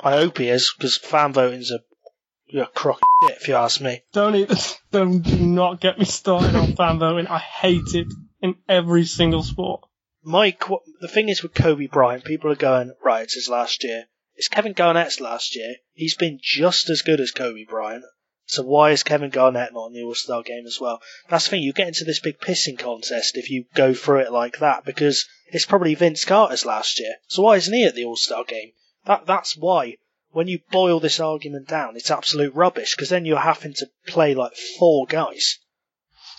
I 0.00 0.12
hope 0.12 0.38
he 0.38 0.48
is, 0.48 0.72
because 0.76 0.96
fan 0.96 1.34
voting's 1.34 1.70
a, 1.70 2.58
a 2.58 2.66
crock 2.66 3.00
shit, 3.28 3.36
if 3.36 3.48
you 3.48 3.54
ask 3.54 3.80
me. 3.82 4.00
Don't 4.14 4.34
even, 4.34 4.56
don't 4.90 5.20
do 5.20 5.36
not 5.38 5.78
get 5.80 5.98
me 5.98 6.06
started 6.06 6.54
on 6.54 6.74
fan 6.74 6.98
voting. 6.98 7.26
I 7.26 7.38
hate 7.38 7.94
it 7.94 8.06
in 8.40 8.54
every 8.66 9.04
single 9.04 9.42
sport. 9.42 9.82
Mike, 10.24 10.70
what, 10.70 10.82
the 11.02 11.08
thing 11.08 11.28
is 11.28 11.42
with 11.42 11.52
Kobe 11.52 11.86
Bryant, 11.86 12.24
people 12.24 12.50
are 12.50 12.56
going, 12.56 12.94
right, 13.04 13.24
it's 13.24 13.34
his 13.34 13.48
last 13.48 13.84
year. 13.84 14.04
It's 14.34 14.48
Kevin 14.48 14.72
Garnett's 14.72 15.20
last 15.20 15.54
year. 15.54 15.74
He's 15.92 16.14
been 16.16 16.38
just 16.42 16.88
as 16.88 17.02
good 17.02 17.20
as 17.20 17.30
Kobe 17.30 17.64
Bryant. 17.68 18.04
So 18.52 18.62
why 18.62 18.90
is 18.90 19.02
Kevin 19.02 19.30
Garnett 19.30 19.72
not 19.72 19.86
in 19.86 19.92
the 19.94 20.02
All 20.02 20.14
Star 20.14 20.42
game 20.42 20.66
as 20.66 20.78
well? 20.78 21.00
That's 21.30 21.46
the 21.46 21.52
thing, 21.52 21.62
you 21.62 21.72
get 21.72 21.88
into 21.88 22.04
this 22.04 22.20
big 22.20 22.38
pissing 22.38 22.78
contest 22.78 23.38
if 23.38 23.48
you 23.48 23.64
go 23.74 23.94
through 23.94 24.20
it 24.20 24.30
like 24.30 24.58
that, 24.58 24.84
because 24.84 25.26
it's 25.46 25.64
probably 25.64 25.94
Vince 25.94 26.26
Carter's 26.26 26.66
last 26.66 27.00
year. 27.00 27.14
So 27.28 27.44
why 27.44 27.56
isn't 27.56 27.72
he 27.72 27.86
at 27.86 27.94
the 27.94 28.04
All 28.04 28.14
Star 28.14 28.44
game? 28.44 28.72
That 29.06 29.24
that's 29.24 29.56
why. 29.56 29.96
When 30.32 30.48
you 30.48 30.60
boil 30.70 31.00
this 31.00 31.18
argument 31.18 31.66
down, 31.66 31.96
it's 31.96 32.10
absolute 32.10 32.54
rubbish, 32.54 32.94
because 32.94 33.08
then 33.08 33.24
you're 33.24 33.38
having 33.38 33.72
to 33.72 33.86
play 34.06 34.34
like 34.34 34.54
four 34.78 35.06
guys. 35.06 35.58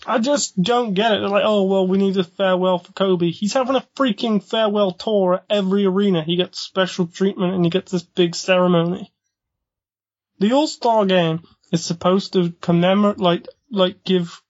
I 0.05 0.19
just 0.19 0.61
don't 0.61 0.93
get 0.93 1.13
it. 1.13 1.19
They're 1.21 1.29
like, 1.29 1.45
oh 1.47 1.63
well, 1.63 1.87
we 1.87 1.97
need 1.97 2.17
a 2.17 2.23
farewell 2.23 2.77
for 2.77 2.91
Kobe. 2.91 3.31
He's 3.31 3.53
having 3.53 3.75
a 3.75 3.87
freaking 3.95 4.43
farewell 4.43 4.91
tour 4.91 5.33
at 5.33 5.45
every 5.49 5.87
arena. 5.87 6.23
He 6.23 6.35
gets 6.35 6.59
special 6.59 7.07
treatment 7.07 7.55
and 7.55 7.65
he 7.65 7.71
gets 7.71 7.91
this 7.91 8.03
big 8.03 8.35
ceremony. 8.35 9.11
The 10.37 10.51
All 10.53 10.67
Star 10.67 11.07
Game 11.07 11.41
is 11.73 11.83
supposed 11.83 12.33
to 12.33 12.51
commemorate, 12.61 13.17
like, 13.17 13.47
like 13.71 14.03
give 14.03 14.41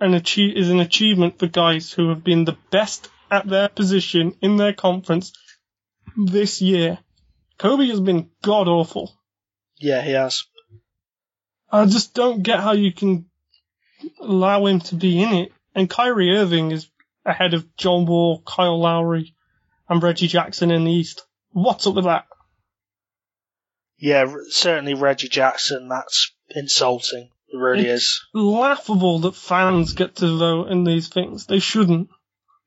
an 0.00 0.14
achieve 0.14 0.56
is 0.56 0.70
an 0.70 0.80
achievement 0.80 1.38
for 1.38 1.46
guys 1.46 1.92
who 1.92 2.08
have 2.08 2.24
been 2.24 2.44
the 2.44 2.58
best 2.72 3.08
at 3.30 3.46
their 3.46 3.68
position 3.68 4.34
in 4.42 4.56
their 4.56 4.72
conference 4.72 5.32
this 6.16 6.60
year. 6.60 6.98
Kobe 7.58 7.86
has 7.86 8.00
been 8.00 8.30
god 8.42 8.66
awful. 8.66 9.14
Yeah, 9.76 10.02
he 10.02 10.10
has. 10.10 10.44
I 11.70 11.86
just 11.86 12.12
don't 12.12 12.42
get 12.42 12.58
how 12.58 12.72
you 12.72 12.92
can 12.92 13.26
allow 14.20 14.66
him 14.66 14.80
to 14.80 14.96
be 14.96 15.22
in 15.22 15.32
it. 15.32 15.52
And 15.76 15.88
Kyrie 15.88 16.36
Irving 16.36 16.72
is 16.72 16.90
ahead 17.24 17.54
of 17.54 17.76
John 17.76 18.04
Wall, 18.04 18.42
Kyle 18.44 18.80
Lowry, 18.80 19.36
and 19.88 20.02
Reggie 20.02 20.26
Jackson 20.26 20.72
in 20.72 20.84
the 20.84 20.92
East. 20.92 21.24
What's 21.52 21.86
up 21.86 21.94
with 21.94 22.06
that? 22.06 22.26
Yeah, 23.96 24.32
certainly 24.48 24.94
Reggie 24.94 25.28
Jackson, 25.28 25.88
that's 25.88 26.32
insulting. 26.50 27.30
It 27.52 27.56
really 27.56 27.84
It's- 27.84 27.98
is. 28.00 28.20
Laughable 28.34 29.20
that 29.20 29.34
fans 29.34 29.92
get 29.92 30.16
to 30.16 30.38
vote 30.38 30.68
in 30.68 30.84
these 30.84 31.08
things. 31.08 31.46
They 31.46 31.58
shouldn't. 31.60 32.08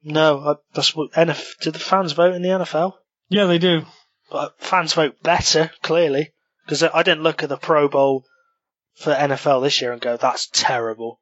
No, 0.04 0.40
I, 0.40 0.56
that's 0.74 0.96
what 0.96 1.12
NF, 1.12 1.60
do 1.62 1.72
the 1.72 1.78
fans 1.80 2.14
vote 2.14 2.34
in 2.34 2.42
the 2.42 2.50
NFL? 2.50 2.94
Yeah, 3.30 3.46
they 3.46 3.60
do. 3.60 3.86
But 4.32 4.60
fans 4.60 4.94
vote 4.94 5.22
better, 5.22 5.70
clearly, 5.84 6.32
because 6.66 6.82
I 6.84 7.04
didn't 7.04 7.24
look 7.24 7.44
at 7.44 7.50
the 7.50 7.58
Pro 7.58 7.88
Bowl 7.88 8.26
for 8.96 9.14
NFL 9.14 9.62
this 9.62 9.82
year 9.82 9.92
and 9.92 10.02
go, 10.02 10.18
that's 10.18 10.48
terrible. 10.52 11.20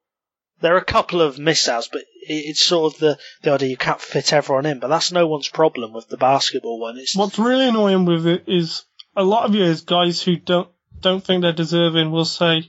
There 0.60 0.74
are 0.74 0.78
a 0.78 0.84
couple 0.84 1.20
of 1.22 1.36
misouts, 1.36 1.88
but 1.90 2.02
it's 2.22 2.62
sort 2.62 2.94
of 2.94 3.00
the, 3.00 3.18
the 3.42 3.52
idea 3.52 3.68
you 3.68 3.76
can't 3.76 4.00
fit 4.00 4.32
everyone 4.32 4.66
in, 4.66 4.78
but 4.78 4.88
that's 4.88 5.12
no 5.12 5.26
one's 5.26 5.48
problem 5.48 5.92
with 5.92 6.08
the 6.08 6.16
basketball 6.18 6.78
one. 6.80 6.96
It's 6.98 7.16
What's 7.16 7.38
really 7.38 7.68
annoying 7.68 8.04
with 8.04 8.26
it 8.26 8.44
is 8.46 8.84
a 9.16 9.24
lot 9.24 9.44
of 9.46 9.54
years 9.54 9.82
guys 9.82 10.22
who 10.22 10.36
don't 10.36 10.68
don't 11.00 11.24
think 11.24 11.42
they're 11.42 11.52
deserving 11.52 12.10
will 12.10 12.24
say, 12.24 12.68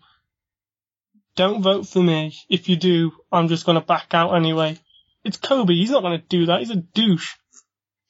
"Don't 1.35 1.61
vote 1.61 1.87
for 1.87 2.01
me. 2.01 2.35
If 2.49 2.69
you 2.69 2.75
do, 2.75 3.11
I'm 3.31 3.47
just 3.47 3.65
going 3.65 3.79
to 3.79 3.85
back 3.85 4.13
out 4.13 4.33
anyway." 4.33 4.77
It's 5.23 5.37
Kobe. 5.37 5.73
He's 5.73 5.91
not 5.91 6.01
going 6.01 6.19
to 6.19 6.27
do 6.27 6.47
that. 6.47 6.59
He's 6.59 6.71
a 6.71 6.75
douche. 6.75 7.35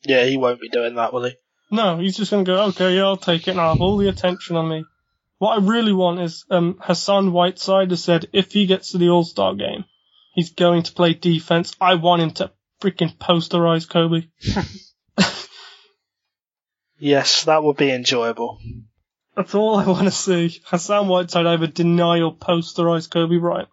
yeah, 0.04 0.24
he 0.26 0.38
won't 0.38 0.62
be 0.62 0.70
doing 0.70 0.96
that, 0.96 1.14
will 1.14 1.26
he? 1.26 1.36
No, 1.70 2.00
he's 2.00 2.18
just 2.18 2.32
going 2.32 2.46
to 2.46 2.52
go, 2.52 2.64
"Okay, 2.68 2.96
yeah, 2.96 3.04
I'll 3.04 3.18
take 3.18 3.48
it 3.48 3.52
and 3.52 3.60
I'll 3.60 3.74
have 3.74 3.82
all 3.82 3.98
the 3.98 4.10
attention 4.10 4.56
on 4.56 4.70
me." 4.70 4.86
What 5.40 5.58
I 5.58 5.66
really 5.66 5.94
want 5.94 6.20
is 6.20 6.46
um, 6.52 6.78
Hassan 6.80 7.32
Whiteside 7.32 7.90
has 7.90 8.04
said 8.04 8.28
if 8.32 8.52
he 8.52 8.68
gets 8.68 8.92
to 8.92 8.98
the 8.98 9.10
All 9.10 9.24
Star 9.24 9.56
game, 9.56 9.86
he's 10.34 10.52
going 10.52 10.84
to 10.84 10.94
play 10.94 11.14
defense. 11.14 11.76
I 11.82 11.96
want 11.96 12.22
him 12.22 12.32
to 12.32 12.52
freaking 12.80 13.18
posterize 13.18 13.90
Kobe. 13.90 14.28
Yes, 17.04 17.46
that 17.46 17.64
would 17.64 17.78
be 17.78 17.90
enjoyable. 17.92 18.60
That's 19.36 19.56
all 19.56 19.78
I 19.78 19.86
want 19.88 20.04
to 20.04 20.12
see. 20.12 20.62
Hassan 20.66 21.08
Whiteside 21.08 21.46
either 21.46 21.68
deny 21.68 22.22
or 22.22 22.36
posterize 22.36 23.10
Kobe 23.10 23.38
Bryant. 23.38 23.70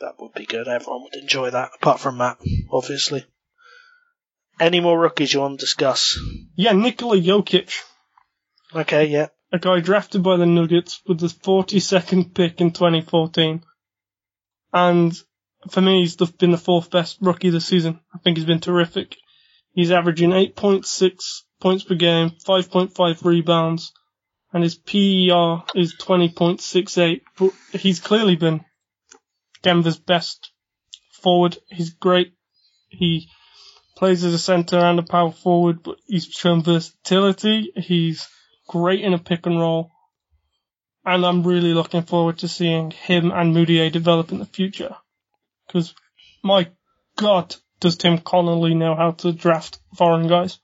That 0.00 0.14
would 0.18 0.34
be 0.34 0.44
good. 0.44 0.68
Everyone 0.68 1.04
would 1.04 1.14
enjoy 1.14 1.50
that, 1.50 1.70
apart 1.76 2.00
from 2.00 2.18
Matt, 2.18 2.38
obviously. 2.70 3.24
Any 4.60 4.80
more 4.80 4.98
rookies 4.98 5.32
you 5.32 5.40
want 5.40 5.58
to 5.58 5.64
discuss? 5.64 6.18
Yeah, 6.54 6.72
Nikola 6.72 7.16
Jokic, 7.18 7.72
Okay, 8.74 9.06
yeah. 9.06 9.28
a 9.52 9.58
guy 9.58 9.80
drafted 9.80 10.22
by 10.22 10.36
the 10.36 10.46
Nuggets 10.46 11.00
with 11.06 11.20
the 11.20 11.28
42nd 11.28 12.34
pick 12.34 12.60
in 12.60 12.72
2014. 12.72 13.62
And 14.72 15.16
for 15.70 15.80
me, 15.80 16.00
he's 16.00 16.16
been 16.16 16.50
the 16.50 16.58
fourth 16.58 16.90
best 16.90 17.18
rookie 17.20 17.50
this 17.50 17.66
season. 17.66 18.00
I 18.14 18.18
think 18.18 18.36
he's 18.36 18.46
been 18.46 18.60
terrific. 18.60 19.16
He's 19.72 19.90
averaging 19.90 20.30
8.6 20.30 21.42
points 21.60 21.84
per 21.84 21.94
game, 21.94 22.30
5.5 22.30 23.24
rebounds, 23.24 23.92
and 24.52 24.62
his 24.62 24.76
PER 24.76 25.62
is 25.74 25.96
20.68. 25.96 27.22
But 27.38 27.52
he's 27.80 28.00
clearly 28.00 28.36
been 28.36 28.64
Denver's 29.62 29.98
best 29.98 30.52
forward. 31.22 31.58
He's 31.68 31.90
great. 31.90 32.34
He 32.88 33.28
plays 33.96 34.24
as 34.24 34.34
a 34.34 34.38
center 34.38 34.78
and 34.78 34.98
a 34.98 35.02
power 35.02 35.32
forward, 35.32 35.82
but 35.82 35.98
he's 36.06 36.26
shown 36.26 36.62
versatility. 36.62 37.72
He's 37.76 38.28
great 38.68 39.00
in 39.00 39.14
a 39.14 39.18
pick 39.18 39.46
and 39.46 39.58
roll. 39.58 39.90
And 41.04 41.24
I'm 41.24 41.42
really 41.44 41.72
looking 41.72 42.02
forward 42.02 42.38
to 42.38 42.48
seeing 42.48 42.90
him 42.90 43.30
and 43.30 43.54
Mudiay 43.54 43.92
develop 43.92 44.32
in 44.32 44.38
the 44.38 44.46
future. 44.46 44.96
Because, 45.66 45.94
my 46.42 46.68
God, 47.16 47.54
does 47.80 47.96
Tim 47.96 48.18
Connelly 48.18 48.74
know 48.74 48.94
how 48.94 49.12
to 49.12 49.32
draft 49.32 49.78
foreign 49.96 50.26
guys? 50.26 50.58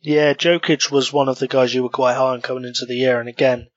Yeah, 0.00 0.34
Jokic 0.34 0.90
was 0.90 1.12
one 1.12 1.28
of 1.28 1.38
the 1.38 1.48
guys 1.48 1.74
you 1.74 1.82
were 1.82 1.88
quite 1.88 2.14
high 2.14 2.32
on 2.32 2.42
coming 2.42 2.64
into 2.64 2.86
the 2.86 2.94
year, 2.94 3.18
and 3.18 3.28
again, 3.28 3.68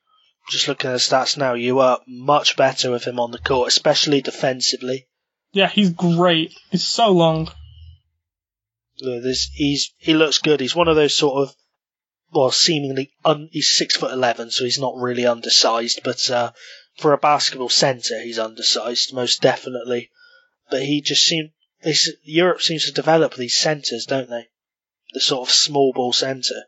just 0.49 0.67
looking 0.67 0.89
at 0.89 0.93
the 0.93 0.99
stats 0.99 1.37
now, 1.37 1.53
you 1.53 1.79
are 1.79 2.01
much 2.07 2.55
better 2.55 2.91
with 2.91 3.05
him 3.05 3.19
on 3.19 3.31
the 3.31 3.39
court, 3.39 3.67
especially 3.67 4.21
defensively. 4.21 5.07
Yeah, 5.51 5.67
he's 5.67 5.91
great. 5.91 6.53
He's 6.71 6.85
so 6.85 7.11
long. 7.11 7.51
This, 8.99 9.49
he's 9.53 9.93
he 9.97 10.13
looks 10.13 10.39
good. 10.39 10.59
He's 10.59 10.75
one 10.75 10.87
of 10.87 10.95
those 10.95 11.15
sort 11.15 11.41
of 11.41 11.55
well, 12.31 12.51
seemingly 12.51 13.11
un, 13.25 13.49
he's 13.51 13.71
six 13.71 13.95
foot 13.95 14.11
eleven, 14.11 14.51
so 14.51 14.65
he's 14.65 14.79
not 14.79 14.95
really 14.97 15.25
undersized. 15.25 16.01
But 16.03 16.29
uh, 16.29 16.51
for 16.97 17.13
a 17.13 17.17
basketball 17.17 17.69
centre, 17.69 18.21
he's 18.21 18.39
undersized 18.39 19.13
most 19.13 19.41
definitely. 19.41 20.11
But 20.69 20.83
he 20.83 21.01
just 21.01 21.25
seemed 21.25 21.51
this 21.81 22.11
Europe 22.23 22.61
seems 22.61 22.85
to 22.85 22.91
develop 22.91 23.35
these 23.35 23.57
centres, 23.57 24.05
don't 24.05 24.29
they? 24.29 24.49
The 25.13 25.19
sort 25.19 25.47
of 25.47 25.53
small 25.53 25.93
ball 25.93 26.13
centre 26.13 26.63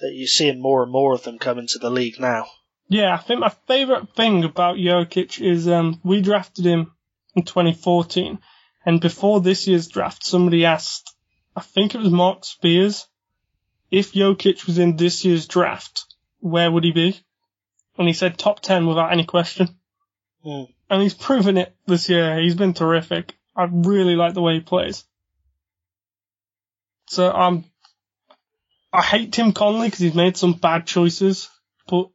that 0.00 0.12
you're 0.12 0.26
seeing 0.26 0.60
more 0.60 0.82
and 0.82 0.90
more 0.90 1.14
of 1.14 1.22
them 1.22 1.38
come 1.38 1.58
into 1.58 1.78
the 1.78 1.90
league 1.90 2.18
now. 2.18 2.46
Yeah, 2.88 3.14
I 3.14 3.18
think 3.18 3.40
my 3.40 3.52
favourite 3.66 4.14
thing 4.14 4.44
about 4.44 4.76
Jokic 4.76 5.40
is 5.40 5.68
um, 5.68 6.00
we 6.04 6.20
drafted 6.20 6.64
him 6.64 6.92
in 7.34 7.44
2014, 7.44 8.38
and 8.84 9.00
before 9.00 9.40
this 9.40 9.66
year's 9.66 9.88
draft, 9.88 10.24
somebody 10.24 10.64
asked, 10.64 11.14
I 11.56 11.60
think 11.60 11.94
it 11.94 12.00
was 12.00 12.10
Mark 12.10 12.44
Spears, 12.44 13.06
if 13.90 14.12
Jokic 14.12 14.66
was 14.66 14.78
in 14.78 14.96
this 14.96 15.24
year's 15.24 15.46
draft, 15.46 16.04
where 16.40 16.70
would 16.70 16.84
he 16.84 16.92
be? 16.92 17.20
And 17.96 18.08
he 18.08 18.14
said 18.14 18.36
top 18.36 18.60
10 18.60 18.86
without 18.86 19.12
any 19.12 19.24
question. 19.24 19.68
Hmm. 20.42 20.64
And 20.90 21.02
he's 21.02 21.14
proven 21.14 21.56
it 21.56 21.74
this 21.86 22.08
year. 22.08 22.40
He's 22.40 22.56
been 22.56 22.74
terrific. 22.74 23.34
I 23.56 23.68
really 23.70 24.16
like 24.16 24.34
the 24.34 24.42
way 24.42 24.54
he 24.54 24.60
plays. 24.60 25.04
So 27.06 27.30
um, 27.32 27.64
I 28.92 29.02
hate 29.02 29.32
Tim 29.32 29.52
Connelly 29.52 29.88
because 29.88 30.00
he's 30.00 30.14
made 30.14 30.36
some 30.36 30.54
bad 30.54 30.86
choices, 30.86 31.48
but 31.88 32.08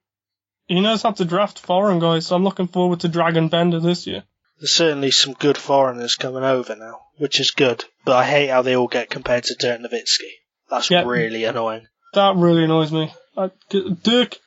he 0.68 0.82
knows 0.82 1.02
how 1.04 1.12
to 1.12 1.26
draft 1.26 1.60
foreign 1.60 2.00
guys. 2.00 2.28
So 2.28 2.36
I'm 2.36 2.44
looking 2.44 2.68
forward 2.68 3.02
to 3.02 3.10
Dragan 3.10 3.50
Bender 3.50 3.80
this 3.80 4.08
year. 4.08 4.24
There's 4.60 4.74
certainly 4.74 5.12
some 5.12 5.34
good 5.34 5.58
foreigners 5.58 6.16
coming 6.16 6.44
over 6.44 6.76
now, 6.76 7.00
which 7.18 7.40
is 7.40 7.52
good. 7.52 7.86
But 8.04 8.18
I 8.18 8.26
hate 8.26 8.50
how 8.50 8.62
they 8.62 8.76
all 8.76 8.88
get 8.88 9.10
compared 9.10 9.46
to 9.46 9.56
Dirk 9.56 9.80
Nowitzki. 9.82 10.32
That's 10.70 10.90
Yeah. 10.92 11.04
really 11.06 11.46
annoying. 11.46 11.88
That 12.14 12.36
really 12.36 12.66
annoys 12.66 12.92
me. 12.92 13.12
I, 13.38 13.52
Dirk 13.70 14.38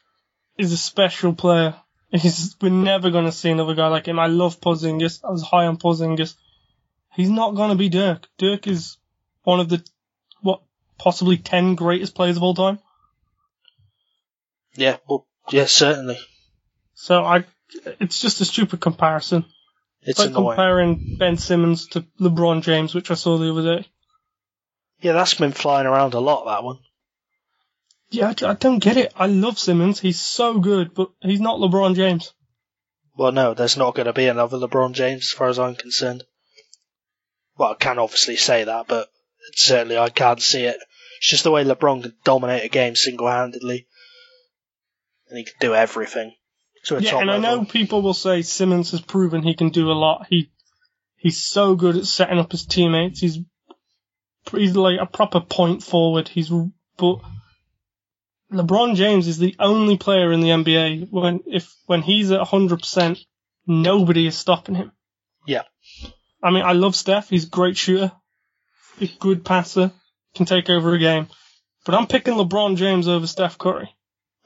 is 0.59 0.73
a 0.73 0.77
special 0.77 1.33
player. 1.35 1.75
He's, 2.11 2.55
we're 2.61 2.69
never 2.69 3.11
going 3.11 3.25
to 3.25 3.33
see 3.33 3.49
another 3.51 3.75
guy 3.75 3.87
like 3.89 4.07
him. 4.07 4.19
I 4.19 4.27
love 4.27 4.61
Porzingis. 4.61 5.25
I 5.25 5.31
was 5.31 5.43
high 5.43 5.65
on 5.67 5.79
Porzingis. 5.79 6.35
He's 7.15 7.31
not 7.31 7.55
going 7.55 7.71
to 7.71 7.77
be 7.77 7.89
Dirk. 7.89 8.29
Dirk 8.37 8.67
is 8.67 8.99
one 9.45 9.61
of 9.61 9.71
the, 9.71 9.83
possibly 11.03 11.37
10 11.37 11.75
greatest 11.75 12.15
players 12.15 12.37
of 12.37 12.45
all 12.45 12.55
time. 12.55 12.79
Yeah, 14.77 14.99
well, 15.09 15.27
yeah, 15.51 15.67
certainly. 15.67 16.17
So 16.95 17.25
I, 17.25 17.45
it's 17.99 18.21
just 18.21 18.41
a 18.41 18.45
stupid 18.45 18.81
comparison. 18.81 19.45
It's 20.03 20.21
like 20.21 20.29
annoying. 20.29 20.57
comparing 20.57 21.17
Ben 21.19 21.37
Simmons 21.37 21.89
to 21.89 22.03
LeBron 22.21 22.63
James, 22.63 22.95
which 22.95 23.11
I 23.11 23.15
saw 23.15 23.37
the 23.37 23.51
other 23.51 23.77
day. 23.77 23.89
Yeah, 25.01 25.13
that's 25.13 25.35
been 25.35 25.51
flying 25.51 25.87
around 25.87 26.15
a 26.15 26.21
lot, 26.21 26.45
that 26.45 26.63
one. 26.63 26.79
Yeah, 28.11 28.29
I, 28.41 28.51
I 28.51 28.55
don't 28.55 28.79
get 28.79 28.97
it. 28.97 29.13
I 29.17 29.27
love 29.27 29.59
Simmons. 29.59 29.99
He's 29.99 30.21
so 30.21 30.61
good, 30.61 30.95
but 30.95 31.11
he's 31.21 31.41
not 31.41 31.59
LeBron 31.59 31.97
James. 31.97 32.33
Well, 33.17 33.33
no, 33.33 33.55
there's 33.55 33.77
not 33.77 33.97
going 33.97 34.07
to 34.07 34.13
be 34.13 34.27
another 34.27 34.59
LeBron 34.59 34.93
James, 34.93 35.25
as 35.25 35.31
far 35.31 35.49
as 35.49 35.59
I'm 35.59 35.75
concerned. 35.75 36.23
Well, 37.59 37.73
I 37.73 37.75
can 37.75 37.99
obviously 37.99 38.37
say 38.37 38.65
that, 38.65 38.87
but 38.87 39.09
certainly 39.55 39.99
I 39.99 40.09
can't 40.09 40.41
see 40.41 40.65
it. 40.65 40.79
It's 41.23 41.31
just 41.31 41.45
the 41.45 41.53
way 41.53 41.63
LeBron 41.63 42.03
can 42.03 42.15
dominate 42.25 42.65
a 42.65 42.69
game 42.69 42.97
single-handedly, 42.97 43.87
and 45.29 45.39
he 45.39 45.45
can 45.45 45.55
do 45.61 45.73
everything 45.73 46.35
to 46.87 46.97
a 46.97 47.01
Yeah, 47.01 47.19
and 47.19 47.31
I 47.31 47.39
know 47.39 47.65
people 47.65 48.03
will 48.03 48.13
say 48.13 48.43
Simmons 48.43 48.91
has 48.91 49.01
proven 49.01 49.45
he 49.45 49.55
can 49.55 49.69
do 49.69 49.93
a 49.93 49.95
lot. 49.95 50.27
He 50.29 50.51
he's 51.17 51.41
so 51.41 51.77
good 51.77 51.97
at 51.97 52.07
setting 52.07 52.41
up 52.41 52.51
his 52.51 52.67
teammates. 52.67 53.21
He's 53.21 53.39
he's 54.51 54.75
like 54.75 54.99
a 55.01 55.07
proper 55.07 55.39
point 55.41 55.85
forward. 55.85 56.27
He's 56.27 56.51
but 56.97 57.21
LeBron 58.53 58.97
James 58.97 59.29
is 59.29 59.39
the 59.39 59.55
only 59.61 59.99
player 59.99 60.33
in 60.33 60.41
the 60.41 60.49
NBA 60.49 61.07
when 61.13 61.39
if 61.47 61.73
when 61.87 62.03
he's 62.03 62.33
at 62.33 62.41
100%, 62.41 63.25
nobody 63.69 64.27
is 64.27 64.37
stopping 64.37 64.75
him. 64.75 64.91
Yeah. 65.47 65.63
I 66.43 66.51
mean, 66.51 66.65
I 66.65 66.73
love 66.73 66.97
Steph. 66.97 67.29
He's 67.29 67.47
a 67.47 67.51
great 67.51 67.77
shooter, 67.77 68.11
a 69.01 69.07
good 69.21 69.45
passer, 69.45 69.93
can 70.35 70.47
take 70.47 70.71
over 70.71 70.95
a 70.95 70.99
game. 70.99 71.29
But 71.85 71.95
I'm 71.95 72.07
picking 72.07 72.35
LeBron 72.35 72.77
James 72.77 73.09
over 73.09 73.27
Steph 73.27 73.59
Curry. 73.59 73.91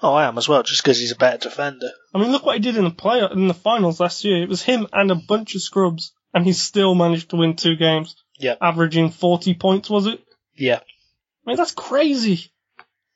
Oh, 0.02 0.12
I 0.14 0.26
am 0.26 0.36
as 0.36 0.48
well, 0.48 0.62
just 0.62 0.82
because 0.82 0.98
he's 0.98 1.12
a 1.12 1.16
better 1.16 1.38
defender. 1.38 1.90
I 2.14 2.18
mean, 2.18 2.30
look 2.30 2.44
what 2.44 2.56
he 2.56 2.60
did 2.60 2.76
in 2.76 2.84
the 2.84 2.90
play 2.90 3.26
in 3.32 3.48
the 3.48 3.54
finals 3.54 4.00
last 4.00 4.24
year. 4.24 4.42
It 4.42 4.48
was 4.48 4.62
him 4.62 4.86
and 4.92 5.10
a 5.10 5.14
bunch 5.14 5.54
of 5.54 5.62
scrubs, 5.62 6.12
and 6.34 6.44
he 6.44 6.52
still 6.52 6.94
managed 6.94 7.30
to 7.30 7.36
win 7.36 7.56
two 7.56 7.76
games. 7.76 8.16
Yep. 8.38 8.58
Averaging 8.60 9.10
40 9.10 9.54
points, 9.54 9.88
was 9.88 10.06
it? 10.06 10.20
Yeah, 10.54 10.80
I 10.80 11.50
mean, 11.50 11.56
that's 11.56 11.72
crazy. 11.72 12.50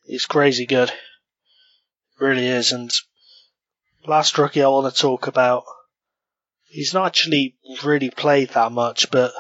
he's 0.05 0.27
crazy 0.27 0.65
good. 0.65 0.93
Really 2.19 2.47
is. 2.47 2.73
And 2.73 2.91
last 4.07 4.39
rookie 4.39 4.63
I 4.63 4.69
want 4.69 4.95
to 4.95 5.01
talk 5.01 5.27
about, 5.27 5.65
he's 6.69 6.95
not 6.95 7.07
actually 7.07 7.57
really 7.83 8.11
played 8.11 8.51
that 8.51 8.73
much, 8.73 9.11
but 9.11 9.33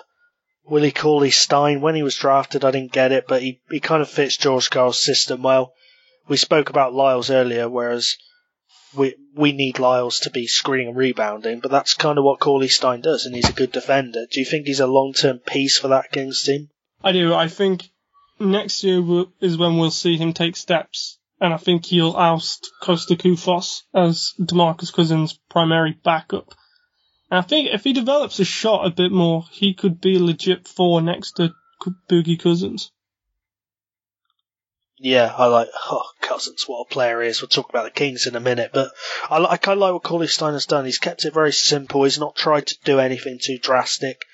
Willie 0.70 0.92
Cauley 0.92 1.30
Stein, 1.30 1.80
when 1.80 1.96
he 1.96 2.04
was 2.04 2.14
drafted, 2.14 2.64
I 2.64 2.70
didn't 2.70 2.92
get 2.92 3.10
it, 3.10 3.26
but 3.26 3.42
he, 3.42 3.60
he 3.68 3.80
kind 3.80 4.02
of 4.02 4.08
fits 4.08 4.36
George 4.36 4.70
Karl's 4.70 5.02
system 5.02 5.42
well. 5.42 5.72
We 6.28 6.36
spoke 6.36 6.70
about 6.70 6.94
Lyles 6.94 7.28
earlier, 7.28 7.68
whereas 7.68 8.16
we 8.94 9.16
we 9.34 9.50
need 9.50 9.80
Lyles 9.80 10.20
to 10.20 10.30
be 10.30 10.46
screening 10.46 10.88
and 10.88 10.96
rebounding, 10.96 11.58
but 11.58 11.72
that's 11.72 11.94
kind 11.94 12.18
of 12.18 12.24
what 12.24 12.38
Cauley 12.38 12.68
Stein 12.68 13.00
does, 13.00 13.26
and 13.26 13.34
he's 13.34 13.48
a 13.48 13.52
good 13.52 13.72
defender. 13.72 14.26
Do 14.30 14.38
you 14.38 14.46
think 14.46 14.66
he's 14.66 14.78
a 14.78 14.86
long 14.86 15.12
term 15.12 15.38
piece 15.38 15.76
for 15.76 15.88
that 15.88 16.12
Kings 16.12 16.44
team? 16.44 16.68
I 17.02 17.10
do. 17.10 17.34
I 17.34 17.48
think 17.48 17.90
next 18.38 18.84
year 18.84 19.24
is 19.40 19.58
when 19.58 19.76
we'll 19.76 19.90
see 19.90 20.16
him 20.16 20.32
take 20.32 20.54
steps, 20.54 21.18
and 21.40 21.52
I 21.52 21.56
think 21.56 21.86
he'll 21.86 22.16
oust 22.16 22.70
Kosta 22.80 23.16
Koufos 23.16 23.82
as 23.92 24.34
Demarcus 24.40 24.92
Cousins' 24.92 25.36
primary 25.48 25.98
backup. 26.04 26.54
And 27.30 27.38
I 27.38 27.42
think 27.42 27.68
if 27.72 27.84
he 27.84 27.92
develops 27.92 28.40
a 28.40 28.44
shot 28.44 28.86
a 28.86 28.90
bit 28.90 29.12
more, 29.12 29.44
he 29.52 29.74
could 29.74 30.00
be 30.00 30.18
legit 30.18 30.66
four 30.66 31.00
next 31.00 31.32
to 31.36 31.50
Boogie 32.10 32.40
Cousins. 32.40 32.90
Yeah, 34.98 35.32
I 35.34 35.46
like 35.46 35.68
oh, 35.90 36.02
Cousins. 36.20 36.64
What 36.66 36.82
a 36.82 36.92
player 36.92 37.22
he 37.22 37.28
is. 37.28 37.40
We'll 37.40 37.48
talk 37.48 37.70
about 37.70 37.84
the 37.84 37.90
Kings 37.90 38.26
in 38.26 38.36
a 38.36 38.40
minute, 38.40 38.70
but 38.74 38.90
I 39.30 39.38
like 39.38 39.66
I 39.66 39.72
like 39.72 39.94
what 39.94 40.02
Cauley 40.02 40.26
Stein 40.26 40.52
has 40.52 40.66
done. 40.66 40.84
He's 40.84 40.98
kept 40.98 41.24
it 41.24 41.32
very 41.32 41.52
simple. 41.52 42.04
He's 42.04 42.18
not 42.18 42.36
tried 42.36 42.66
to 42.66 42.76
do 42.84 42.98
anything 42.98 43.38
too 43.42 43.58
drastic. 43.58 44.26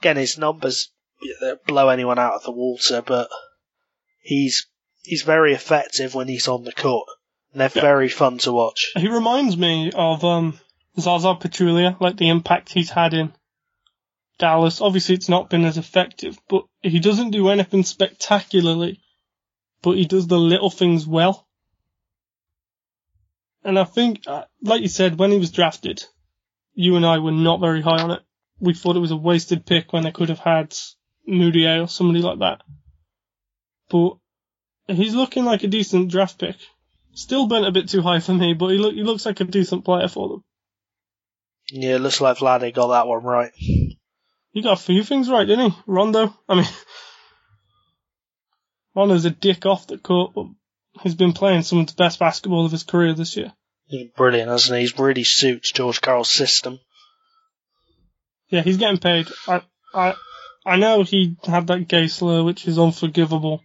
Again, 0.00 0.16
his 0.16 0.36
numbers 0.36 0.90
yeah, 1.22 1.34
they 1.40 1.46
don't 1.48 1.64
blow 1.64 1.88
anyone 1.88 2.18
out 2.18 2.34
of 2.34 2.42
the 2.42 2.52
water, 2.52 3.00
but 3.00 3.30
he's 4.20 4.66
he's 5.04 5.22
very 5.22 5.54
effective 5.54 6.14
when 6.14 6.28
he's 6.28 6.48
on 6.48 6.64
the 6.64 6.72
court. 6.72 7.08
And 7.52 7.60
they're 7.62 7.70
Yeah. 7.74 7.80
very 7.80 8.10
fun 8.10 8.36
to 8.38 8.52
watch. 8.52 8.92
He 8.96 9.08
reminds 9.08 9.56
me 9.56 9.90
of 9.94 10.22
um, 10.22 10.60
Zaza 10.98 11.34
Pachulia, 11.34 12.00
like 12.00 12.16
the 12.16 12.28
impact 12.28 12.72
he's 12.72 12.90
had 12.90 13.14
in 13.14 13.32
Dallas. 14.38 14.80
Obviously, 14.80 15.14
it's 15.14 15.28
not 15.28 15.50
been 15.50 15.64
as 15.64 15.78
effective, 15.78 16.38
but 16.48 16.64
he 16.82 17.00
doesn't 17.00 17.30
do 17.30 17.48
anything 17.48 17.82
spectacularly, 17.82 19.00
but 19.82 19.96
he 19.96 20.04
does 20.04 20.26
the 20.26 20.38
little 20.38 20.70
things 20.70 21.06
well. 21.06 21.46
And 23.64 23.78
I 23.78 23.84
think, 23.84 24.24
uh, 24.26 24.44
like 24.62 24.82
you 24.82 24.88
said, 24.88 25.18
when 25.18 25.32
he 25.32 25.38
was 25.38 25.50
drafted, 25.50 26.04
you 26.74 26.96
and 26.96 27.06
I 27.06 27.18
were 27.18 27.32
not 27.32 27.60
very 27.60 27.80
high 27.80 28.02
on 28.02 28.10
it. 28.10 28.20
We 28.60 28.74
thought 28.74 28.96
it 28.96 29.00
was 29.00 29.10
a 29.10 29.16
wasted 29.16 29.66
pick 29.66 29.92
when 29.92 30.04
they 30.04 30.12
could 30.12 30.28
have 30.28 30.38
had 30.38 30.76
Mudiay 31.28 31.82
or 31.82 31.88
somebody 31.88 32.20
like 32.20 32.40
that. 32.40 32.62
But 33.88 34.16
he's 34.86 35.14
looking 35.14 35.44
like 35.44 35.64
a 35.64 35.68
decent 35.68 36.10
draft 36.10 36.38
pick. 36.38 36.56
Still 37.14 37.46
bent 37.46 37.66
a 37.66 37.72
bit 37.72 37.88
too 37.88 38.02
high 38.02 38.20
for 38.20 38.34
me, 38.34 38.54
but 38.54 38.68
he, 38.68 38.76
he 38.76 39.02
looks 39.02 39.24
like 39.24 39.40
a 39.40 39.44
decent 39.44 39.84
player 39.84 40.08
for 40.08 40.28
them. 40.28 40.44
Yeah, 41.70 41.96
looks 41.96 42.20
like 42.20 42.38
Vladdy 42.38 42.74
got 42.74 42.88
that 42.88 43.06
one 43.06 43.22
right. 43.22 43.50
He 43.54 44.62
got 44.62 44.78
a 44.78 44.82
few 44.82 45.02
things 45.02 45.28
right, 45.28 45.46
didn't 45.46 45.70
he? 45.70 45.76
Rondo. 45.86 46.34
I 46.48 46.54
mean, 46.54 46.64
Rondo's 48.94 49.24
a 49.24 49.30
dick 49.30 49.66
off 49.66 49.86
the 49.86 49.98
court, 49.98 50.32
but 50.34 50.46
he's 51.02 51.14
been 51.14 51.32
playing 51.32 51.62
some 51.62 51.80
of 51.80 51.86
the 51.86 51.94
best 51.94 52.18
basketball 52.18 52.64
of 52.64 52.72
his 52.72 52.84
career 52.84 53.14
this 53.14 53.36
year. 53.36 53.52
He's 53.86 54.10
brilliant, 54.16 54.50
hasn't 54.50 54.76
he? 54.76 54.82
He's 54.82 54.98
really 54.98 55.24
suits 55.24 55.72
George 55.72 56.00
Karl's 56.00 56.30
system. 56.30 56.78
Yeah, 58.48 58.62
he's 58.62 58.76
getting 58.76 58.98
paid. 58.98 59.26
I, 59.48 59.62
I, 59.92 60.14
I 60.64 60.76
know 60.76 61.02
he 61.02 61.36
had 61.44 61.66
that 61.66 61.88
gay 61.88 62.06
slur, 62.06 62.44
which 62.44 62.68
is 62.68 62.78
unforgivable, 62.78 63.62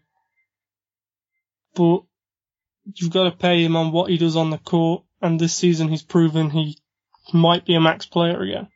but 1.76 2.02
you've 2.96 3.14
got 3.14 3.26
to 3.26 3.38
pay 3.38 3.64
him 3.64 3.76
on 3.76 3.92
what 3.92 4.10
he 4.10 4.18
does 4.18 4.36
on 4.36 4.50
the 4.50 4.58
court, 4.58 5.04
and 5.22 5.40
this 5.40 5.54
season 5.54 5.90
he's 5.90 6.04
proven 6.04 6.50
he 6.50 6.80
might 7.34 7.66
be 7.66 7.76
a 7.76 7.82
max 7.82 8.06
player 8.06 8.42
again. 8.42 8.70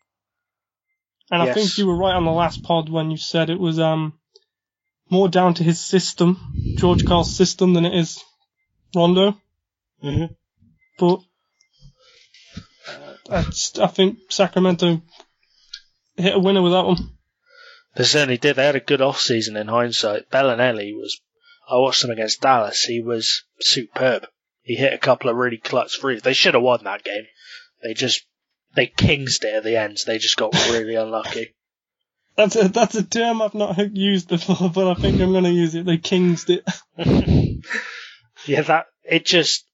And 1.32 1.42
I 1.42 1.54
think 1.54 1.78
you 1.78 1.88
were 1.88 1.96
right 1.96 2.16
on 2.16 2.26
the 2.26 2.32
last 2.32 2.64
pod 2.64 2.90
when 2.90 3.10
you 3.10 3.18
said 3.18 3.50
it 3.50 3.60
was 3.60 3.80
um 3.80 4.20
more 5.10 5.30
down 5.30 5.54
to 5.56 5.64
his 5.64 5.80
system, 5.80 6.40
George 6.78 7.06
Karl's 7.06 7.34
system, 7.34 7.74
than 7.74 7.86
it 7.86 7.96
is 7.96 8.24
Rondo. 8.96 9.40
hmm 10.02 10.26
But 11.00 11.20
uh, 12.88 13.14
I, 13.30 13.40
I 13.82 13.88
think 13.88 14.20
Sacramento 14.30 15.02
hit 16.18 16.36
a 16.36 16.40
winner 16.40 16.62
with 16.62 16.74
that 16.74 16.86
one. 16.86 16.98
They 17.96 18.04
certainly 18.04 18.38
did. 18.38 18.56
They 18.56 18.66
had 18.66 18.76
a 18.76 18.80
good 18.80 19.02
off 19.02 19.20
season 19.20 19.56
in 19.56 19.68
hindsight. 19.68 20.30
Belinelli 20.30 20.94
was. 20.94 21.20
I 21.70 21.78
watched 21.78 22.04
him 22.04 22.10
against 22.10 22.42
Dallas. 22.42 22.84
He 22.84 23.02
was 23.02 23.44
superb. 23.60 24.28
He 24.62 24.76
hit 24.76 24.94
a 24.94 24.98
couple 24.98 25.30
of 25.30 25.36
really 25.36 25.58
clutch 25.58 26.00
threes. 26.00 26.22
They 26.22 26.34
should 26.34 26.56
have 26.56 26.64
won 26.64 26.84
that 26.84 27.04
game. 27.04 27.26
They 27.82 27.94
just 27.94 28.26
they 28.76 28.88
kingsed 28.88 29.44
it 29.44 29.54
at 29.54 29.64
the 29.64 29.78
end. 29.78 29.98
They 30.06 30.18
just 30.18 30.38
got 30.38 30.54
really 30.70 30.96
unlucky. 30.96 31.54
That's 32.36 32.56
a 32.56 32.68
that's 32.68 32.96
a 32.96 33.04
term 33.04 33.44
I've 33.44 33.54
not 33.54 33.96
used 33.96 34.28
before, 34.28 34.72
but 34.72 34.88
I 34.88 35.00
think 35.00 35.22
I'm 35.22 35.34
going 35.34 35.44
to 35.44 35.52
use 35.52 35.76
it. 35.76 35.86
They 35.86 36.00
kingsed 36.00 36.50
it. 36.50 36.68
yeah, 38.48 38.64
that 38.64 38.88
it 39.04 39.24
just 39.24 39.66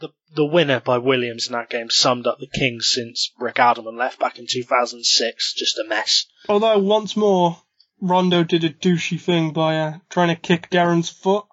the 0.00 0.08
the 0.34 0.44
winner 0.44 0.80
by 0.80 0.98
Williams 0.98 1.46
in 1.46 1.52
that 1.52 1.70
game 1.70 1.88
summed 1.88 2.26
up 2.26 2.40
the 2.40 2.48
Kings 2.48 2.90
since 2.92 3.30
Rick 3.38 3.56
Adelman 3.56 3.96
left 3.96 4.18
back 4.18 4.40
in 4.40 4.48
2006. 4.48 5.54
Just 5.54 5.78
a 5.78 5.84
mess. 5.84 6.26
Although 6.48 6.80
once 6.80 7.16
more, 7.16 7.58
Rondo 8.00 8.42
did 8.42 8.64
a 8.64 8.70
douchey 8.70 9.20
thing 9.20 9.52
by 9.52 9.78
uh, 9.78 9.98
trying 10.10 10.34
to 10.34 10.34
kick 10.34 10.68
Deron's 10.68 11.10
foot. 11.10 11.44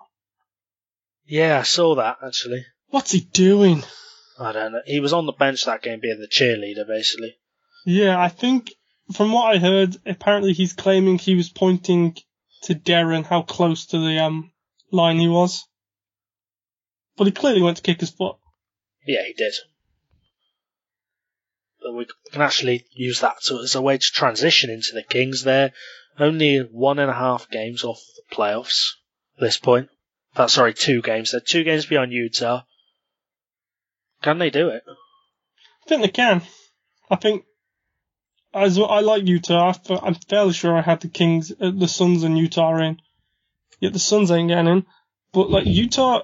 Yeah, 1.28 1.60
I 1.60 1.64
saw 1.64 1.94
that 1.96 2.18
actually. 2.26 2.66
What's 2.90 3.12
he 3.12 3.20
doing? 3.20 3.84
I 4.42 4.52
don't 4.54 4.72
know. 4.72 4.82
He 4.86 5.00
was 5.00 5.14
on 5.14 5.28
the 5.28 5.34
bench 5.34 5.66
that 5.66 5.84
game, 5.84 6.00
being 6.02 6.20
the 6.20 6.28
cheerleader, 6.28 6.88
basically. 6.88 7.36
Yeah, 7.86 8.20
I 8.20 8.28
think 8.28 8.74
from 9.14 9.32
what 9.32 9.56
I 9.56 9.60
heard, 9.60 9.98
apparently 10.06 10.54
he's 10.54 10.74
claiming 10.74 11.20
he 11.20 11.36
was 11.36 11.50
pointing 11.50 12.18
to 12.64 12.74
Deron 12.74 13.26
how 13.26 13.44
close 13.44 13.86
to 13.88 14.00
the 14.00 14.20
um 14.20 14.52
line 14.92 15.20
he 15.20 15.28
was. 15.28 15.64
But 17.18 17.28
he 17.28 17.32
clearly 17.32 17.62
went 17.62 17.78
to 17.78 17.84
kick 17.84 18.00
his 18.00 18.10
foot. 18.10 18.38
Yeah, 19.06 19.24
he 19.26 19.34
did. 19.34 19.54
But 21.82 21.94
we 21.94 22.08
can 22.32 22.42
actually 22.42 22.86
use 22.94 23.22
that 23.22 23.42
to, 23.44 23.60
as 23.60 23.76
a 23.76 23.82
way 23.82 23.98
to 23.98 24.12
transition 24.12 24.70
into 24.70 24.92
the 24.94 25.04
Kings. 25.04 25.44
They're 25.44 25.74
only 26.20 26.60
one 26.60 27.00
and 27.00 27.10
a 27.10 27.16
half 27.16 27.50
games 27.50 27.84
off 27.84 28.00
the 28.16 28.36
playoffs 28.36 28.94
at 29.38 29.42
this 29.42 29.58
point. 29.58 29.90
That's 30.36 30.54
sorry, 30.54 30.74
two 30.74 31.02
games. 31.02 31.32
They're 31.32 31.42
two 31.42 31.64
games 31.64 31.86
behind 31.86 32.12
Utah. 32.12 32.64
Can 34.22 34.38
they 34.38 34.50
do 34.50 34.70
it? 34.70 34.84
I 34.88 35.90
think 35.90 36.02
they 36.02 36.10
can. 36.10 36.42
I 37.10 37.16
think 37.16 37.44
as 38.54 38.78
I 38.78 39.00
like 39.00 39.28
Utah. 39.28 39.74
I 39.90 40.00
I'm 40.04 40.16
fairly 40.16 40.54
sure 40.54 40.78
I 40.78 40.82
had 40.82 41.02
the 41.02 41.08
Kings, 41.08 41.52
uh, 41.60 41.72
the 41.72 41.88
Suns, 41.88 42.24
and 42.24 42.38
Utah 42.38 42.78
in. 42.78 43.02
Yet 43.80 43.94
the 43.94 44.00
Suns 44.00 44.32
ain't 44.32 44.50
getting 44.50 44.68
in. 44.68 44.86
But 45.34 45.50
like 45.50 45.66
Utah, 45.66 46.24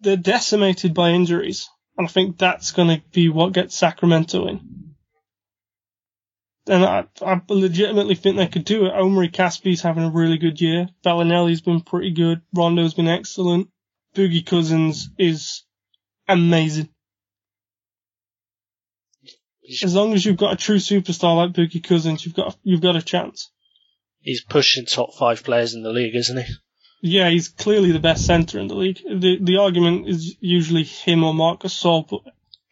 they're 0.00 0.16
decimated 0.16 0.94
by 0.94 1.10
injuries, 1.10 1.68
and 1.98 2.06
I 2.06 2.10
think 2.10 2.38
that's 2.38 2.72
going 2.72 2.88
to 2.88 3.02
be 3.12 3.28
what 3.28 3.52
gets 3.52 3.76
Sacramento 3.76 4.46
in. 4.46 4.94
And 6.66 6.84
I, 6.84 7.04
I 7.20 7.42
legitimately 7.48 8.14
think 8.14 8.36
they 8.36 8.46
could 8.46 8.64
do 8.64 8.86
it. 8.86 8.94
Omri 8.94 9.28
Caspi's 9.28 9.82
having 9.82 10.04
a 10.04 10.10
really 10.10 10.38
good 10.38 10.60
year. 10.60 10.88
Belinelli's 11.04 11.60
been 11.60 11.82
pretty 11.82 12.12
good. 12.12 12.40
Rondo's 12.54 12.94
been 12.94 13.08
excellent. 13.08 13.68
Boogie 14.14 14.46
Cousins 14.46 15.10
is 15.18 15.63
amazing. 16.28 16.88
As 19.82 19.94
long 19.94 20.12
as 20.12 20.24
you've 20.26 20.36
got 20.36 20.52
a 20.52 20.56
true 20.56 20.76
superstar 20.76 21.36
like 21.36 21.52
Boogie 21.52 21.82
Cousins, 21.82 22.24
you've 22.24 22.34
got 22.34 22.56
you've 22.62 22.82
got 22.82 22.96
a 22.96 23.02
chance. 23.02 23.50
He's 24.20 24.42
pushing 24.44 24.84
top 24.86 25.14
five 25.14 25.42
players 25.42 25.74
in 25.74 25.82
the 25.82 25.90
league, 25.92 26.14
isn't 26.14 26.36
he? 26.36 26.52
Yeah, 27.02 27.28
he's 27.30 27.48
clearly 27.48 27.92
the 27.92 27.98
best 27.98 28.26
center 28.26 28.58
in 28.58 28.66
the 28.68 28.74
league. 28.74 28.98
The 29.04 29.38
the 29.40 29.56
argument 29.58 30.08
is 30.08 30.36
usually 30.40 30.84
him 30.84 31.24
or 31.24 31.32
Marcus 31.34 31.74
Gasol, 31.82 32.08
but 32.08 32.20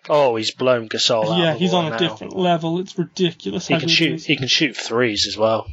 Oh, 0.09 0.37
he's 0.37 0.51
blown 0.51 0.89
Gasol 0.89 1.31
out. 1.33 1.39
yeah, 1.39 1.55
he's 1.55 1.73
on 1.73 1.87
a 1.87 1.91
now. 1.91 1.97
different 1.99 2.37
level. 2.37 2.81
It's 2.81 2.99
ridiculous. 2.99 3.69
He 3.69 3.79
can 3.79 3.89
shoot. 3.89 4.15
is. 4.15 4.25
He 4.27 4.37
can 4.37 4.49
shoot 4.49 4.77
threes 4.77 5.27
as 5.27 5.37
well. 5.39 5.67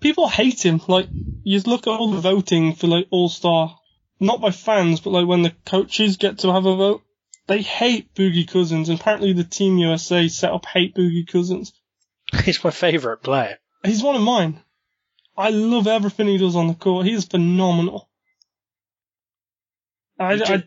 People 0.00 0.28
hate 0.28 0.64
him. 0.64 0.80
Like 0.88 1.06
you 1.42 1.60
look 1.60 1.86
at 1.86 1.90
all 1.90 2.10
the 2.10 2.20
voting 2.20 2.74
for 2.74 2.86
like 2.86 3.06
All 3.10 3.28
Star, 3.30 3.78
not 4.18 4.42
by 4.42 4.50
fans, 4.50 5.00
but 5.00 5.10
like 5.10 5.26
when 5.26 5.40
the 5.42 5.54
coaches 5.64 6.18
get 6.18 6.40
to 6.40 6.52
have 6.52 6.66
a 6.66 6.76
vote, 6.76 7.02
they 7.50 7.62
hate 7.62 8.14
Boogie 8.14 8.46
Cousins. 8.46 8.88
And 8.88 9.00
apparently, 9.00 9.32
the 9.32 9.42
Team 9.42 9.76
USA 9.78 10.28
set 10.28 10.52
up 10.52 10.66
hate 10.66 10.94
Boogie 10.94 11.26
Cousins. 11.26 11.72
He's 12.44 12.62
my 12.62 12.70
favourite 12.70 13.24
player. 13.24 13.58
He's 13.82 14.04
one 14.04 14.14
of 14.14 14.22
mine. 14.22 14.60
I 15.36 15.50
love 15.50 15.88
everything 15.88 16.28
he 16.28 16.38
does 16.38 16.54
on 16.54 16.68
the 16.68 16.74
court. 16.74 17.06
He's 17.06 17.24
phenomenal. 17.24 18.08
I, 20.16 20.34
I 20.34 20.64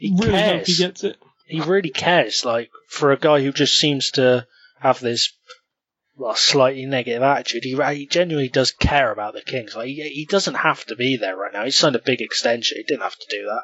really 0.00 0.42
hope 0.42 0.66
he 0.66 0.76
gets 0.76 1.04
it. 1.04 1.18
he 1.46 1.60
really 1.60 1.90
cares. 1.90 2.44
Like 2.44 2.70
for 2.88 3.12
a 3.12 3.18
guy 3.18 3.40
who 3.40 3.52
just 3.52 3.78
seems 3.78 4.10
to 4.12 4.44
have 4.80 4.98
this 4.98 5.32
well, 6.16 6.34
slightly 6.34 6.86
negative 6.86 7.22
attitude, 7.22 7.62
he, 7.62 7.80
he 7.94 8.06
genuinely 8.06 8.48
does 8.48 8.72
care 8.72 9.12
about 9.12 9.34
the 9.34 9.42
Kings. 9.42 9.76
Like 9.76 9.86
he, 9.86 10.02
he 10.02 10.24
doesn't 10.24 10.54
have 10.54 10.84
to 10.86 10.96
be 10.96 11.16
there 11.16 11.36
right 11.36 11.52
now. 11.52 11.64
He 11.64 11.70
signed 11.70 11.94
a 11.94 12.00
big 12.00 12.22
extension. 12.22 12.78
He 12.78 12.82
didn't 12.82 13.02
have 13.02 13.18
to 13.18 13.26
do 13.30 13.44
that. 13.44 13.62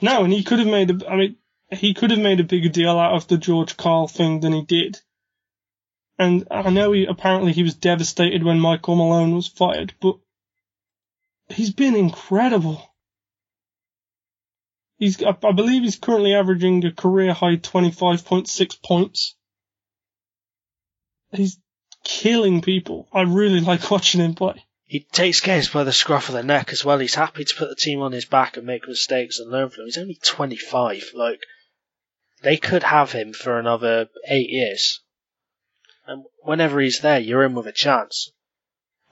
No, 0.00 0.22
and 0.22 0.32
he 0.32 0.44
could 0.44 0.60
have 0.60 0.68
made 0.68 0.90
a. 0.90 1.10
I 1.10 1.16
mean, 1.16 1.36
he 1.74 1.94
could 1.94 2.10
have 2.10 2.20
made 2.20 2.40
a 2.40 2.44
bigger 2.44 2.68
deal 2.68 2.98
out 2.98 3.14
of 3.14 3.28
the 3.28 3.38
George 3.38 3.76
Karl 3.76 4.08
thing 4.08 4.40
than 4.40 4.52
he 4.52 4.62
did. 4.62 5.00
And 6.18 6.46
I 6.50 6.70
know 6.70 6.92
he 6.92 7.06
apparently 7.06 7.52
he 7.52 7.62
was 7.62 7.74
devastated 7.74 8.44
when 8.44 8.60
Michael 8.60 8.96
Malone 8.96 9.34
was 9.34 9.48
fired, 9.48 9.94
but 10.00 10.16
he's 11.48 11.72
been 11.72 11.96
incredible. 11.96 12.82
He's, 14.96 15.22
I 15.22 15.32
believe 15.32 15.82
he's 15.82 15.96
currently 15.96 16.34
averaging 16.34 16.84
a 16.84 16.92
career 16.92 17.32
high 17.32 17.56
25.6 17.56 18.82
points. 18.82 19.34
He's 21.32 21.58
killing 22.04 22.62
people. 22.62 23.08
I 23.12 23.22
really 23.22 23.60
like 23.72 23.90
watching 23.90 24.20
him 24.20 24.34
play. 24.34 24.64
he 24.84 25.00
takes 25.00 25.40
games 25.40 25.68
by 25.68 25.82
the 25.82 25.92
scruff 25.92 26.28
of 26.28 26.34
the 26.34 26.44
neck 26.44 26.70
as 26.70 26.84
well. 26.84 26.98
He's 26.98 27.14
happy 27.14 27.44
to 27.44 27.54
put 27.56 27.68
the 27.68 27.74
team 27.74 28.02
on 28.02 28.12
his 28.12 28.24
back 28.24 28.56
and 28.56 28.66
make 28.66 28.86
mistakes 28.86 29.40
and 29.40 29.50
learn 29.50 29.70
from 29.70 29.82
them. 29.82 29.86
He's 29.86 29.98
only 29.98 30.18
25. 30.22 31.10
Like, 31.14 31.40
they 32.44 32.58
could 32.58 32.82
have 32.82 33.10
him 33.10 33.32
for 33.32 33.58
another 33.58 34.08
eight 34.28 34.50
years. 34.50 35.00
And 36.06 36.24
whenever 36.42 36.78
he's 36.80 37.00
there, 37.00 37.18
you're 37.18 37.44
in 37.44 37.54
with 37.54 37.66
a 37.66 37.72
chance. 37.72 38.30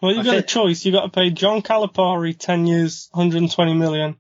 Well, 0.01 0.13
you 0.13 0.21
I 0.21 0.25
got 0.25 0.37
a 0.37 0.43
choice. 0.43 0.85
You've 0.85 0.93
got 0.93 1.05
to 1.05 1.09
pay 1.09 1.31
John 1.31 1.63
Calipari 1.63 2.39
10 2.39 2.67
years, 2.67 3.09
120 3.13 3.75
million, 3.75 4.17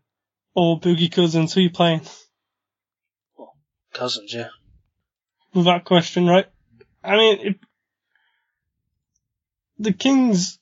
or 0.54 0.80
Boogie 0.80 1.12
Cousins. 1.12 1.52
Who 1.52 1.60
you 1.60 1.70
playing? 1.70 2.00
Cousins, 3.92 4.32
yeah. 4.32 4.48
With 5.52 5.66
that 5.66 5.84
question, 5.84 6.26
right? 6.26 6.46
I 7.04 7.16
mean, 7.16 7.46
it, 7.46 7.56
the 9.78 9.92
Kings, 9.92 10.58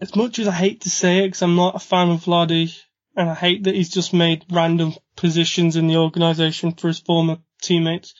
as 0.00 0.14
much 0.14 0.38
as 0.38 0.46
I 0.46 0.52
hate 0.52 0.82
to 0.82 0.90
say 0.90 1.24
it, 1.24 1.28
because 1.28 1.42
I'm 1.42 1.56
not 1.56 1.74
a 1.74 1.80
fan 1.80 2.10
of 2.10 2.24
Vladdy, 2.24 2.78
and 3.16 3.28
I 3.28 3.34
hate 3.34 3.64
that 3.64 3.74
he's 3.74 3.88
just 3.88 4.14
made 4.14 4.44
random 4.48 4.94
positions 5.16 5.74
in 5.74 5.88
the 5.88 5.96
organisation 5.96 6.72
for 6.72 6.86
his 6.86 7.00
former 7.00 7.38
teammates. 7.60 8.14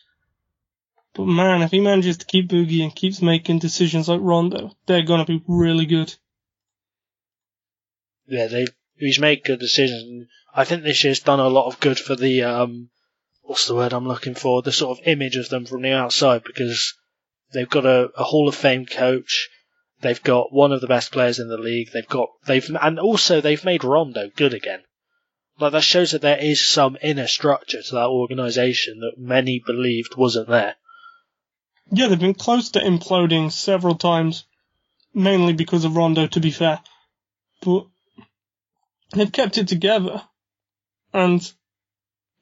But 1.14 1.26
man, 1.26 1.62
if 1.62 1.70
he 1.70 1.80
manages 1.80 2.18
to 2.18 2.26
keep 2.26 2.48
Boogie 2.48 2.82
and 2.82 2.94
keeps 2.94 3.20
making 3.20 3.58
decisions 3.58 4.08
like 4.08 4.20
Rondo, 4.22 4.76
they're 4.86 5.02
gonna 5.02 5.24
be 5.24 5.42
really 5.48 5.86
good. 5.86 6.14
Yeah, 8.26 8.46
they 8.46 8.66
he's 8.96 9.18
made 9.18 9.44
good 9.44 9.58
decisions. 9.58 10.28
I 10.54 10.64
think 10.64 10.82
this 10.82 11.02
year's 11.04 11.20
done 11.20 11.40
a 11.40 11.48
lot 11.48 11.66
of 11.66 11.80
good 11.80 11.98
for 11.98 12.14
the 12.14 12.42
um, 12.42 12.90
what's 13.42 13.66
the 13.66 13.74
word 13.74 13.92
I'm 13.92 14.06
looking 14.06 14.34
for? 14.34 14.62
The 14.62 14.72
sort 14.72 14.98
of 14.98 15.06
image 15.06 15.36
of 15.36 15.48
them 15.48 15.66
from 15.66 15.82
the 15.82 15.92
outside 15.92 16.44
because 16.44 16.94
they've 17.52 17.68
got 17.68 17.86
a, 17.86 18.10
a 18.16 18.24
Hall 18.24 18.48
of 18.48 18.54
Fame 18.54 18.86
coach. 18.86 19.48
They've 20.00 20.22
got 20.22 20.52
one 20.52 20.72
of 20.72 20.80
the 20.80 20.86
best 20.86 21.10
players 21.10 21.38
in 21.38 21.48
the 21.48 21.58
league. 21.58 21.90
They've 21.92 22.06
got 22.06 22.28
they've 22.46 22.68
and 22.80 23.00
also 23.00 23.40
they've 23.40 23.64
made 23.64 23.82
Rondo 23.84 24.30
good 24.36 24.54
again. 24.54 24.82
Like 25.60 25.72
that 25.72 25.82
shows 25.82 26.12
that 26.12 26.22
there 26.22 26.38
is 26.38 26.68
some 26.68 26.96
inner 27.02 27.26
structure 27.26 27.82
to 27.82 27.94
that 27.94 28.08
organisation 28.08 29.00
that 29.00 29.18
many 29.18 29.62
believed 29.64 30.16
wasn't 30.16 30.48
there. 30.48 30.76
Yeah, 31.90 32.08
they've 32.08 32.18
been 32.18 32.34
close 32.34 32.70
to 32.70 32.80
imploding 32.80 33.50
several 33.50 33.96
times, 33.96 34.44
mainly 35.14 35.54
because 35.54 35.84
of 35.84 35.96
Rondo, 35.96 36.26
to 36.28 36.40
be 36.40 36.50
fair. 36.50 36.80
But 37.62 37.86
they've 39.12 39.32
kept 39.32 39.58
it 39.58 39.68
together, 39.68 40.22
and 41.12 41.50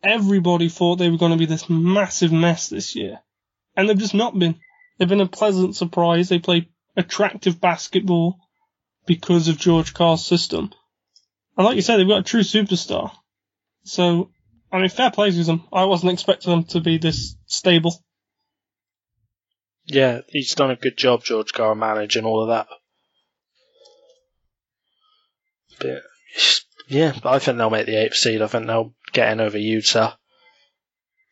everybody 0.03 0.69
thought 0.69 0.97
they 0.97 1.09
were 1.09 1.17
going 1.17 1.33
to 1.33 1.39
be 1.39 1.47
this 1.47 1.71
massive 1.71 2.33
mess 2.33 2.69
this 2.69 2.97
year, 2.97 3.21
and 3.77 3.89
they've 3.89 3.97
just 3.97 4.15
not 4.15 4.39
been. 4.39 4.57
They've 4.99 5.09
been 5.09 5.21
a 5.21 5.27
pleasant 5.27 5.77
surprise. 5.77 6.29
They 6.29 6.39
play 6.39 6.69
attractive 6.97 7.61
basketball 7.61 8.39
because 9.07 9.49
of 9.49 9.59
George 9.59 9.95
Karl's 9.95 10.27
system, 10.27 10.73
and 11.57 11.65
like 11.65 11.77
you 11.77 11.83
said, 11.83 11.97
they've 11.97 12.09
got 12.09 12.21
a 12.21 12.25
true 12.25 12.41
superstar. 12.41 13.13
So, 13.85 14.31
I 14.71 14.79
mean, 14.79 14.89
fair 14.89 15.11
play 15.11 15.31
to 15.31 15.45
them. 15.45 15.65
I 15.73 15.85
wasn't 15.85 16.13
expecting 16.13 16.51
them 16.51 16.65
to 16.65 16.81
be 16.81 16.99
this 16.99 17.37
stable. 17.47 17.95
Yeah, 19.87 20.23
he's 20.29 20.55
done 20.55 20.73
a 20.73 20.77
good 20.77 20.97
job, 20.97 21.23
George 21.25 21.53
Carr, 21.53 21.75
managing 21.75 22.25
all 22.25 22.43
of 22.43 22.49
that. 22.49 22.67
But 25.79 26.03
yeah, 26.89 27.13
I 27.25 27.39
think 27.39 27.59
they'll 27.59 27.71
make 27.71 27.87
the 27.87 28.03
eighth 28.03 28.15
seed. 28.17 28.43
I 28.43 28.49
think 28.49 28.67
they'll 28.67 28.95
get 29.13 29.31
in 29.33 29.41
over 29.41 29.59
Utah. 29.59 30.15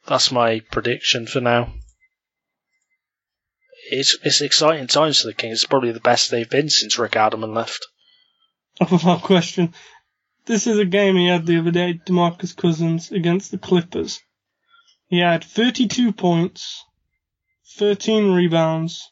That's 0.07 0.31
my 0.31 0.61
prediction 0.71 1.27
for 1.27 1.41
now. 1.41 1.73
It's 3.91 4.17
it's 4.23 4.41
exciting 4.41 4.87
times 4.87 5.21
for 5.21 5.29
the 5.29 5.35
Kings. 5.35 5.59
It's 5.59 5.67
probably 5.67 5.93
the 5.93 6.01
best 6.01 6.31
they've 6.31 6.49
been 6.49 6.71
since 6.71 6.99
Rick 6.99 7.13
Adelman 7.13 7.55
left. 7.55 7.87
Without 8.91 9.23
question. 9.23 9.75
This 10.47 10.67
is 10.67 10.79
a 10.79 10.85
game 10.85 11.17
he 11.17 11.27
had 11.27 11.47
the 11.47 11.59
other 11.59 11.71
day, 11.71 12.01
DeMarcus 12.07 12.55
Cousins 12.55 13.11
against 13.11 13.51
the 13.51 13.59
Clippers. 13.59 14.21
He 15.07 15.21
had 15.21 15.43
32 15.43 16.13
points, 16.13 16.85
13 17.79 18.33
rebounds, 18.33 19.11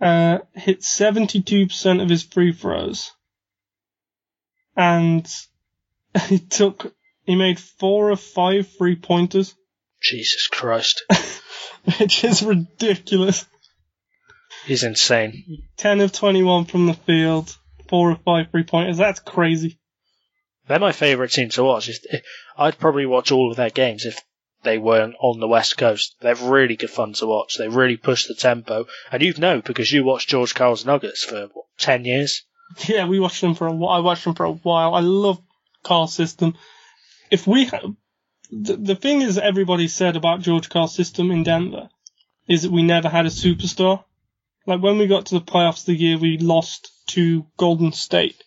uh, 0.00 0.38
hit 0.52 0.80
72% 0.80 2.02
of 2.02 2.08
his 2.08 2.22
free 2.22 2.52
throws, 2.52 3.10
and 4.76 5.28
he 6.28 6.38
took, 6.38 6.94
he 7.24 7.34
made 7.34 7.58
four 7.58 8.10
of 8.10 8.20
five 8.20 8.68
free 8.68 8.96
pointers, 8.96 9.54
Jesus 10.00 10.46
Christ, 10.46 11.02
which 11.98 12.22
is 12.22 12.42
ridiculous. 12.42 13.46
he's 14.64 14.84
insane. 14.84 15.64
10 15.76 16.00
of 16.02 16.12
21 16.12 16.66
from 16.66 16.86
the 16.86 16.94
field, 16.94 17.56
four 17.88 18.12
of 18.12 18.22
five 18.22 18.50
free 18.52 18.64
pointers, 18.64 18.98
that's 18.98 19.20
crazy. 19.20 19.80
They're 20.66 20.78
my 20.78 20.92
favourite 20.92 21.30
team 21.30 21.50
to 21.50 21.64
watch. 21.64 21.90
I'd 22.56 22.78
probably 22.78 23.06
watch 23.06 23.30
all 23.32 23.50
of 23.50 23.56
their 23.56 23.70
games 23.70 24.06
if 24.06 24.18
they 24.62 24.78
weren't 24.78 25.14
on 25.20 25.40
the 25.40 25.48
West 25.48 25.76
Coast. 25.76 26.16
They're 26.20 26.34
really 26.34 26.76
good 26.76 26.90
fun 26.90 27.12
to 27.14 27.26
watch. 27.26 27.58
They 27.58 27.68
really 27.68 27.96
push 27.96 28.26
the 28.26 28.34
tempo. 28.34 28.86
And 29.12 29.22
you 29.22 29.34
know 29.36 29.60
because 29.60 29.92
you 29.92 30.04
watched 30.04 30.30
George 30.30 30.54
Karl's 30.54 30.86
Nuggets 30.86 31.22
for, 31.22 31.48
what, 31.52 31.66
10 31.78 32.04
years? 32.04 32.42
Yeah, 32.88 33.06
we 33.06 33.20
watched 33.20 33.42
them 33.42 33.54
for 33.54 33.66
a 33.66 33.72
while. 33.72 33.98
I 33.98 34.00
watched 34.00 34.24
them 34.24 34.34
for 34.34 34.46
a 34.46 34.52
while. 34.52 34.94
I 34.94 35.00
love 35.00 35.38
Karl's 35.82 36.14
system. 36.14 36.56
If 37.30 37.46
we 37.46 37.66
ha- 37.66 37.92
the, 38.50 38.76
the 38.76 38.96
thing 38.96 39.20
is, 39.20 39.36
everybody 39.36 39.86
said 39.86 40.16
about 40.16 40.40
George 40.40 40.70
Karl's 40.70 40.94
system 40.94 41.30
in 41.30 41.42
Denver 41.42 41.90
is 42.48 42.62
that 42.62 42.72
we 42.72 42.82
never 42.82 43.08
had 43.08 43.26
a 43.26 43.30
superstar. 43.30 44.02
Like 44.66 44.82
when 44.82 44.98
we 44.98 45.06
got 45.06 45.26
to 45.26 45.38
the 45.38 45.44
playoffs 45.44 45.84
the 45.84 45.94
year 45.94 46.18
we 46.18 46.38
lost 46.38 46.90
to 47.08 47.46
Golden 47.58 47.92
State, 47.92 48.42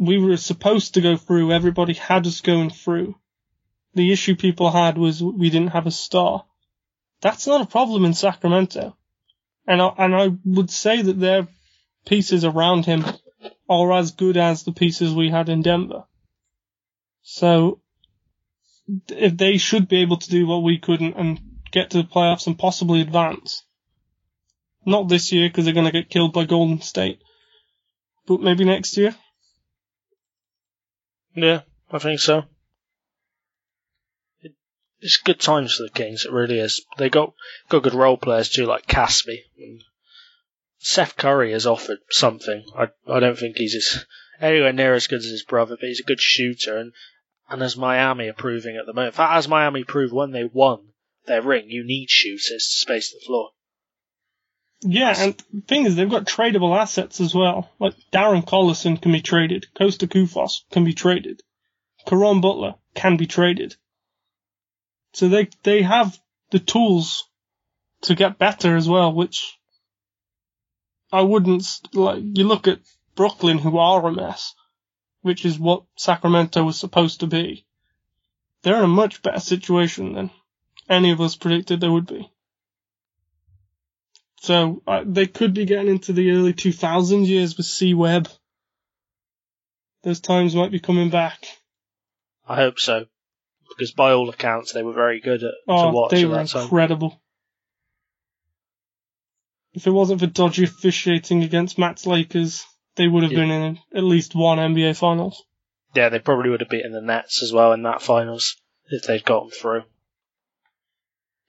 we 0.00 0.18
were 0.18 0.38
supposed 0.38 0.94
to 0.94 1.02
go 1.02 1.16
through. 1.18 1.52
Everybody 1.52 1.92
had 1.92 2.26
us 2.26 2.40
going 2.40 2.70
through. 2.70 3.14
The 3.94 4.10
issue 4.12 4.34
people 4.34 4.70
had 4.70 4.96
was 4.96 5.22
we 5.22 5.50
didn't 5.50 5.72
have 5.72 5.86
a 5.86 5.90
star. 5.90 6.46
That's 7.20 7.46
not 7.46 7.60
a 7.60 7.66
problem 7.66 8.06
in 8.06 8.14
Sacramento. 8.14 8.96
And 9.66 9.82
I, 9.82 9.92
and 9.98 10.16
I 10.16 10.28
would 10.46 10.70
say 10.70 11.02
that 11.02 11.20
their 11.20 11.48
pieces 12.06 12.46
around 12.46 12.86
him 12.86 13.04
are 13.68 13.92
as 13.92 14.12
good 14.12 14.38
as 14.38 14.62
the 14.62 14.72
pieces 14.72 15.12
we 15.12 15.28
had 15.28 15.50
in 15.50 15.60
Denver. 15.60 16.04
So, 17.20 17.82
if 19.08 19.36
they 19.36 19.58
should 19.58 19.86
be 19.86 20.00
able 20.00 20.16
to 20.16 20.30
do 20.30 20.46
what 20.46 20.62
we 20.62 20.78
couldn't 20.78 21.14
and 21.14 21.38
get 21.70 21.90
to 21.90 21.98
the 21.98 22.08
playoffs 22.08 22.46
and 22.46 22.58
possibly 22.58 23.02
advance. 23.02 23.64
Not 24.86 25.08
this 25.08 25.30
year 25.30 25.48
because 25.48 25.66
they're 25.66 25.74
going 25.74 25.86
to 25.86 25.92
get 25.92 26.08
killed 26.08 26.32
by 26.32 26.44
Golden 26.46 26.80
State, 26.80 27.20
but 28.26 28.40
maybe 28.40 28.64
next 28.64 28.96
year. 28.96 29.14
Yeah, 31.34 31.62
I 31.90 31.98
think 31.98 32.20
so. 32.20 32.44
It, 34.40 34.52
it's 35.00 35.18
good 35.18 35.40
times 35.40 35.76
for 35.76 35.84
the 35.84 35.90
Kings. 35.90 36.24
It 36.24 36.32
really 36.32 36.58
is. 36.58 36.84
They 36.98 37.08
got 37.08 37.34
got 37.68 37.82
good 37.82 37.94
role 37.94 38.16
players 38.16 38.48
too, 38.48 38.66
like 38.66 38.86
Caspi. 38.86 39.44
Seth 40.78 41.16
Curry 41.16 41.52
has 41.52 41.66
offered 41.66 41.98
something. 42.10 42.64
I 42.76 42.88
I 43.06 43.20
don't 43.20 43.38
think 43.38 43.58
he's 43.58 43.74
as, 43.74 44.06
anywhere 44.40 44.72
near 44.72 44.94
as 44.94 45.06
good 45.06 45.20
as 45.20 45.26
his 45.26 45.44
brother, 45.44 45.76
but 45.78 45.88
he's 45.88 46.00
a 46.00 46.04
good 46.04 46.20
shooter. 46.20 46.76
And 46.76 46.92
and 47.48 47.62
as 47.62 47.76
Miami 47.76 48.28
are 48.28 48.34
proving 48.34 48.76
at 48.76 48.86
the 48.86 48.92
moment, 48.92 49.18
as 49.18 49.48
Miami 49.48 49.84
proved 49.84 50.12
when 50.12 50.30
they 50.32 50.44
won 50.44 50.92
their 51.26 51.42
ring, 51.42 51.68
you 51.68 51.84
need 51.84 52.10
shooters 52.10 52.46
to 52.46 52.60
space 52.60 53.12
the 53.12 53.20
floor. 53.24 53.50
Yeah, 54.82 55.14
and 55.16 55.44
the 55.52 55.60
thing 55.60 55.84
is, 55.84 55.94
they've 55.94 56.08
got 56.10 56.24
tradable 56.24 56.76
assets 56.76 57.20
as 57.20 57.34
well. 57.34 57.70
Like 57.78 57.94
Darren 58.12 58.44
Collison 58.44 59.00
can 59.00 59.12
be 59.12 59.20
traded, 59.20 59.66
Kosta 59.78 60.08
Koufos 60.08 60.62
can 60.70 60.84
be 60.84 60.94
traded, 60.94 61.42
Caron 62.06 62.40
Butler 62.40 62.76
can 62.94 63.16
be 63.16 63.26
traded. 63.26 63.76
So 65.12 65.28
they 65.28 65.48
they 65.64 65.82
have 65.82 66.18
the 66.50 66.58
tools 66.58 67.28
to 68.02 68.14
get 68.14 68.38
better 68.38 68.76
as 68.76 68.88
well, 68.88 69.12
which 69.12 69.58
I 71.12 71.22
wouldn't 71.22 71.66
like. 71.92 72.22
You 72.22 72.44
look 72.44 72.66
at 72.66 72.80
Brooklyn, 73.14 73.58
who 73.58 73.76
are 73.78 74.06
a 74.06 74.12
mess, 74.12 74.54
which 75.20 75.44
is 75.44 75.58
what 75.58 75.84
Sacramento 75.96 76.62
was 76.64 76.78
supposed 76.78 77.20
to 77.20 77.26
be. 77.26 77.66
They're 78.62 78.78
in 78.78 78.84
a 78.84 78.88
much 78.88 79.22
better 79.22 79.40
situation 79.40 80.14
than 80.14 80.30
any 80.88 81.10
of 81.10 81.20
us 81.20 81.36
predicted 81.36 81.80
they 81.80 81.88
would 81.88 82.06
be. 82.06 82.30
So 84.40 84.82
uh, 84.86 85.04
they 85.06 85.26
could 85.26 85.52
be 85.52 85.66
getting 85.66 85.88
into 85.90 86.14
the 86.14 86.30
early 86.30 86.54
2000 86.54 87.26
years 87.26 87.56
with 87.58 87.66
C 87.66 87.92
Webb. 87.92 88.28
Those 90.02 90.20
times 90.20 90.56
might 90.56 90.70
be 90.72 90.80
coming 90.80 91.10
back. 91.10 91.46
I 92.48 92.56
hope 92.56 92.78
so, 92.78 93.04
because 93.68 93.92
by 93.92 94.12
all 94.12 94.30
accounts 94.30 94.72
they 94.72 94.82
were 94.82 94.94
very 94.94 95.20
good 95.20 95.42
at 95.44 95.50
to 95.50 95.52
Oh, 95.68 95.92
watch 95.92 96.10
they 96.10 96.24
were 96.24 96.36
that 96.36 96.48
time. 96.48 96.62
incredible. 96.62 97.20
If 99.74 99.86
it 99.86 99.90
wasn't 99.90 100.20
for 100.20 100.26
dodgy 100.26 100.64
officiating 100.64 101.42
against 101.42 101.78
Matt's 101.78 102.06
Lakers, 102.06 102.64
they 102.96 103.06
would 103.06 103.22
have 103.22 103.32
Yeah. 103.32 103.40
been 103.40 103.50
in 103.50 103.78
at 103.94 104.02
least 104.04 104.34
one 104.34 104.58
NBA 104.58 104.96
Finals. 104.96 105.44
Yeah, 105.94 106.08
they 106.08 106.18
probably 106.18 106.48
would 106.48 106.60
have 106.60 106.70
beaten 106.70 106.92
the 106.92 107.02
Nets 107.02 107.42
as 107.42 107.52
well 107.52 107.72
in 107.74 107.82
that 107.82 108.00
finals 108.00 108.56
if 108.86 109.02
they'd 109.06 109.24
gotten 109.24 109.50
through. 109.50 109.82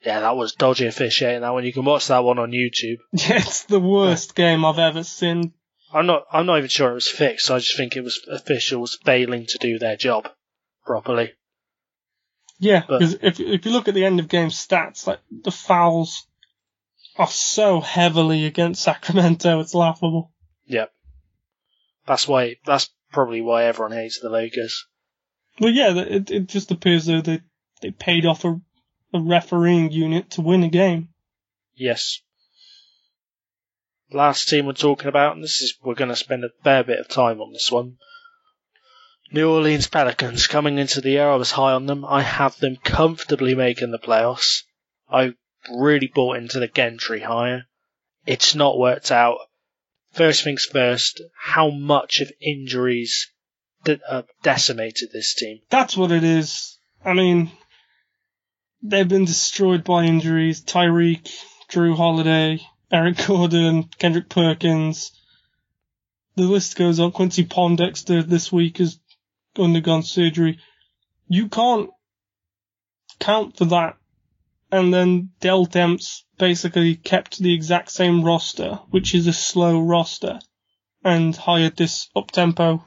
Yeah, 0.04 0.22
that 0.22 0.36
was 0.36 0.54
dodgy 0.54 0.88
officiating. 0.88 1.42
That 1.42 1.54
one 1.54 1.64
you 1.64 1.74
can 1.74 1.86
watch 1.86 2.08
that 2.08 2.24
one 2.24 2.40
on 2.40 2.52
YouTube. 2.52 2.98
Yeah, 3.14 3.38
it's 3.38 3.64
the 3.64 3.80
worst 3.80 4.36
game 4.36 4.66
I've 4.66 4.80
ever 4.80 5.04
seen. 5.04 5.54
I'm 5.94 6.06
not. 6.06 6.26
I'm 6.32 6.46
not 6.46 6.58
even 6.58 6.70
sure 6.70 6.92
it 6.92 6.96
was 6.96 7.08
fixed. 7.08 7.52
I 7.52 7.60
just 7.60 7.78
think 7.78 7.96
it 7.96 8.04
was 8.04 8.20
officials 8.30 8.98
failing 9.04 9.46
to 9.48 9.58
do 9.60 9.78
their 9.78 9.98
job 9.98 10.30
properly. 10.86 11.34
Yeah, 12.60 12.82
because 12.82 13.16
if 13.22 13.40
if 13.40 13.66
you 13.66 13.72
look 13.72 13.88
at 13.88 13.94
the 13.94 14.06
end 14.06 14.20
of 14.20 14.28
game 14.28 14.50
stats, 14.50 15.06
like 15.06 15.20
the 15.30 15.52
fouls 15.52 16.26
are 17.18 17.28
so 17.28 17.82
heavily 17.82 18.46
against 18.46 18.84
Sacramento, 18.84 19.60
it's 19.60 19.74
laughable. 19.74 20.32
Yep. 20.68 20.92
That's 22.08 22.28
why. 22.28 22.56
That's 22.66 22.90
probably 23.12 23.42
why 23.42 23.66
everyone 23.66 23.92
hates 23.92 24.20
the 24.20 24.30
Lakers. 24.30 24.86
Well, 25.60 25.72
yeah, 25.72 25.94
it 25.96 26.32
it 26.32 26.48
just 26.48 26.72
appears 26.72 27.06
though 27.06 27.22
they 27.22 27.42
they 27.82 27.92
paid 27.92 28.26
off 28.26 28.46
a, 28.46 28.62
a 29.14 29.20
refereeing 29.20 29.92
unit 29.92 30.32
to 30.32 30.42
win 30.42 30.64
a 30.64 30.70
game. 30.70 31.10
Yes. 31.76 32.22
Last 34.12 34.50
team 34.50 34.66
we're 34.66 34.74
talking 34.74 35.08
about, 35.08 35.36
and 35.36 35.44
this 35.44 35.62
is 35.62 35.76
we're 35.84 35.96
going 35.96 36.10
to 36.10 36.16
spend 36.16 36.44
a 36.44 36.50
fair 36.64 36.84
bit 36.84 37.00
of 37.00 37.08
time 37.08 37.40
on 37.42 37.54
this 37.54 37.72
one. 37.72 37.98
New 39.32 39.50
Orleans 39.50 39.88
Pelicans 39.88 40.48
coming 40.48 40.78
into 40.78 41.00
the 41.00 41.12
year, 41.12 41.30
I 41.30 41.36
was 41.36 41.52
high 41.52 41.72
on 41.72 41.86
them. 41.86 42.04
I 42.04 42.22
have 42.22 42.60
them 42.60 42.76
comfortably 42.84 43.56
making 43.56 43.92
the 43.92 44.00
playoffs. 44.00 44.64
I 45.10 45.34
really 45.70 46.08
bought 46.08 46.38
into 46.38 46.60
the 46.60 46.68
Gentry 46.68 47.22
hire. 47.22 47.66
It's 48.26 48.56
not 48.56 48.78
worked 48.78 49.12
out. 49.12 49.38
First 50.12 50.44
things 50.44 50.66
first, 50.66 51.22
how 51.40 51.70
much 51.70 52.20
of 52.20 52.32
injuries 52.42 53.32
that 53.86 54.02
uh, 54.08 54.24
decimated 54.44 55.10
this 55.14 55.34
team? 55.34 55.60
That's 55.70 55.96
what 55.96 56.12
it 56.12 56.26
is. 56.26 56.78
I 57.06 57.14
mean, 57.14 57.52
they've 58.84 59.08
been 59.08 59.26
destroyed 59.26 59.84
by 59.84 60.06
injuries. 60.06 60.64
Tyreke, 60.64 61.30
Jrue 61.70 61.96
Holiday, 61.96 62.62
Eric 62.92 63.26
Gordon, 63.28 63.84
Kendrick 63.98 64.30
Perkins. 64.30 65.12
The 66.36 66.44
list 66.44 66.76
goes 66.76 67.00
on. 67.00 67.12
Quincy 67.12 67.46
Pondexter 67.46 68.26
this 68.26 68.52
week 68.52 68.78
has 68.78 69.00
undergone 69.58 70.04
surgery. 70.04 70.60
You 71.28 71.50
can't 71.50 71.90
count 73.20 73.58
for 73.58 73.66
that. 73.66 73.98
And 74.72 74.94
then 74.94 75.32
Dell 75.42 75.66
Demps 75.66 76.24
basically 76.38 76.96
kept 76.96 77.40
the 77.40 77.54
exact 77.54 77.92
same 77.92 78.24
roster, 78.24 78.80
which 78.90 79.14
is 79.14 79.28
a 79.28 79.34
slow 79.34 79.82
roster, 79.82 80.40
and 81.04 81.36
hired 81.36 81.76
this 81.76 82.10
up-tempo 82.16 82.84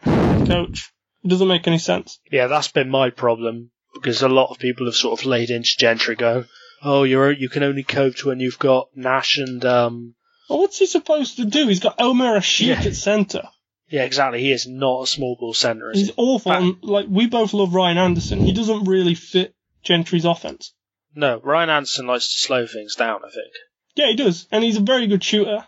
coach. 0.47 0.93
It 1.23 1.29
doesn't 1.29 1.49
make 1.49 1.67
any 1.67 1.79
sense. 1.79 2.21
Yeah, 2.31 2.47
that's 2.47 2.69
been 2.69 2.89
my 2.89 3.11
problem 3.11 3.71
because 3.95 4.23
a 4.23 4.29
lot 4.29 4.51
of 4.51 4.59
people 4.59 4.87
have 4.87 4.95
sort 4.95 5.19
of 5.21 5.27
laid 5.27 5.51
into 5.51 5.71
Gentry 5.79 6.17
go, 6.17 6.45
oh, 6.83 7.05
you're 7.05 7.33
you 7.33 7.49
can 7.49 7.63
only 7.63 7.83
coach 7.83 8.25
when 8.25 8.41
you've 8.41 8.59
got 8.59 8.89
Nash 8.95 9.39
and 9.39 9.65
um. 9.65 10.15
Well, 10.51 10.59
what's 10.61 10.79
he 10.79 10.87
supposed 10.87 11.37
to 11.37 11.45
do? 11.47 11.69
He's 11.69 11.81
got 11.81 12.01
Omer 12.01 12.39
Asik 12.39 12.67
Yeah. 12.67 12.83
at 12.83 12.95
centre. 12.97 13.49
Yeah, 13.89 14.05
exactly. 14.05 14.41
He 14.41 14.53
is 14.53 14.67
not 14.67 15.03
a 15.03 15.07
small 15.07 15.37
ball 15.39 15.55
center. 15.55 15.91
He's 15.93 16.09
he? 16.09 16.15
awful. 16.17 16.53
And, 16.53 16.77
like 16.83 17.07
we 17.09 17.27
both 17.27 17.53
love 17.55 17.75
Ryan 17.75 17.99
Anderson. 17.99 18.41
He 18.41 18.53
doesn't 18.53 18.85
really 18.85 19.15
fit 19.15 19.55
Gentry's 19.83 20.25
offense. 20.25 20.75
No, 21.15 21.41
Ryan 21.43 21.71
Anderson 21.71 22.07
likes 22.07 22.33
to 22.33 22.39
slow 22.39 22.67
things 22.67 22.97
down. 22.97 23.21
I 23.25 23.29
think. 23.31 23.53
Yeah, 23.95 24.09
he 24.09 24.17
does, 24.17 24.49
and 24.51 24.65
he's 24.65 24.77
a 24.79 24.81
very 24.83 25.07
good 25.07 25.23
shooter. 25.23 25.65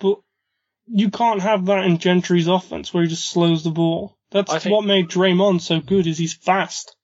But 0.00 0.16
you 0.88 1.10
can't 1.10 1.40
have 1.40 1.66
that 1.66 1.84
in 1.84 1.98
Gentry's 1.98 2.48
offense 2.48 2.92
where 2.92 3.04
he 3.04 3.08
just 3.08 3.30
slows 3.30 3.62
the 3.62 3.70
ball. 3.70 4.16
That's 4.32 4.52
think- 4.64 4.72
what 4.74 4.84
made 4.84 5.08
Draymond 5.08 5.60
so 5.60 5.80
good. 5.80 6.06
Is 6.08 6.18
he's 6.18 6.34
fast. 6.34 6.95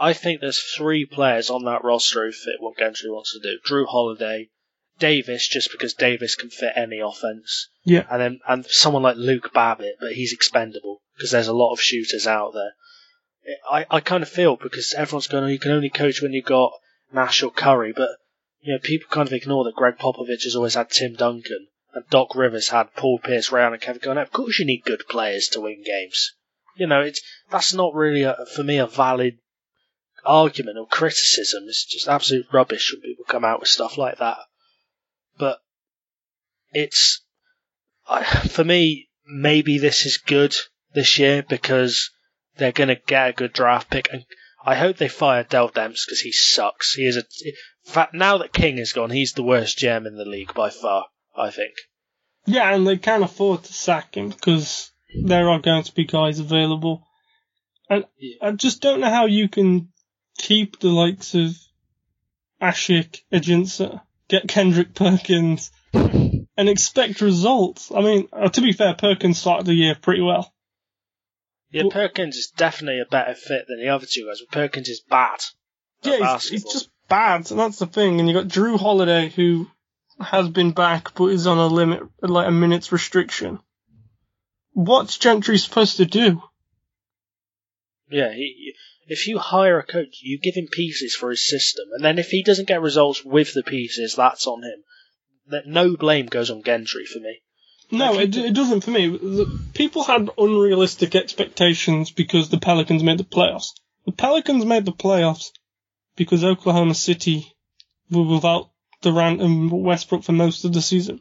I 0.00 0.14
think 0.14 0.40
there's 0.40 0.58
three 0.58 1.04
players 1.04 1.50
on 1.50 1.64
that 1.64 1.84
roster 1.84 2.24
who 2.24 2.32
fit 2.32 2.56
what 2.58 2.78
Gentry 2.78 3.10
wants 3.10 3.34
to 3.34 3.40
do. 3.40 3.58
Jrue 3.64 3.86
Holiday, 3.86 4.48
Davis, 4.98 5.46
just 5.46 5.70
because 5.70 5.92
Davis 5.92 6.34
can 6.34 6.48
fit 6.48 6.72
any 6.74 7.00
offense. 7.00 7.68
Yeah. 7.84 8.06
And 8.10 8.20
then 8.20 8.40
and 8.48 8.64
someone 8.64 9.02
like 9.02 9.16
Luke 9.16 9.52
Babbitt, 9.52 9.96
but 10.00 10.12
he's 10.12 10.32
expendable 10.32 11.02
because 11.14 11.30
there's 11.30 11.48
a 11.48 11.52
lot 11.52 11.74
of 11.74 11.82
shooters 11.82 12.26
out 12.26 12.54
there. 12.54 12.72
I, 13.70 13.86
I 13.90 14.00
kind 14.00 14.22
of 14.22 14.28
feel 14.28 14.56
because 14.56 14.94
everyone's 14.94 15.26
going, 15.26 15.44
oh, 15.44 15.48
you 15.48 15.58
can 15.58 15.72
only 15.72 15.90
coach 15.90 16.22
when 16.22 16.32
you 16.32 16.42
got 16.42 16.72
Nash 17.12 17.42
or 17.42 17.50
Curry, 17.50 17.92
but 17.92 18.10
you 18.60 18.72
know 18.72 18.78
people 18.78 19.08
kind 19.10 19.28
of 19.28 19.34
ignore 19.34 19.64
that 19.64 19.74
Gregg 19.74 19.98
Popovich 19.98 20.44
has 20.44 20.56
always 20.56 20.74
had 20.74 20.90
Tim 20.90 21.14
Duncan 21.14 21.68
and 21.92 22.04
Doc 22.08 22.34
Rivers 22.34 22.68
had 22.68 22.94
Paul 22.94 23.18
Pierce, 23.18 23.50
Ray 23.52 23.64
and 23.64 23.80
Kevin 23.80 24.00
Garnett. 24.02 24.28
Of 24.28 24.32
course, 24.32 24.58
you 24.58 24.64
need 24.64 24.84
good 24.84 25.04
players 25.08 25.48
to 25.48 25.60
win 25.60 25.82
games. 25.84 26.32
You 26.76 26.86
know, 26.86 27.00
it's 27.00 27.20
that's 27.50 27.74
not 27.74 27.94
really 27.94 28.22
a, 28.22 28.36
for 28.54 28.62
me 28.62 28.78
a 28.78 28.86
valid 28.86 29.38
argument 30.24 30.78
or 30.78 30.86
criticism. 30.86 31.64
is 31.68 31.86
just 31.88 32.08
absolute 32.08 32.46
rubbish 32.52 32.92
when 32.92 33.02
people 33.02 33.24
come 33.26 33.44
out 33.44 33.60
with 33.60 33.68
stuff 33.68 33.98
like 33.98 34.18
that. 34.18 34.38
But 35.38 35.58
it's 36.72 37.22
I, 38.08 38.24
for 38.24 38.64
me. 38.64 39.08
Maybe 39.32 39.78
this 39.78 40.06
is 40.06 40.16
good 40.16 40.56
this 40.92 41.20
year 41.20 41.44
because 41.48 42.10
they're 42.56 42.72
going 42.72 42.88
to 42.88 42.96
get 42.96 43.28
a 43.28 43.32
good 43.32 43.52
draft 43.52 43.88
pick, 43.88 44.12
and 44.12 44.24
I 44.64 44.74
hope 44.74 44.96
they 44.96 45.06
fire 45.06 45.44
Dell 45.44 45.68
Demps 45.68 46.04
because 46.04 46.20
he 46.20 46.32
sucks. 46.32 46.94
He 46.94 47.06
is 47.06 47.16
a 47.16 47.20
in 47.20 47.92
fact 47.92 48.12
now 48.12 48.38
that 48.38 48.52
King 48.52 48.78
is 48.78 48.92
gone, 48.92 49.10
he's 49.10 49.34
the 49.34 49.44
worst 49.44 49.78
GM 49.78 50.06
in 50.06 50.16
the 50.16 50.24
league 50.24 50.52
by 50.52 50.70
far. 50.70 51.06
I 51.36 51.50
think. 51.50 51.74
Yeah, 52.46 52.74
and 52.74 52.86
they 52.86 52.96
can't 52.96 53.22
afford 53.22 53.62
to 53.64 53.72
sack 53.72 54.16
him 54.16 54.30
because 54.30 54.90
there 55.22 55.48
are 55.48 55.60
going 55.60 55.84
to 55.84 55.94
be 55.94 56.04
guys 56.04 56.40
available. 56.40 57.06
And 57.88 58.04
Yeah. 58.18 58.48
I 58.48 58.52
just 58.52 58.82
don't 58.82 59.00
know 59.00 59.10
how 59.10 59.26
you 59.26 59.48
can 59.48 59.92
keep 60.40 60.80
the 60.80 60.88
likes 60.88 61.34
of 61.34 61.54
Asik, 62.60 63.20
Ajinça, 63.32 64.00
get 64.28 64.48
Kendrick 64.48 64.94
Perkins, 64.94 65.70
and 65.92 66.68
expect 66.68 67.20
results. 67.20 67.92
I 67.94 68.00
mean, 68.00 68.28
uh, 68.32 68.48
to 68.48 68.60
be 68.60 68.72
fair, 68.72 68.94
Perkins 68.94 69.38
started 69.38 69.66
the 69.66 69.74
year 69.74 69.94
pretty 69.94 70.22
well. 70.22 70.52
Yeah, 71.70 71.82
Well- 71.82 71.90
Perkins 71.92 72.36
is 72.36 72.52
definitely 72.56 73.00
a 73.00 73.10
better 73.10 73.34
fit 73.34 73.66
than 73.68 73.80
the 73.80 73.88
other 73.90 74.06
two 74.10 74.26
guys, 74.26 74.40
but 74.40 74.52
Perkins 74.52 74.88
is 74.88 75.00
bad. 75.00 75.40
Yeah, 76.02 76.34
he's, 76.38 76.48
he's 76.48 76.64
just 76.64 76.88
bad, 77.08 77.50
and 77.50 77.60
that's 77.60 77.78
the 77.78 77.86
thing. 77.86 78.18
And 78.18 78.28
you 78.28 78.34
got 78.34 78.48
Jrue 78.48 78.78
Holiday, 78.78 79.28
who 79.28 79.68
has 80.20 80.48
been 80.48 80.72
back 80.72 81.14
but 81.14 81.26
is 81.26 81.46
on 81.46 81.58
a 81.58 81.66
limit, 81.66 82.02
like 82.22 82.48
a 82.48 82.50
minute's 82.50 82.92
restriction. 82.92 83.58
What's 84.72 85.18
Gentry 85.18 85.58
supposed 85.58 85.98
to 85.98 86.06
do? 86.06 86.42
Yeah, 88.10 88.32
he, 88.32 88.74
if 89.10 89.26
you 89.26 89.38
hire 89.38 89.78
a 89.78 89.86
coach, 89.86 90.20
you 90.22 90.38
give 90.38 90.54
him 90.54 90.68
pieces 90.70 91.16
for 91.16 91.30
his 91.30 91.48
system, 91.48 91.86
and 91.92 92.04
then 92.04 92.18
if 92.18 92.30
he 92.30 92.44
doesn't 92.44 92.68
get 92.68 92.80
results 92.80 93.24
with 93.24 93.52
the 93.52 93.64
pieces, 93.64 94.14
that's 94.14 94.46
on 94.46 94.62
him. 94.62 94.84
That 95.48 95.66
no 95.66 95.96
blame 95.96 96.26
goes 96.26 96.48
on 96.48 96.62
Gentry 96.62 97.06
for 97.06 97.18
me. 97.18 97.40
No, 97.90 98.20
it, 98.20 98.36
it 98.36 98.54
doesn't 98.54 98.82
for 98.82 98.92
me. 98.92 99.18
People 99.74 100.04
had 100.04 100.30
unrealistic 100.38 101.16
expectations 101.16 102.12
because 102.12 102.48
the 102.48 102.60
Pelicans 102.60 103.02
made 103.02 103.18
the 103.18 103.24
playoffs. 103.24 103.70
The 104.06 104.12
Pelicans 104.12 104.64
made 104.64 104.84
the 104.84 104.92
playoffs 104.92 105.50
because 106.14 106.44
Oklahoma 106.44 106.94
City 106.94 107.52
were 108.12 108.22
without 108.22 108.70
Durant 109.02 109.42
and 109.42 109.72
Westbrook 109.72 110.22
for 110.22 110.32
most 110.32 110.64
of 110.64 110.72
the 110.72 110.82
season. 110.82 111.20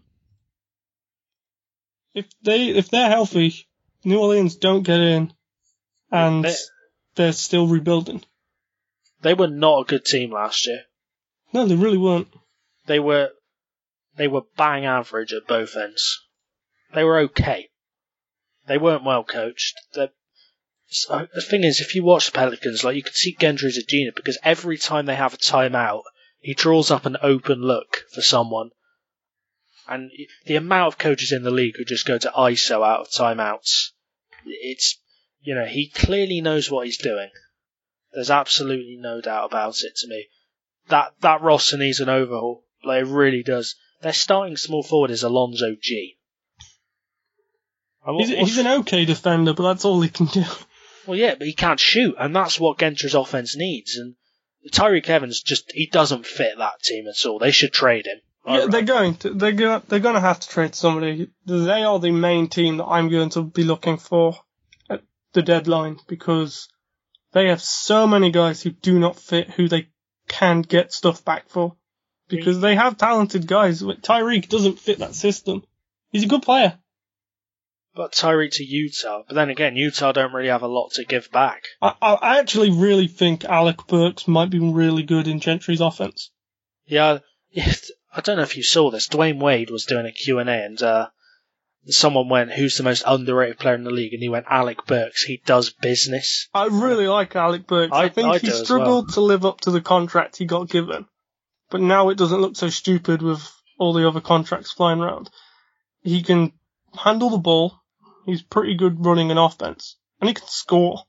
If 2.14 2.28
they 2.44 2.68
if 2.68 2.90
they're 2.90 3.10
healthy, 3.10 3.68
New 4.04 4.20
Orleans 4.20 4.58
don't 4.58 4.84
get 4.84 5.00
in, 5.00 5.34
and 6.12 6.46
they're 7.16 7.34
still 7.34 7.68
rebuilding. 7.68 8.24
They 9.22 9.34
were 9.34 9.48
not 9.48 9.82
a 9.82 9.86
good 9.86 10.06
team 10.06 10.32
last 10.32 10.66
year. 10.66 10.84
No, 11.52 11.66
they 11.66 11.76
really 11.76 11.98
weren't. 11.98 12.30
They 12.86 13.00
were 13.00 13.32
they 14.16 14.28
were 14.28 14.44
bang 14.58 14.86
average 14.86 15.34
at 15.34 15.48
both 15.48 15.76
ends. 15.76 16.26
They 16.94 17.04
were 17.04 17.20
okay. 17.20 17.70
They 18.68 18.78
weren't 18.78 19.04
well 19.04 19.24
coached. 19.24 19.76
The 19.94 20.12
so 20.88 21.28
the 21.34 21.42
thing 21.42 21.64
is, 21.64 21.82
if 21.82 21.94
you 21.94 22.04
watch 22.04 22.28
the 22.28 22.32
Pelicans, 22.32 22.84
like 22.84 22.96
you 22.96 23.04
can 23.04 23.14
see 23.14 23.36
Gentry's 23.40 23.78
a 23.78 23.84
genius 23.84 24.14
because 24.16 24.40
every 24.44 24.78
time 24.78 25.06
they 25.06 25.16
have 25.16 25.34
a 25.34 25.38
timeout, 25.38 26.04
he 26.40 26.54
draws 26.54 26.90
up 26.90 27.06
an 27.06 27.18
open 27.22 27.62
look 27.62 28.06
for 28.14 28.22
someone. 28.22 28.72
And 29.88 30.12
the 30.46 30.56
amount 30.56 30.94
of 30.94 31.00
coaches 31.00 31.32
in 31.32 31.44
the 31.44 31.52
league 31.52 31.76
who 31.78 31.86
just 31.86 32.06
go 32.06 32.18
to 32.18 32.32
ISO 32.36 32.86
out 32.86 33.02
of 33.02 33.10
timeouts, 33.10 33.90
it's 34.46 35.00
you 35.42 35.56
know 35.56 35.66
he 35.66 35.90
clearly 35.90 36.42
knows 36.42 36.70
what 36.70 36.86
he's 36.86 36.98
doing. 36.98 37.30
There's 38.14 38.32
absolutely 38.32 38.98
no 39.00 39.22
doubt 39.22 39.46
about 39.46 39.82
it 39.82 39.96
to 39.98 40.08
me. 40.08 40.28
That 40.88 41.14
that 41.22 41.42
roster 41.42 41.78
needs 41.78 42.00
an 42.00 42.10
overhaul. 42.10 42.64
Like 42.84 43.04
it 43.04 43.08
really 43.08 43.44
does. 43.44 43.76
Their 44.02 44.14
starting 44.14 44.58
small 44.58 44.84
forward 44.84 45.12
is 45.12 45.24
Alonzo 45.24 45.76
Gee. 45.80 46.18
He's, 48.18 48.30
he's 48.30 48.58
an 48.58 48.68
okay 48.68 49.06
defender, 49.06 49.54
but 49.54 49.64
that's 49.64 49.86
all 49.86 50.02
he 50.02 50.10
can 50.10 50.28
do. 50.28 50.44
well, 51.06 51.18
yeah, 51.18 51.36
but 51.36 51.46
he 51.46 51.54
can't 51.54 51.80
shoot, 51.80 52.16
and 52.18 52.36
that's 52.36 52.60
what 52.60 52.80
Gentry's 52.80 53.14
offense 53.14 53.56
needs. 53.56 53.98
And 53.98 54.16
Tyreke 54.72 55.10
Evans 55.10 55.42
just 55.42 55.72
he 55.74 55.88
doesn't 55.88 56.26
fit 56.26 56.58
that 56.58 56.82
team 56.82 57.06
at 57.08 57.26
all. 57.26 57.40
They 57.40 57.52
should 57.52 57.74
trade 57.74 58.08
him. 58.08 58.20
Yeah, 58.48 58.66
they're 58.68 58.82
going 58.82 59.16
to. 59.18 59.34
They're 59.34 59.52
going. 59.52 59.84
They're 59.88 60.00
going 60.00 60.16
to 60.16 60.22
have 60.22 60.40
to 60.40 60.50
trade 60.50 60.74
somebody. 60.74 61.30
They 61.46 61.84
are 61.84 62.00
the 62.00 62.12
main 62.12 62.48
team 62.48 62.78
that 62.78 62.86
I'm 62.86 63.10
going 63.10 63.30
to 63.32 63.44
be 63.44 63.64
looking 63.64 63.98
for 63.98 64.40
the 65.34 65.42
deadline 65.42 65.98
because 66.08 66.68
they 67.32 67.48
have 67.50 67.62
so 67.62 68.08
many 68.08 68.32
guys 68.32 68.62
who 68.62 68.72
do 68.72 69.00
not 69.00 69.20
fit 69.20 69.50
who 69.52 69.68
they 69.68 69.90
can 70.28 70.62
get 70.62 70.94
stuff 70.94 71.24
back 71.26 71.50
for 71.50 71.76
because 72.28 72.62
they 72.62 72.76
have 72.76 72.98
talented 72.98 73.48
guys. 73.48 73.82
Tyreke 73.82 74.50
doesn't 74.50 74.80
fit 74.80 75.00
that 75.00 75.16
system. 75.16 75.64
He's 76.12 76.24
a 76.24 76.28
good 76.28 76.44
player. 76.44 76.78
but 77.96 78.12
Tyreke 78.14 78.52
to 78.54 78.64
Utah. 78.64 79.24
But 79.28 79.36
then 79.36 79.50
again, 79.50 79.76
Utah 79.76 80.12
don't 80.12 80.34
really 80.34 80.50
have 80.50 80.62
a 80.62 80.68
lot 80.68 80.92
to 80.94 81.06
give 81.06 81.32
back. 81.32 81.64
I, 81.82 81.94
I 82.02 82.40
actually 82.40 82.72
really 82.72 83.08
think 83.08 83.46
Alec 83.46 83.88
Burks 83.88 84.28
might 84.28 84.50
be 84.50 84.60
really 84.60 85.04
good 85.04 85.28
in 85.28 85.40
Gentry's 85.40 85.82
offense. 85.82 86.32
Yeah, 86.86 87.20
yeah, 87.52 87.72
I 88.16 88.22
don't 88.22 88.38
know 88.38 88.44
if 88.44 88.58
you 88.58 88.64
saw 88.64 88.90
this. 88.90 89.08
Dwyane 89.08 89.42
Wade 89.42 89.70
was 89.70 89.86
doing 89.86 90.06
a 90.06 90.12
Q&A 90.12 90.44
and 90.44 90.82
uh, 90.82 91.10
someone 91.92 92.30
went, 92.30 92.52
who's 92.52 92.78
the 92.78 92.84
most 92.84 93.04
underrated 93.06 93.60
player 93.60 93.76
in 93.76 93.84
the 93.84 93.92
league? 93.92 94.14
And 94.14 94.22
he 94.22 94.30
went, 94.30 94.46
Alec 94.50 94.86
Burks. 94.86 95.24
He 95.24 95.42
does 95.46 95.70
business. 95.72 96.48
I 96.54 96.66
really 96.68 97.08
like 97.08 97.36
Alec 97.36 97.68
Burks. 97.68 97.94
I, 97.94 98.04
I- 98.04 98.10
think 98.10 98.28
I 98.28 98.38
he 98.40 98.50
struggled 98.52 99.14
to 99.14 99.22
live 99.22 99.46
up 99.46 99.62
to 99.62 99.72
the 99.72 99.82
contract 99.82 100.38
he 100.38 100.46
got 100.46 100.70
given, 100.70 101.06
but 101.70 101.82
now 101.82 102.10
it 102.10 102.18
doesn't 102.18 102.42
look 102.42 102.56
so 102.56 102.70
stupid 102.70 103.22
with 103.22 103.42
all 103.78 103.94
the 103.94 104.08
other 104.08 104.22
contracts 104.22 104.72
flying 104.72 105.00
around. 105.00 105.30
He 106.02 106.24
can 106.24 106.54
handle 106.98 107.30
the 107.30 107.38
ball. 107.38 107.76
He's 108.26 108.42
pretty 108.42 108.76
good 108.76 109.04
running 109.06 109.32
an 109.32 109.38
offense, 109.38 109.96
and 110.20 110.28
he 110.28 110.34
can 110.34 110.48
score. 110.48 111.04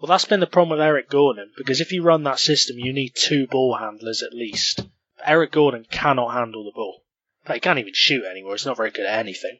Well, 0.00 0.08
that's 0.08 0.26
been 0.26 0.40
the 0.40 0.46
problem 0.46 0.78
with 0.78 0.86
Eric 0.86 1.08
Gordon, 1.08 1.50
because 1.56 1.80
if 1.80 1.90
you 1.92 2.02
run 2.02 2.24
that 2.24 2.38
system, 2.38 2.78
you 2.78 2.92
need 2.92 3.12
two 3.16 3.46
ball 3.46 3.76
handlers 3.78 4.22
at 4.22 4.34
least. 4.34 4.86
Eric 5.24 5.52
Gordon 5.52 5.86
cannot 5.90 6.34
handle 6.34 6.64
the 6.64 6.72
ball. 6.74 7.02
Fact, 7.46 7.54
he 7.54 7.60
can't 7.60 7.78
even 7.78 7.92
shoot 7.94 8.24
anymore. 8.24 8.52
He's 8.52 8.66
not 8.66 8.76
very 8.76 8.90
good 8.90 9.06
at 9.06 9.18
anything. 9.20 9.58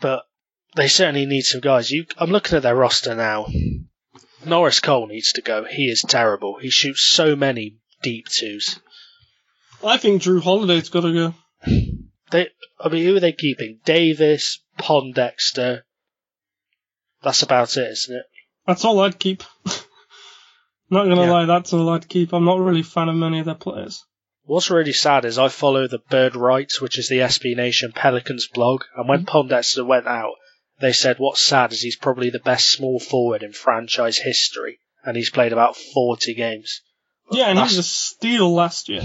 But 0.00 0.24
they 0.76 0.88
certainly 0.88 1.26
need 1.26 1.42
some 1.42 1.60
guys. 1.60 1.90
You, 1.90 2.06
I'm 2.18 2.30
looking 2.30 2.56
at 2.56 2.62
their 2.62 2.74
roster 2.76 3.14
now. 3.14 3.46
Norris 4.44 4.80
Cole 4.80 5.06
needs 5.06 5.32
to 5.34 5.42
go. 5.42 5.64
He 5.64 5.84
is 5.90 6.02
terrible. 6.06 6.58
He 6.58 6.70
shoots 6.70 7.02
so 7.02 7.36
many 7.36 7.76
deep 8.02 8.26
twos. 8.28 8.80
I 9.84 9.96
think 9.98 10.22
Jrue 10.22 10.42
Holiday's 10.42 10.88
got 10.88 11.02
to 11.02 11.12
go. 11.12 11.34
They, 12.30 12.48
I 12.80 12.88
mean, 12.88 13.04
who 13.04 13.16
are 13.16 13.20
they 13.20 13.32
keeping? 13.32 13.80
Davis, 13.84 14.60
Pondexter. 14.78 15.82
That's 17.22 17.42
about 17.42 17.76
it, 17.76 17.90
isn't 17.90 18.16
it? 18.16 18.24
That's 18.66 18.84
all 18.84 19.00
I'd 19.00 19.18
keep. 19.18 19.42
not 20.90 21.04
gonna 21.04 21.22
Yeah. 21.22 21.30
lie, 21.30 21.44
that's 21.46 21.72
all 21.72 21.88
I'd 21.90 22.08
keep. 22.08 22.32
I'm 22.32 22.44
not 22.44 22.58
really 22.60 22.80
a 22.80 22.84
fan 22.84 23.08
of 23.08 23.16
many 23.16 23.40
of 23.40 23.46
their 23.46 23.54
players. 23.54 24.04
What's 24.50 24.68
really 24.68 24.92
sad 24.92 25.24
is 25.26 25.38
I 25.38 25.46
follow 25.46 25.86
the 25.86 26.00
Bird 26.10 26.34
Writes, 26.34 26.80
which 26.80 26.98
is 26.98 27.08
the 27.08 27.18
SB 27.18 27.54
Nation 27.54 27.92
Pelicans 27.92 28.48
blog, 28.48 28.82
and 28.96 29.08
when 29.08 29.20
hmm? 29.20 29.26
Pondexter 29.26 29.86
went 29.86 30.08
out, 30.08 30.34
they 30.80 30.92
said 30.92 31.20
what's 31.20 31.40
sad 31.40 31.72
is 31.72 31.82
he's 31.82 31.94
probably 31.94 32.30
the 32.30 32.40
best 32.40 32.68
small 32.68 32.98
forward 32.98 33.44
in 33.44 33.52
franchise 33.52 34.18
history, 34.18 34.80
and 35.04 35.16
he's 35.16 35.30
played 35.30 35.52
about 35.52 35.76
40 35.76 36.34
games. 36.34 36.80
Yeah, 37.30 37.44
and 37.44 37.58
he 37.60 37.62
was 37.62 37.78
a 37.78 37.84
steal 37.84 38.52
last 38.52 38.88
year. 38.88 39.02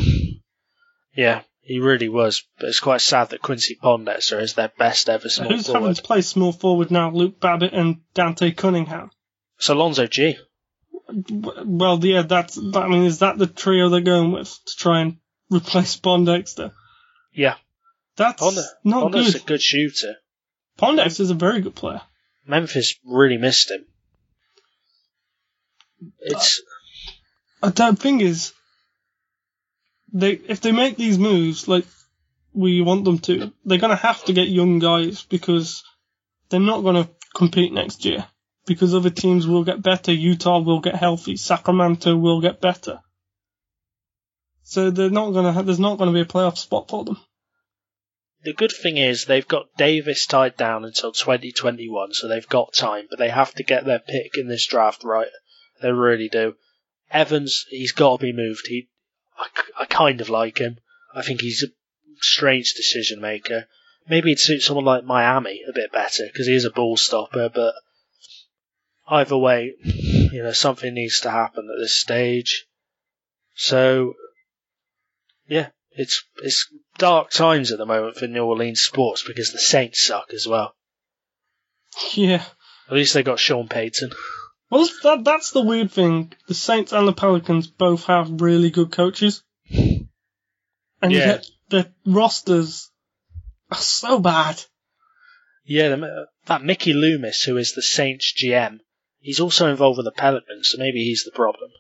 Yeah, 1.16 1.44
he 1.62 1.78
really 1.78 2.10
was, 2.10 2.44
but 2.58 2.70
it's 2.70 2.80
quite 2.80 3.02
sad 3.02 3.30
that 3.30 3.44
Quincy 3.44 3.76
Pondexter 3.76 4.42
is 4.42 4.56
their 4.56 4.72
best 4.80 5.10
ever 5.10 5.30
small 5.30 5.50
Who's 5.50 5.68
having 5.68 5.94
to 5.94 6.02
play 6.02 6.22
small 6.22 6.54
forward 6.54 6.90
now? 6.90 7.12
Luke 7.12 7.40
Babbitt 7.40 7.74
and 7.74 7.98
Dante 8.16 8.50
Cunningham. 8.50 9.12
It's 9.60 9.70
Alonzo 9.70 10.08
Gee. 10.08 10.40
Well, 11.08 12.04
yeah, 12.04 12.24
that's. 12.24 12.58
I 12.58 12.88
mean, 12.88 13.04
is 13.04 13.20
that 13.20 13.38
the 13.38 13.46
trio 13.46 13.90
they're 13.90 14.02
going 14.02 14.32
with 14.32 14.50
to 14.50 14.76
try 14.76 15.02
and 15.02 15.18
replace 15.50 15.96
Pondexter? 15.98 16.72
Yeah, 17.34 17.56
That's 18.16 18.40
Pond- 18.42 18.58
not 18.84 19.12
Pondexter's 19.12 19.34
good. 19.34 19.42
a 19.42 19.46
good 19.46 19.62
shooter. 19.62 20.16
Pondexter's 20.80 21.30
a 21.30 21.36
very 21.36 21.62
good 21.62 21.76
player. 21.76 22.02
Memphis 22.48 22.96
really 23.06 23.38
missed 23.38 23.72
him. 23.72 23.86
It's 26.20 26.62
Uh, 27.64 27.70
The 27.72 27.96
thing 27.96 28.22
is, 28.22 28.54
they 30.14 30.32
if 30.34 30.62
they 30.62 30.72
make 30.72 30.98
these 30.98 31.18
moves 31.18 31.68
like 31.68 31.86
we 32.54 32.82
want 32.82 33.06
them 33.06 33.20
to, 33.20 33.52
they're 33.66 33.80
gonna 33.80 33.96
have 33.96 34.24
to 34.26 34.34
get 34.34 34.48
young 34.48 34.80
guys 34.80 35.24
because 35.24 35.84
they're 36.50 36.60
not 36.60 36.84
gonna 36.84 37.10
compete 37.34 37.74
next 37.74 38.06
year. 38.06 38.26
Because 38.68 38.94
other 38.96 39.10
teams 39.12 39.46
will 39.46 39.64
get 39.64 39.82
better, 39.82 40.12
Utah 40.12 40.60
will 40.60 40.80
get 40.80 40.96
healthy, 40.96 41.38
Sacramento 41.38 42.16
will 42.16 42.42
get 42.42 42.62
better. 42.62 43.00
So 44.68 44.90
they're 44.90 45.12
not 45.12 45.32
gonna. 45.32 45.54
Ha- 45.54 45.62
there's 45.62 45.80
not 45.80 46.00
gonna 46.00 46.12
be 46.12 46.22
a 46.22 46.26
playoff 46.26 46.58
spot 46.58 46.90
for 46.90 47.06
them. 47.06 47.18
The 48.44 48.54
good 48.54 48.72
thing 48.72 48.98
is 48.98 49.26
they've 49.26 49.48
got 49.48 49.76
Davis 49.78 50.26
tied 50.26 50.58
down 50.58 50.86
until 50.86 51.12
2021, 51.12 52.14
so 52.14 52.28
they've 52.28 52.48
got 52.48 52.74
time, 52.74 53.06
but 53.10 53.20
they 53.20 53.30
have 53.30 53.54
to 53.56 53.64
get 53.64 53.86
their 53.86 54.00
pick 54.00 54.38
in 54.38 54.48
this 54.48 54.66
draft 54.66 55.04
right. 55.04 55.30
They 55.82 55.92
really 55.92 56.30
do. 56.30 56.56
Evans, 57.12 57.66
he's 57.70 57.92
got 57.92 58.20
to 58.20 58.26
be 58.26 58.34
moved. 58.34 58.68
He, 58.68 58.90
I, 59.38 59.48
I 59.82 59.86
kind 59.86 60.20
of 60.20 60.30
like 60.30 60.58
him. 60.58 60.80
I 61.14 61.22
think 61.22 61.42
he's 61.42 61.64
a 61.64 61.68
strange 62.22 62.74
decision 62.74 63.22
maker. 63.22 63.68
Maybe 64.08 64.32
it'd 64.32 64.40
suit 64.40 64.62
someone 64.62 64.86
like 64.86 65.04
Miami 65.04 65.62
a 65.68 65.74
bit 65.74 65.92
better 65.92 66.24
because 66.26 66.48
he 66.48 66.56
is 66.56 66.66
a 66.66 66.72
ball 66.72 66.98
stopper, 66.98 67.50
but 67.50 67.76
either 69.08 69.38
way, 69.38 69.74
you 69.84 70.44
know, 70.44 70.54
something 70.54 70.94
needs 70.94 71.20
to 71.22 71.32
happen 71.32 71.70
at 71.72 71.82
this 71.82 72.00
stage. 72.00 72.66
So, 73.56 74.16
yeah, 75.48 75.70
it's 75.92 76.24
it's 76.38 76.68
dark 76.98 77.30
times 77.32 77.72
at 77.72 77.78
the 77.78 77.86
moment 77.86 78.18
for 78.18 78.28
New 78.28 78.44
Orleans 78.44 78.82
sports 78.82 79.24
because 79.26 79.52
the 79.52 79.60
Saints 79.60 80.06
suck 80.06 80.34
as 80.34 80.48
well. 80.48 80.74
Yeah. 82.14 82.44
At 82.88 82.94
least 82.94 83.14
they 83.14 83.24
got 83.24 83.40
Sean 83.40 83.68
Payton. 83.68 84.12
Well, 84.70 84.88
that 85.04 85.24
that's 85.24 85.52
the 85.52 85.62
weird 85.64 85.92
thing. 85.92 86.34
The 86.48 86.54
Saints 86.54 86.92
and 86.92 87.08
the 87.08 87.14
Pelicans 87.14 87.68
both 87.68 88.06
have 88.06 88.42
really 88.42 88.70
good 88.70 88.92
coaches, 88.92 89.44
and 89.70 90.08
Yeah. 91.02 91.10
yet 91.28 91.48
their 91.70 91.86
rosters 92.06 92.92
are 93.72 93.78
so 93.78 94.20
bad. 94.20 94.62
Yeah, 95.64 95.90
the, 95.90 96.28
that 96.46 96.64
Mickey 96.64 96.94
Loomis, 96.94 97.42
who 97.44 97.58
is 97.58 97.74
the 97.74 97.82
Saints 97.82 98.34
GM, 98.38 98.80
he's 99.20 99.40
also 99.40 99.68
involved 99.70 99.98
with 99.98 100.06
the 100.06 100.12
Pelicans, 100.12 100.70
so 100.72 100.78
maybe 100.78 101.04
he's 101.04 101.24
the 101.24 101.32
problem. 101.32 101.72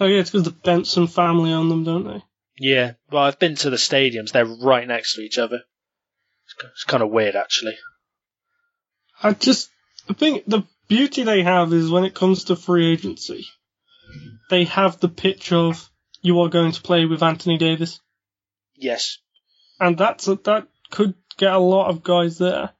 Oh 0.00 0.06
yeah, 0.06 0.20
it's 0.20 0.30
because 0.30 0.44
the 0.44 0.50
Benson 0.50 1.06
family 1.06 1.52
own 1.52 1.68
them, 1.68 1.84
don't 1.84 2.04
they? 2.04 2.22
Yeah, 2.58 2.94
well, 3.10 3.24
I've 3.24 3.38
been 3.38 3.56
to 3.56 3.70
the 3.70 3.76
stadiums; 3.76 4.32
they're 4.32 4.46
right 4.46 4.86
next 4.86 5.14
to 5.14 5.20
each 5.20 5.38
other. 5.38 5.62
It's, 6.74 6.84
kind 6.84 7.02
of 7.02 7.10
weird, 7.10 7.36
actually. 7.36 7.76
I 9.22 9.32
just 9.32 9.70
I 10.08 10.14
think 10.14 10.44
the 10.46 10.62
beauty 10.88 11.22
they 11.24 11.42
have 11.42 11.72
is 11.72 11.90
when 11.90 12.04
it 12.04 12.14
comes 12.14 12.44
to 12.44 12.56
free 12.56 12.92
agency, 12.92 13.46
they 14.48 14.64
have 14.64 15.00
the 15.00 15.08
pitch 15.08 15.52
of 15.52 15.90
you 16.22 16.40
are 16.40 16.48
going 16.48 16.72
to 16.72 16.82
play 16.82 17.04
with 17.04 17.22
Anthony 17.22 17.58
Davis, 17.58 18.00
Yes, 18.74 19.18
and 19.80 19.96
that's 19.96 20.28
a, 20.28 20.36
that 20.36 20.68
could 20.90 21.14
get 21.36 21.52
a 21.52 21.58
lot 21.58 21.88
of 21.88 22.02
guys 22.02 22.38
there. 22.38 22.70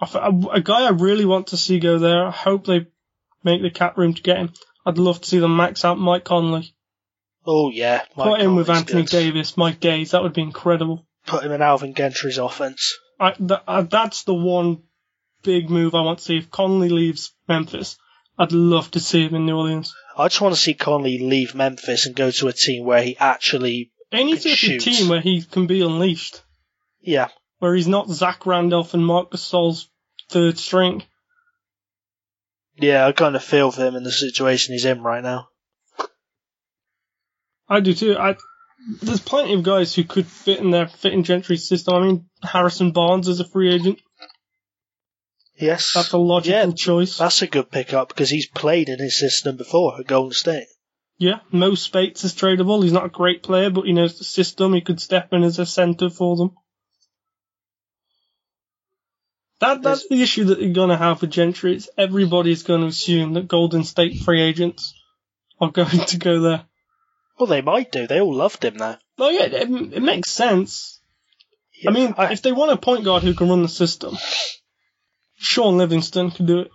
I 0.00 0.08
A, 0.14 0.56
a 0.56 0.60
guy 0.60 0.84
I 0.84 0.90
really 0.90 1.24
want 1.24 1.48
to 1.48 1.56
see 1.56 1.80
go 1.80 1.98
there. 1.98 2.26
I 2.26 2.30
hope 2.30 2.66
they 2.66 2.86
make 3.44 3.62
the 3.62 3.70
cap 3.70 3.96
room 3.96 4.14
to 4.14 4.22
get 4.22 4.38
him. 4.38 4.52
I'd 4.84 4.98
love 4.98 5.20
to 5.20 5.28
see 5.28 5.38
them 5.38 5.56
max 5.56 5.84
out 5.84 5.98
Mike 5.98 6.24
Conley. 6.24 6.74
Oh 7.46 7.70
yeah, 7.70 8.02
Mike 8.16 8.28
Put 8.28 8.40
him 8.40 8.56
with 8.56 8.70
Anthony 8.70 9.02
good. 9.02 9.10
Davis, 9.10 9.56
Mike 9.56 9.80
Gaze. 9.80 10.12
That 10.12 10.22
would 10.22 10.32
be 10.32 10.42
incredible. 10.42 11.06
Put 11.26 11.44
him 11.44 11.52
in 11.52 11.62
Alvin 11.62 11.94
Gentry's 11.94 12.38
offense. 12.38 12.98
I, 13.18 13.32
th- 13.32 13.60
uh, 13.66 13.82
that's 13.82 14.24
the 14.24 14.34
one 14.34 14.82
big 15.42 15.70
move 15.70 15.94
I 15.94 16.02
want 16.02 16.18
to 16.18 16.24
see. 16.24 16.36
If 16.38 16.50
Conley 16.50 16.88
leaves 16.88 17.32
Memphis, 17.48 17.96
I'd 18.38 18.52
love 18.52 18.90
to 18.92 19.00
see 19.00 19.26
him 19.26 19.34
in 19.34 19.46
New 19.46 19.56
Orleans. 19.56 19.94
I 20.16 20.28
just 20.28 20.40
want 20.40 20.54
to 20.54 20.60
see 20.60 20.74
Conley 20.74 21.18
leave 21.18 21.54
Memphis 21.54 22.06
and 22.06 22.16
go 22.16 22.30
to 22.30 22.48
a 22.48 22.52
team 22.52 22.84
where 22.84 23.02
he 23.02 23.16
actually, 23.16 23.92
Any 24.10 24.32
need 24.32 24.40
to 24.40 24.56
get 24.56 24.80
team 24.80 25.08
where 25.08 25.20
he 25.20 25.42
can 25.42 25.66
be 25.66 25.82
unleashed, 25.82 26.42
yeah, 27.00 27.28
where 27.58 27.74
he's 27.74 27.88
not 27.88 28.10
Zach 28.10 28.44
Randolph 28.46 28.94
and 28.94 29.04
Marc 29.06 29.30
Gasol's 29.30 29.88
third 30.28 30.58
string. 30.58 31.04
yeah. 32.76 33.06
I 33.06 33.12
kind 33.12 33.36
of 33.36 33.44
feel 33.44 33.70
for 33.70 33.84
him 33.86 33.96
in 33.96 34.02
the 34.02 34.12
situation 34.12 34.74
he's 34.74 34.84
in 34.84 35.02
right 35.02 35.22
now. 35.22 35.48
I 37.72 37.80
do 37.80 37.94
too. 37.94 38.18
I 38.18 38.36
there's 39.00 39.20
plenty 39.20 39.54
of 39.54 39.62
guys 39.62 39.94
who 39.94 40.04
could 40.04 40.26
fit 40.26 40.58
in 40.58 40.70
their 40.70 40.88
fit 40.88 41.14
in 41.14 41.24
Gentry's 41.24 41.66
system. 41.66 41.94
I 41.94 42.00
mean, 42.06 42.26
Harrison 42.42 42.92
Barnes 42.92 43.28
is 43.28 43.40
a 43.40 43.46
free 43.48 43.72
agent. 43.72 43.98
Yes, 45.56 45.92
That's 45.94 46.12
a 46.12 46.18
logical 46.18 46.68
Yeah, 46.68 46.74
choice. 46.74 47.16
That's 47.16 47.40
a 47.40 47.46
good 47.46 47.70
pickup 47.70 48.08
because 48.08 48.28
he's 48.28 48.46
played 48.46 48.90
in 48.90 48.98
his 48.98 49.18
system 49.18 49.56
before 49.56 49.98
at 49.98 50.06
Golden 50.06 50.32
State. 50.32 50.66
Yeah, 51.16 51.40
Mo 51.50 51.74
Speights 51.74 52.24
is 52.24 52.34
tradable. 52.34 52.82
He's 52.82 52.92
not 52.92 53.06
a 53.06 53.10
great 53.10 53.42
player, 53.42 53.70
but 53.70 53.86
he 53.86 53.92
knows 53.92 54.18
the 54.18 54.24
system. 54.24 54.74
He 54.74 54.82
could 54.82 55.00
step 55.00 55.32
in 55.32 55.42
as 55.44 55.58
a 55.58 55.64
centre 55.64 56.10
for 56.10 56.36
them. 56.36 56.50
That 59.60 59.82
that's 59.82 60.08
the 60.08 60.20
issue 60.20 60.44
that 60.46 60.60
you're 60.60 60.74
gonna 60.74 60.98
have 60.98 61.22
with 61.22 61.30
Gentry. 61.30 61.76
Is 61.76 61.88
everybody's 61.96 62.64
going 62.64 62.82
to 62.82 62.88
assume 62.88 63.34
that 63.34 63.48
Golden 63.48 63.84
State 63.84 64.18
free 64.24 64.42
agents 64.42 64.92
are 65.60 65.70
going 65.80 66.04
to 66.06 66.18
go 66.18 66.40
there. 66.40 66.66
Well, 67.42 67.48
they 67.48 67.60
might 67.60 67.90
do. 67.90 68.06
They 68.06 68.20
all 68.20 68.32
loved 68.32 68.64
him 68.64 68.78
there. 68.78 69.00
Oh 69.18 69.28
yeah, 69.28 69.46
it, 69.46 69.68
it 69.68 70.00
makes 70.00 70.30
sense. 70.30 71.00
I 71.84 71.90
mean, 71.90 72.14
I, 72.16 72.32
if 72.32 72.40
they 72.40 72.52
want 72.52 72.70
a 72.70 72.76
point 72.76 73.02
guard 73.02 73.24
who 73.24 73.34
can 73.34 73.48
run 73.48 73.62
the 73.62 73.68
system, 73.68 74.16
Shaun 75.38 75.76
Livingston 75.76 76.30
can 76.30 76.46
do 76.46 76.60
it. 76.60 76.70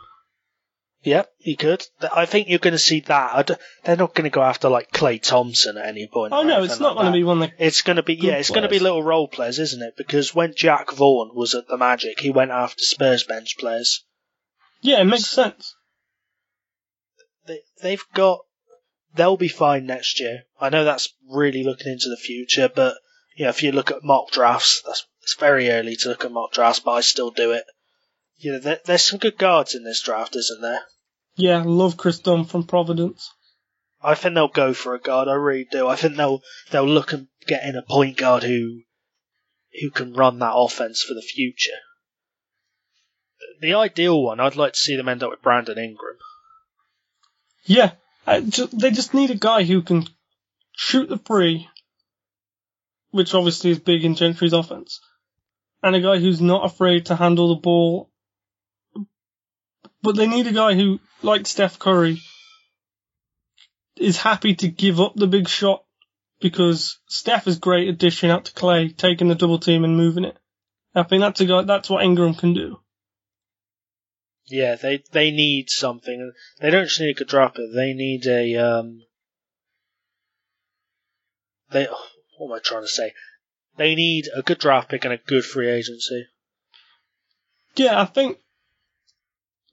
Yep, 1.03 1.29
he 1.37 1.55
could. 1.55 1.85
I 2.13 2.25
think 2.25 2.49
you're 2.49 2.59
going 2.59 2.73
to 2.73 2.77
see 2.77 2.99
that. 2.99 3.57
They're 3.85 3.95
not 3.95 4.13
going 4.13 4.25
to 4.25 4.29
go 4.29 4.41
after 4.41 4.67
like 4.67 4.91
Klay 4.91 5.21
Thompson 5.21 5.77
at 5.77 5.85
any 5.85 6.09
point. 6.11 6.33
Oh 6.33 6.43
no, 6.43 6.61
it's 6.63 6.81
not 6.81 6.97
like 6.97 7.03
going 7.03 7.13
to 7.13 7.17
be 7.17 7.23
one 7.23 7.39
that. 7.39 7.53
It's 7.59 7.81
going 7.81 7.95
to 7.95 8.03
be 8.03 8.15
yeah, 8.15 8.33
it's 8.33 8.49
going 8.49 8.63
to 8.63 8.67
be 8.67 8.79
little 8.79 9.01
role 9.01 9.29
players, 9.29 9.59
isn't 9.59 9.81
it? 9.81 9.93
Because 9.95 10.35
when 10.35 10.53
Jacque 10.53 10.91
Vaughn 10.91 11.31
was 11.33 11.55
at 11.55 11.69
the 11.69 11.77
Magic, 11.77 12.19
he 12.19 12.29
went 12.29 12.51
after 12.51 12.83
Spurs 12.83 13.23
bench 13.23 13.55
players. 13.57 14.03
Yeah, 14.81 14.99
it 14.99 15.05
makes 15.05 15.27
sense. 15.27 15.75
They, 17.45 17.61
they've 17.81 18.03
got. 18.13 18.41
They'll 19.17 19.37
be 19.37 19.47
fine 19.47 19.85
next 19.85 20.19
year. 20.19 20.43
I 20.59 20.69
know 20.69 20.85
that's 20.85 21.13
really 21.29 21.63
looking 21.63 21.91
into 21.91 22.09
the 22.09 22.17
future, 22.17 22.69
but 22.73 22.95
you 23.35 23.43
know, 23.43 23.49
if 23.49 23.61
you 23.61 23.71
look 23.71 23.91
at 23.91 24.03
mock 24.03 24.31
drafts, 24.31 24.81
that's 24.85 25.05
it's 25.21 25.35
very 25.35 25.69
early 25.69 25.95
to 25.97 26.09
look 26.09 26.23
at 26.23 26.31
mock 26.31 26.53
drafts, 26.53 26.79
but 26.79 26.91
I 26.91 27.01
still 27.01 27.31
do 27.31 27.51
it. 27.51 27.65
You 28.37 28.53
know, 28.53 28.59
there, 28.59 28.79
there's 28.85 29.01
some 29.01 29.19
good 29.19 29.37
guards 29.37 29.75
in 29.75 29.83
this 29.83 30.01
draft, 30.01 30.35
isn't 30.35 30.61
there? 30.61 30.81
Yeah, 31.35 31.63
love 31.65 31.97
Kris 31.97 32.19
Dunn 32.19 32.45
from 32.45 32.63
Providence. 32.63 33.29
I 34.01 34.15
think 34.15 34.35
they'll 34.35 34.47
go 34.47 34.73
for 34.73 34.95
a 34.95 34.99
guard. 34.99 35.27
I 35.27 35.33
really 35.33 35.67
do. 35.69 35.87
I 35.87 35.95
think 35.95 36.15
they'll 36.15 36.41
they'll 36.71 36.87
look 36.87 37.13
and 37.13 37.27
get 37.45 37.67
in 37.67 37.75
a 37.75 37.81
point 37.81 38.17
guard 38.17 38.43
who 38.43 38.81
who 39.81 39.91
can 39.91 40.13
run 40.13 40.39
that 40.39 40.55
offense 40.55 41.03
for 41.03 41.13
the 41.13 41.21
future. 41.21 41.71
The 43.59 43.73
ideal 43.73 44.21
one, 44.21 44.39
I'd 44.39 44.55
like 44.55 44.73
to 44.73 44.79
see 44.79 44.95
them 44.95 45.09
end 45.09 45.23
up 45.23 45.31
with 45.31 45.41
Brandon 45.41 45.77
Ingram. 45.77 46.17
Yeah, 47.65 47.91
just, 48.41 48.77
they 48.77 48.91
just 48.91 49.13
need 49.13 49.31
a 49.31 49.35
guy 49.35 49.63
who 49.63 49.81
can 49.81 50.05
shoot 50.75 51.09
the 51.09 51.17
free, 51.17 51.67
which 53.11 53.33
obviously 53.33 53.71
is 53.71 53.79
big 53.79 54.03
in 54.03 54.15
Gentry's 54.15 54.53
offense, 54.53 54.99
and 55.81 55.95
a 55.95 56.01
guy 56.01 56.19
who's 56.19 56.41
not 56.41 56.65
afraid 56.65 57.07
to 57.07 57.15
handle 57.15 57.49
the 57.49 57.61
ball. 57.61 58.09
But 60.01 60.15
they 60.15 60.27
need 60.27 60.47
a 60.47 60.53
guy 60.53 60.75
who 60.75 60.99
like 61.21 61.47
Steph 61.47 61.79
Curry, 61.79 62.21
is 63.95 64.17
happy 64.17 64.55
to 64.55 64.67
give 64.67 64.99
up 64.99 65.13
the 65.15 65.27
big 65.27 65.47
shot 65.47 65.83
because 66.39 66.99
Steph 67.07 67.47
is 67.47 67.57
great 67.57 67.89
at 67.89 67.97
dishing 67.97 68.29
out 68.29 68.45
to 68.45 68.53
Klay, 68.53 68.95
taking 68.95 69.27
the 69.27 69.35
double 69.35 69.59
team 69.59 69.83
and 69.83 69.97
moving 69.97 70.25
it. 70.25 70.37
I 70.93 71.03
think 71.03 71.21
that's 71.21 71.41
a 71.41 71.45
guy, 71.45 71.63
that's 71.63 71.89
what 71.89 72.03
Ingram 72.03 72.35
can 72.35 72.53
do. 72.53 72.79
Yeah, 74.47 74.75
they 74.75 75.03
they 75.11 75.31
need 75.31 75.69
something. 75.69 76.31
They 76.59 76.69
don't 76.69 76.85
just 76.85 77.01
need 77.01 77.19
a 77.19 77.25
dropper. 77.25 77.67
They 77.67 77.93
need 77.93 78.25
a 78.25 78.55
um. 78.55 79.03
They 81.71 81.87
what 82.37 82.51
am 82.51 82.55
I 82.55 82.59
trying 82.59 82.83
to 82.83 82.87
say? 82.87 83.13
They 83.75 83.93
need 83.93 84.29
a 84.35 84.41
good 84.41 84.57
draft 84.57 84.89
pick 84.89 85.03
and 85.03 85.13
a 85.13 85.17
good 85.17 85.43
free 85.43 85.69
agency. 85.69 86.27
Yeah, 87.75 88.01
I 88.01 88.05
think 88.05 88.39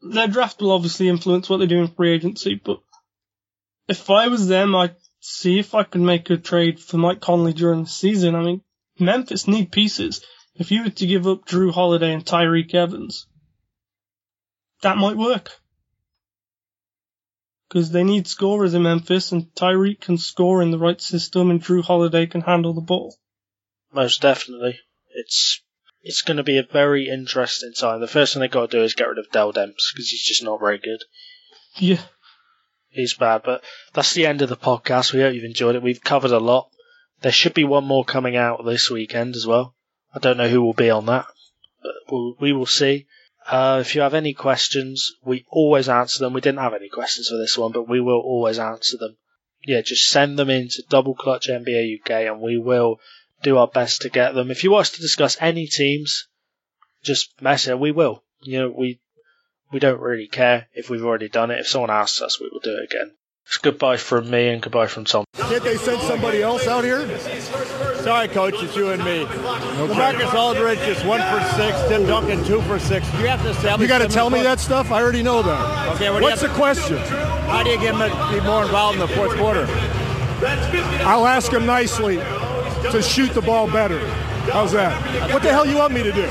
their 0.02 0.28
draft 0.28 0.60
will 0.60 0.72
obviously 0.72 1.08
influence 1.08 1.48
what 1.48 1.58
they 1.58 1.66
do 1.66 1.80
in 1.80 1.88
free 1.88 2.12
agency, 2.12 2.60
but 2.62 2.80
if 3.88 4.10
I 4.10 4.28
was 4.28 4.48
them, 4.48 4.74
I'd 4.74 4.96
see 5.20 5.58
if 5.58 5.74
I 5.74 5.84
could 5.84 6.02
make 6.02 6.28
a 6.30 6.36
trade 6.36 6.80
for 6.80 6.98
Mike 6.98 7.20
Conley 7.20 7.52
during 7.52 7.84
the 7.84 7.88
season. 7.88 8.34
I 8.34 8.42
mean, 8.42 8.62
Memphis 8.98 9.48
need 9.48 9.72
pieces. 9.72 10.22
If 10.54 10.70
you 10.70 10.84
were 10.84 10.90
to 10.90 11.06
give 11.06 11.26
up 11.26 11.46
Jrue 11.46 11.72
Holiday 11.72 12.12
and 12.12 12.24
Tyreke 12.24 12.74
Evans, 12.74 13.26
that 14.82 14.96
might 14.96 15.16
work. 15.16 15.50
Because 17.68 17.90
they 17.90 18.04
need 18.04 18.28
scorers 18.28 18.74
in 18.74 18.82
Memphis, 18.82 19.32
and 19.32 19.52
Tyreke 19.54 20.00
can 20.00 20.18
score 20.18 20.62
in 20.62 20.70
the 20.70 20.78
right 20.78 21.00
system, 21.00 21.50
and 21.50 21.62
Jrue 21.62 21.82
Holiday 21.82 22.26
can 22.26 22.42
handle 22.42 22.72
the 22.72 22.80
ball. 22.80 23.16
Most 23.92 24.22
definitely. 24.22 24.78
It's 25.10 25.62
it's 26.02 26.22
going 26.22 26.36
to 26.36 26.42
be 26.42 26.58
a 26.58 26.62
very 26.62 27.08
interesting 27.08 27.72
time. 27.72 28.00
The 28.00 28.06
first 28.06 28.34
thing 28.34 28.40
they've 28.40 28.50
got 28.50 28.70
to 28.70 28.76
do 28.76 28.84
is 28.84 28.94
get 28.94 29.08
rid 29.08 29.18
of 29.18 29.30
Dell 29.30 29.52
Demps 29.52 29.92
because 29.92 30.08
he's 30.10 30.22
just 30.22 30.44
not 30.44 30.60
very 30.60 30.78
good. 30.78 31.02
Yeah. 31.76 32.02
He's 32.90 33.14
bad, 33.14 33.42
but 33.42 33.64
that's 33.92 34.14
the 34.14 34.26
end 34.26 34.42
of 34.42 34.48
the 34.48 34.56
podcast. 34.56 35.12
We 35.12 35.20
hope 35.20 35.34
you've 35.34 35.44
enjoyed 35.44 35.74
it. 35.74 35.82
We've 35.82 36.02
covered 36.02 36.30
a 36.30 36.38
lot. 36.38 36.68
There 37.22 37.32
should 37.32 37.54
be 37.54 37.64
one 37.64 37.84
more 37.84 38.04
coming 38.04 38.36
out 38.36 38.64
this 38.64 38.90
weekend 38.90 39.34
as 39.34 39.46
well. 39.46 39.74
I 40.14 40.18
don't 40.18 40.36
know 40.36 40.48
who 40.48 40.62
will 40.62 40.74
be 40.74 40.90
on 40.90 41.06
that, 41.06 41.26
but 41.82 41.92
we'll, 42.10 42.36
we 42.38 42.52
will 42.52 42.66
see. 42.66 43.06
Uh, 43.46 43.78
if 43.80 43.94
you 43.94 44.00
have 44.00 44.14
any 44.14 44.32
questions, 44.32 45.12
we 45.22 45.44
always 45.50 45.88
answer 45.88 46.18
them. 46.18 46.32
We 46.32 46.40
didn't 46.40 46.60
have 46.60 46.74
any 46.74 46.88
questions 46.88 47.28
for 47.28 47.36
this 47.36 47.58
one, 47.58 47.72
but 47.72 47.88
we 47.88 48.00
will 48.00 48.20
always 48.20 48.58
answer 48.58 48.96
them. 48.96 49.16
Yeah, 49.66 49.82
just 49.82 50.08
send 50.08 50.38
them 50.38 50.50
in 50.50 50.68
to 50.68 50.82
Double 50.88 51.14
Clutch 51.14 51.48
NBA 51.48 52.00
UK 52.00 52.10
and 52.10 52.40
we 52.40 52.58
will 52.58 53.00
do 53.42 53.58
our 53.58 53.68
best 53.68 54.02
to 54.02 54.08
get 54.08 54.34
them. 54.34 54.50
If 54.50 54.64
you 54.64 54.70
want 54.70 54.82
us 54.82 54.90
to 54.92 55.00
discuss 55.00 55.36
any 55.40 55.66
teams, 55.66 56.26
just 57.02 57.40
message. 57.40 57.78
We 57.78 57.92
will. 57.92 58.24
You 58.42 58.60
know, 58.60 58.70
we 58.70 59.00
we 59.72 59.78
don't 59.78 60.00
really 60.00 60.28
care 60.28 60.68
if 60.74 60.88
we've 60.88 61.04
already 61.04 61.28
done 61.28 61.50
it. 61.50 61.60
If 61.60 61.68
someone 61.68 61.90
asks 61.90 62.22
us, 62.22 62.40
we 62.40 62.48
will 62.50 62.60
do 62.60 62.78
it 62.78 62.84
again. 62.84 63.12
It's 63.46 63.58
goodbye 63.58 63.98
from 63.98 64.30
me 64.30 64.48
and 64.48 64.62
goodbye 64.62 64.86
from 64.86 65.04
Tom. 65.04 65.24
Can't 65.34 65.62
they 65.62 65.76
send 65.76 66.00
somebody 66.02 66.42
else 66.42 66.66
out 66.66 66.82
here? 66.82 67.06
Sorry, 67.98 68.26
coach, 68.28 68.54
it's 68.62 68.74
you 68.74 68.90
and 68.90 69.04
me. 69.04 69.24
LaMarcus 69.24 70.32
Aldridge 70.34 70.78
is 70.80 71.04
one 71.04 71.20
for 71.20 71.44
six. 71.54 71.78
Tim 71.88 72.06
Duncan 72.06 72.42
two 72.44 72.62
for 72.62 72.78
six. 72.78 73.06
You 73.14 73.26
have 73.26 73.42
to 73.42 73.50
establish. 73.50 73.82
You 73.82 73.88
got 73.88 73.98
to 74.06 74.08
tell 74.08 74.30
me 74.30 74.42
that 74.42 74.60
stuff. 74.60 74.90
I 74.90 75.02
already 75.02 75.22
know 75.22 75.42
that. 75.42 75.94
Okay. 75.96 76.10
What's 76.10 76.40
the 76.40 76.48
question? 76.48 76.96
How 76.96 77.62
do 77.62 77.70
you 77.70 77.78
get 77.78 77.94
him 77.94 78.00
to 78.00 78.32
be 78.32 78.40
more 78.46 78.64
involved 78.64 78.98
in 78.98 79.06
the 79.06 79.14
fourth 79.14 79.36
quarter? 79.36 79.66
I'll 81.04 81.26
ask 81.26 81.52
him 81.52 81.66
nicely 81.66 82.16
to 82.16 83.02
shoot 83.02 83.32
the 83.34 83.42
ball 83.42 83.70
better. 83.70 84.00
How's 84.50 84.72
that? 84.72 85.32
What 85.32 85.42
the 85.42 85.50
hell 85.50 85.66
you 85.66 85.76
want 85.76 85.92
me 85.92 86.02
to 86.02 86.12
do? 86.12 86.24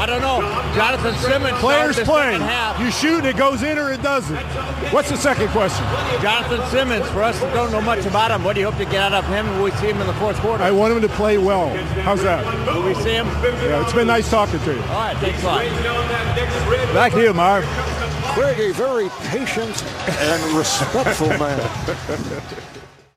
I 0.00 0.06
don't 0.06 0.22
know. 0.22 0.40
Jonathan 0.74 1.14
Simmons. 1.16 1.58
Players 1.58 2.00
playing. 2.00 2.40
You 2.80 2.90
shoot, 2.90 3.26
it 3.26 3.36
goes 3.36 3.62
in 3.62 3.76
or 3.76 3.92
it 3.92 4.00
doesn't. 4.00 4.34
What's 4.94 5.10
the 5.10 5.16
second 5.18 5.48
question? 5.48 5.84
Jonathan 6.22 6.66
Simmons. 6.70 7.06
For 7.10 7.22
us 7.22 7.38
that 7.40 7.52
don't 7.52 7.70
know 7.70 7.82
much 7.82 8.06
about 8.06 8.30
him, 8.30 8.42
what 8.42 8.54
do 8.54 8.60
you 8.60 8.70
hope 8.70 8.78
to 8.78 8.86
get 8.86 9.12
out 9.12 9.12
of 9.12 9.26
him 9.26 9.46
when 9.46 9.62
we 9.62 9.70
see 9.72 9.88
him 9.88 10.00
in 10.00 10.06
the 10.06 10.14
fourth 10.14 10.38
quarter? 10.38 10.64
I 10.64 10.70
want 10.70 10.94
him 10.94 11.02
to 11.02 11.08
play 11.10 11.36
well. 11.36 11.68
How's 12.00 12.22
that? 12.22 12.46
Will 12.74 12.82
we 12.82 12.94
see 12.94 13.10
him? 13.12 13.26
Yeah, 13.26 13.82
it's 13.82 13.92
been 13.92 14.06
nice 14.06 14.30
talking 14.30 14.58
to 14.60 14.72
you. 14.74 14.80
All 14.84 14.88
right, 14.88 15.16
thanks 15.18 15.42
a 15.42 15.46
lot. 15.46 16.94
Back 16.94 17.12
to 17.12 17.20
you, 17.20 17.34
Marv. 17.34 17.66
Craig, 18.32 18.58
a 18.58 18.72
very 18.72 19.10
patient 19.28 19.84
and 20.08 20.56
respectful 20.56 21.28
man. 21.28 21.60